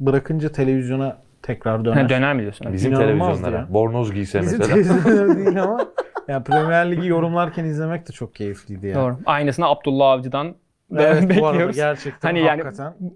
bırakınca 0.00 0.48
televizyona 0.52 1.16
tekrar 1.42 1.84
döner. 1.84 2.02
Ha, 2.02 2.08
döner 2.08 2.34
mi 2.34 2.42
diyorsun? 2.42 2.72
Bizim 2.72 2.94
televizyonlara. 2.94 3.56
ya. 3.56 3.66
Bornoz 3.70 4.12
giyse 4.12 4.40
Bizim 4.42 4.58
mesela. 4.58 4.74
televizyonlar 4.74 5.36
değil 5.36 5.62
ama 5.62 5.86
yani 6.28 6.44
Premier 6.44 6.90
Ligi 6.90 7.06
yorumlarken 7.08 7.64
izlemek 7.64 8.08
de 8.08 8.12
çok 8.12 8.34
keyifliydi 8.34 8.86
ya. 8.86 8.94
Doğru. 8.94 9.16
Aynısını 9.26 9.66
Abdullah 9.66 10.10
Avcı'dan 10.10 10.54
da 10.94 11.02
Evet 11.02 11.22
bu 11.22 11.46
arada 11.46 11.52
bekliyoruz. 11.52 11.76
gerçekten 11.76 12.28
Hani 12.28 12.40
yani 12.40 12.62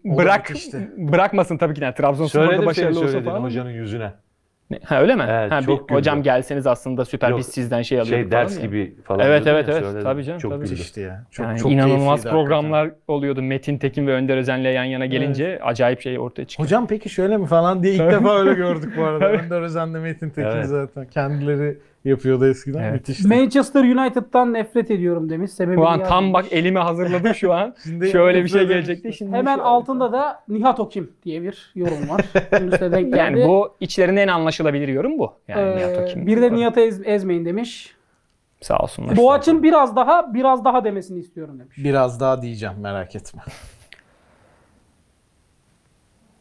Bırak 0.05 0.49
müthişti. 0.51 0.90
bırakmasın 0.99 1.57
tabii 1.59 1.74
ki 1.74 1.84
yani 1.84 1.94
Trabzonspor'da 1.94 2.51
seni 2.57 2.66
başarılı 2.66 2.99
olsa 3.01 3.09
söyledin 3.09 3.30
falan. 3.30 3.42
hocanın 3.42 3.70
yüzüne. 3.70 4.12
Ne? 4.70 4.78
Ha 4.84 5.00
öyle 5.00 5.14
mi? 5.14 5.24
Evet, 5.28 5.52
ha, 5.52 5.62
çok 5.62 5.88
bir, 5.88 5.94
hocam 5.94 6.22
gelseniz 6.22 6.66
aslında 6.66 7.04
süper 7.04 7.30
Yok, 7.30 7.38
biz 7.38 7.46
sizden 7.46 7.82
şey 7.82 8.00
alıyorduk 8.00 8.22
Şey 8.22 8.30
falan 8.30 8.44
ders 8.44 8.56
ya. 8.56 8.62
gibi 8.62 8.94
falan. 9.04 9.26
Evet, 9.26 9.46
evet, 9.46 9.68
ya, 9.68 9.74
evet. 9.74 9.84
söyledim. 9.84 10.02
Tabii 10.04 10.24
canım, 10.24 10.38
Çok 10.40 10.52
tabii. 10.52 10.60
Müthişti 10.60 11.00
ya. 11.00 11.24
Çok, 11.30 11.46
Yani 11.46 11.58
çok 11.58 11.72
inanılmaz 11.72 12.24
programlar 12.24 12.90
oluyordu. 13.08 13.42
Metin 13.42 13.78
Tekin 13.78 14.06
ve 14.06 14.12
Önder 14.12 14.36
Özen'le 14.36 14.64
yan 14.64 14.84
yana 14.84 15.06
gelince 15.06 15.60
acayip 15.62 16.00
şey 16.00 16.18
ortaya 16.18 16.44
çıkıyor. 16.44 16.66
Hocam 16.66 16.86
peki 16.86 17.08
şöyle 17.08 17.36
mi 17.36 17.46
falan 17.46 17.82
diye 17.82 17.94
ilk 17.94 18.00
defa 18.12 18.38
öyle 18.38 18.54
gördük 18.54 18.92
bu 18.96 19.04
arada. 19.04 19.28
Önder 19.28 19.60
Özen'le 19.62 20.00
Metin 20.02 20.30
Tekin 20.30 20.50
Evet. 20.50 20.66
zaten. 20.66 21.06
Kendileri 21.06 21.78
yapıyordu 22.05 22.46
eskiden. 22.46 22.82
Evet. 22.82 22.92
Müthişti. 22.92 23.28
Manchester 23.28 23.84
United'dan 23.84 24.53
nefret 24.55 24.90
ediyorum 24.90 25.30
demiş. 25.30 25.51
Sebebi 25.51 25.74
Şu 25.76 25.86
an 25.88 26.05
tam 26.05 26.32
bak 26.32 26.44
elimi 26.53 26.78
hazırladım 26.78 27.34
şu 27.34 27.53
an. 27.53 27.74
Şöyle 28.12 28.44
bir 28.44 28.49
şey 28.49 28.66
gelecekti. 28.66 29.12
Şimdi 29.12 29.36
Hemen 29.36 29.57
şu- 29.57 29.64
altında 29.64 30.12
da 30.12 30.40
Nihat 30.49 30.80
Okim 30.80 31.12
diye 31.24 31.42
bir 31.42 31.72
yorum 31.74 32.09
var. 32.09 32.24
Denk 32.53 32.92
geldi. 32.92 33.16
yani 33.18 33.46
bu 33.46 33.74
içlerinde 33.80 34.22
en 34.22 34.28
anlaşılabilir 34.28 34.88
yorum 34.88 35.18
bu. 35.18 35.32
Yani 35.49 35.70
Ee, 35.70 35.76
Nihat 35.76 35.99
Okim. 35.99 36.26
bir 36.26 36.42
de 36.42 36.53
Nihat'ı 36.53 36.80
ez- 36.80 37.07
ezmeyin 37.07 37.44
demiş. 37.44 37.94
Sağ 38.61 38.78
olsunlar. 38.78 39.16
Boğaç'ın 39.16 39.62
biraz 39.62 39.96
daha 39.96 40.34
biraz 40.34 40.64
daha 40.64 40.84
demesini 40.84 41.18
istiyorum 41.18 41.59
demiş. 41.59 41.76
Biraz 41.78 42.20
daha 42.20 42.42
diyeceğim 42.42 42.74
merak 42.80 43.16
etme. 43.16 43.42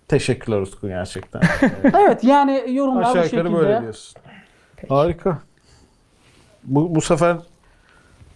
Teşekkürler 0.08 0.62
Utku 0.62 0.88
gerçekten. 0.88 1.41
Evet 1.84 2.24
yani 2.24 2.64
yorumlar 2.68 3.03
bu 3.05 3.08
Aşağı 3.10 3.24
şekilde. 3.24 3.41
yukarı 3.49 3.66
böyle 3.68 3.82
diyorsun. 3.82 4.22
Harika. 4.89 5.38
Bu, 6.63 6.95
bu 6.95 7.01
sefer 7.01 7.36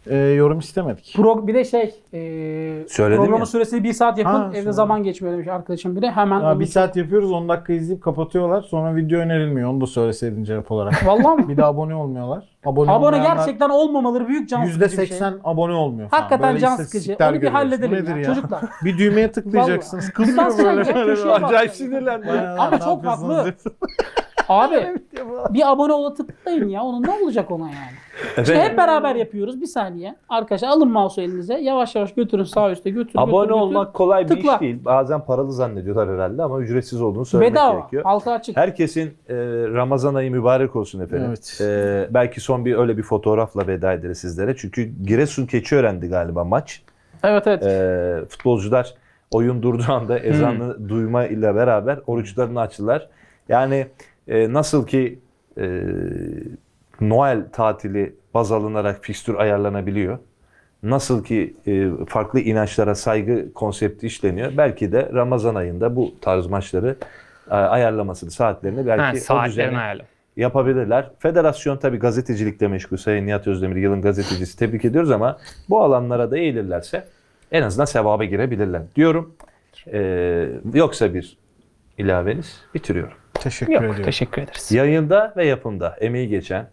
e, 0.07 0.15
yorum 0.17 0.59
istemedik. 0.59 1.13
Pro, 1.15 1.47
bir 1.47 1.53
de 1.53 1.65
şey 1.65 1.95
e, 2.13 2.19
Söyledim 2.89 3.21
programın 3.21 3.39
ya. 3.39 3.45
süresini 3.45 3.83
bir 3.83 3.93
saat 3.93 4.17
yapın 4.17 4.31
Ha, 4.31 4.49
evde 4.51 4.61
sonra. 4.61 4.71
zaman 4.73 5.03
geçmiyor 5.03 5.33
demiş 5.35 5.47
arkadaşım 5.47 5.95
biri. 5.95 6.11
Hemen 6.11 6.41
Ya 6.41 6.59
bir 6.59 6.65
saat 6.65 6.95
yapıyoruz 6.95 7.31
10 7.31 7.49
dakika 7.49 7.73
izleyip 7.73 8.03
kapatıyorlar. 8.03 8.61
Sonra 8.61 8.95
video 8.95 9.19
önerilmiyor. 9.19 9.69
Onu 9.69 9.81
da 9.81 9.87
söyleseydin 9.87 10.43
cevap 10.43 10.71
olarak. 10.71 10.93
Vallahi 11.07 11.41
mi? 11.41 11.49
bir 11.49 11.57
de 11.57 11.65
abone 11.65 11.95
olmuyorlar. 11.95 12.43
Abone, 12.65 12.91
Abone 12.91 13.05
olmayanlar 13.15 13.35
gerçekten 13.35 13.69
olmamaları 13.69 14.27
büyük 14.27 14.49
can 14.49 14.65
sıkıcı 14.65 15.01
bir 15.01 15.07
şey. 15.07 15.17
%80 15.17 15.33
abone 15.43 15.73
olmuyor 15.73 16.09
falan. 16.09 16.21
Hakikaten 16.21 16.49
Böyle 16.49 16.59
can 16.59 16.69
sıkıcı. 16.75 16.87
istatistikler 16.97 17.27
Onu 17.29 17.35
bir 17.35 17.39
görüyoruz. 17.41 17.53
Bu 17.53 17.59
halledelim 17.71 17.93
nedir 18.05 18.15
ya, 18.15 18.23
çocuklar. 18.23 18.61
Bir 18.83 18.97
düğmeye 18.97 19.31
tıklayacaksın. 19.31 19.97
Vallahi. 19.97 20.05
Sıkılıyor 20.05 20.31
Tıklansa 20.49 20.63
böyle. 20.63 20.99
ya, 20.99 21.05
köşeye 21.05 21.27
bak. 21.27 21.43
Acayip 21.43 21.71
sinirlendim. 21.71 22.29
Ama 22.59 22.79
çok 22.79 23.05
haklı. 23.05 23.53
Abi 24.51 24.93
bir 25.49 25.71
abone 25.71 25.93
ola 25.93 26.13
tıklayın 26.13 26.67
ya. 26.69 26.83
Onun 26.83 27.03
ne 27.03 27.11
olacak 27.23 27.51
ona 27.51 27.65
yani? 27.65 28.41
İşte 28.41 28.61
hep 28.61 28.77
beraber 28.77 29.15
yapıyoruz. 29.15 29.61
Bir 29.61 29.65
saniye. 29.65 30.15
Arkadaşlar 30.29 30.67
alın 30.67 30.91
mouse'u 30.91 31.23
elinize. 31.23 31.53
Yavaş 31.53 31.95
yavaş 31.95 32.13
götürün 32.13 32.43
sağ 32.43 32.71
üstte 32.71 32.89
götürün. 32.89 33.19
Abone 33.21 33.31
götürün, 33.31 33.59
götürün. 33.59 33.75
olmak 33.77 33.93
kolay 33.93 34.23
bir 34.23 34.27
Tıkla. 34.27 34.53
iş 34.55 34.61
değil. 34.61 34.85
Bazen 34.85 35.21
paralı 35.25 35.53
zannediyorlar 35.53 36.09
herhalde 36.09 36.43
ama 36.43 36.59
ücretsiz 36.59 37.01
olduğunu 37.01 37.25
söylemek 37.25 37.53
Bedava. 37.53 37.79
gerekiyor. 37.79 38.03
Halka 38.03 38.31
açık. 38.31 38.57
Herkesin 38.57 39.07
e, 39.29 39.35
Ramazan 39.73 40.15
ayı 40.15 40.31
mübarek 40.31 40.75
olsun 40.75 40.99
efendim. 40.99 41.27
Evet. 41.29 41.57
E, 41.61 42.07
belki 42.13 42.41
son 42.41 42.65
bir 42.65 42.75
öyle 42.77 42.97
bir 42.97 43.03
fotoğrafla 43.03 43.67
veda 43.67 43.93
ederiz 43.93 44.17
sizlere. 44.17 44.55
Çünkü 44.57 44.91
Giresun 45.05 45.45
Keçiören'di 45.45 46.07
galiba 46.07 46.43
maç. 46.43 46.81
Evet 47.23 47.47
evet. 47.47 47.63
E, 47.63 48.25
futbolcular 48.29 48.93
oyun 49.31 49.63
durduğu 49.63 49.91
anda 49.91 50.19
ezanı 50.19 50.89
duyma 50.89 51.25
ile 51.25 51.55
beraber 51.55 51.99
oruçlarını 52.07 52.59
açtılar. 52.59 53.07
Yani 53.49 53.87
e, 54.31 54.53
nasıl 54.53 54.87
ki 54.87 55.19
e, 55.57 55.83
Noel 57.01 57.41
tatili 57.53 58.15
baz 58.33 58.51
alınarak 58.51 59.03
fikstür 59.03 59.35
ayarlanabiliyor. 59.35 60.17
Nasıl 60.83 61.23
ki 61.23 61.53
e, 61.67 61.87
farklı 62.07 62.39
inançlara 62.39 62.95
saygı 62.95 63.53
konsepti 63.53 64.07
işleniyor. 64.07 64.51
Belki 64.57 64.91
de 64.91 65.09
Ramazan 65.13 65.55
ayında 65.55 65.95
bu 65.95 66.13
tarz 66.21 66.47
maçları 66.47 66.95
e, 67.51 67.53
ayarlamasını, 67.53 68.31
saatlerini 68.31 68.87
belki 68.87 69.01
Ha, 69.01 69.11
o 69.13 69.15
saatlerini 69.15 69.51
düzene 69.51 69.77
ayarla. 69.81 70.03
yapabilirler. 70.37 71.11
Federasyon 71.19 71.77
tabii 71.77 71.97
gazetecilikle 71.97 72.67
meşgul. 72.67 72.97
Sayın 72.97 73.25
Nihat 73.27 73.47
Özdemir 73.47 73.75
yılın 73.75 74.01
gazetecisi 74.01 74.59
tebrik 74.59 74.85
ediyoruz 74.85 75.11
ama 75.11 75.37
bu 75.69 75.81
alanlara 75.81 76.31
da 76.31 76.37
eğilirlerse 76.37 77.07
en 77.51 77.61
azından 77.63 77.85
sevaba 77.85 78.23
girebilirler 78.25 78.81
diyorum. 78.95 79.33
Ee, 79.93 80.47
yoksa 80.73 81.13
bir 81.13 81.37
ilaveniz 81.97 82.61
bitiriyorum. 82.73 83.20
Teşekkür 83.41 83.73
Yok 83.73 83.81
ediyorum. 83.83 84.03
teşekkür 84.05 84.41
ederiz. 84.41 84.71
Yayında 84.71 85.33
ve 85.37 85.45
yapımda 85.45 85.95
emeği 85.99 86.27
geçen 86.27 86.69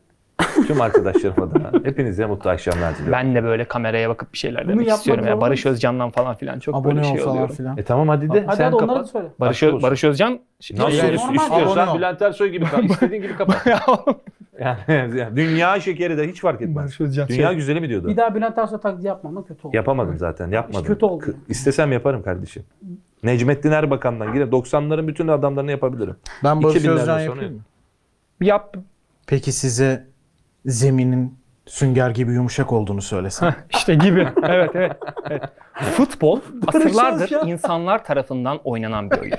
tüm 0.66 0.80
arkadaşlarım 0.80 1.42
adına 1.42 1.72
hepinize 1.84 2.26
mutlu 2.26 2.50
akşamlar 2.50 2.94
diliyorum. 2.94 3.12
Ben 3.12 3.34
de 3.34 3.44
böyle 3.44 3.64
kameraya 3.64 4.08
bakıp 4.08 4.32
bir 4.32 4.38
şeyler 4.38 4.68
demek 4.68 4.78
yapmak 4.80 4.96
istiyorum. 4.98 5.24
Ya 5.24 5.30
zorunda 5.30 5.46
Barış? 5.46 5.66
Özcan'dan 5.66 6.10
falan 6.10 6.34
filan 6.34 6.58
çok 6.58 6.74
Abone 6.74 6.94
böyle 6.94 7.06
ol 7.06 7.10
şey 7.10 7.18
falan 7.20 7.32
oluyorum. 7.32 7.54
filan. 7.54 7.78
E 7.78 7.82
tamam 7.82 8.08
hadi 8.08 8.30
de 8.32 8.44
Hadi 8.46 8.56
sen 8.56 8.64
hadi 8.64 8.74
onları 8.74 8.88
da 8.88 8.92
kapat. 8.94 9.10
söyle. 9.10 9.28
Barış. 9.40 9.62
Barış 9.62 10.04
Özcan 10.04 10.40
Nasıl 10.76 10.96
Yani 10.96 11.12
olsun? 11.14 11.26
normal. 11.26 11.34
İstiyorsan 11.34 11.78
Abone 11.78 11.90
ol. 11.90 11.96
Bülent 11.98 12.22
Ersoy 12.22 12.48
gibi 12.48 12.64
kapat. 12.64 12.84
İstediğin 12.84 13.22
gibi 13.22 13.36
kapat. 13.36 13.66
Yani, 14.60 14.78
yani 15.18 15.36
dünya 15.36 15.80
şekeri 15.80 16.18
de 16.18 16.28
hiç 16.28 16.40
fark 16.40 16.62
etmez. 16.62 16.76
Barış 16.76 17.00
Özcan. 17.00 17.28
Dünya 17.28 17.52
güzeli 17.52 17.80
mi 17.80 17.88
diyordu? 17.88 18.08
Bir 18.08 18.16
daha 18.16 18.34
Bülent 18.34 18.58
Ersoy 18.58 18.80
taklidi 18.80 19.06
yapmam 19.06 19.44
kötü 19.44 19.68
oldu. 19.68 19.76
Yapamadım 19.76 20.18
zaten. 20.18 20.50
Yapmadım. 20.50 20.86
kötü 20.86 21.04
oldu. 21.06 21.24
K- 21.24 21.32
İstesem 21.48 21.92
yaparım 21.92 22.22
kardeşim. 22.22 22.64
Necmettin 23.22 23.70
Erbakan'dan 23.70 24.32
girer. 24.32 24.46
90'ların 24.46 25.08
bütün 25.08 25.28
adamlarını 25.28 25.70
yapabilirim. 25.70 26.16
Ben 26.44 26.62
Barış 26.62 26.76
2000'lerden 26.76 26.90
Özcan 26.90 27.06
sonra 27.06 27.22
yapayım 27.22 27.54
mı? 27.54 27.60
Yap. 28.40 28.76
Peki 29.26 29.52
size 29.52 30.06
zeminin 30.66 31.38
sünger 31.66 32.10
gibi 32.10 32.32
yumuşak 32.32 32.72
olduğunu 32.72 33.02
söylesem. 33.02 33.54
İşte 33.70 33.94
gibi. 33.94 34.28
evet, 34.42 34.70
evet, 34.74 34.96
evet. 35.30 35.42
Futbol 35.74 36.40
asırlardır 36.66 37.46
insanlar 37.48 38.04
tarafından 38.04 38.58
oynanan 38.64 39.10
bir 39.10 39.18
oyun. 39.18 39.34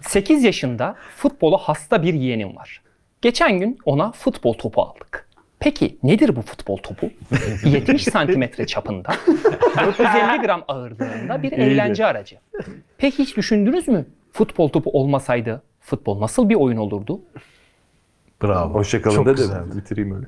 8 0.00 0.44
yaşında 0.44 0.94
futbolu 1.16 1.58
hasta 1.58 2.02
bir 2.02 2.14
yeğenim 2.14 2.56
var. 2.56 2.82
Geçen 3.22 3.58
gün 3.58 3.78
ona 3.84 4.12
futbol 4.12 4.54
topu 4.54 4.82
aldık. 4.82 5.28
Peki 5.60 5.98
nedir 6.02 6.36
bu 6.36 6.42
futbol 6.42 6.76
topu? 6.76 7.10
70 7.64 8.04
santimetre 8.04 8.66
çapında, 8.66 9.12
450 9.86 10.42
gram 10.42 10.64
ağırlığında 10.68 11.42
bir 11.42 11.52
eğlence 11.52 12.06
aracı. 12.06 12.36
Peki 12.98 13.18
hiç 13.18 13.36
düşündünüz 13.36 13.88
mü? 13.88 14.06
Futbol 14.32 14.68
topu 14.68 14.90
olmasaydı 14.90 15.62
futbol 15.80 16.20
nasıl 16.20 16.48
bir 16.48 16.54
oyun 16.54 16.76
olurdu? 16.76 17.20
Bravo. 18.42 18.74
Hoşçakalın 18.74 19.14
Çok 19.14 19.26
da 19.26 19.32
güzeldi. 19.32 19.76
bitireyim 19.76 20.16
öyle. 20.16 20.26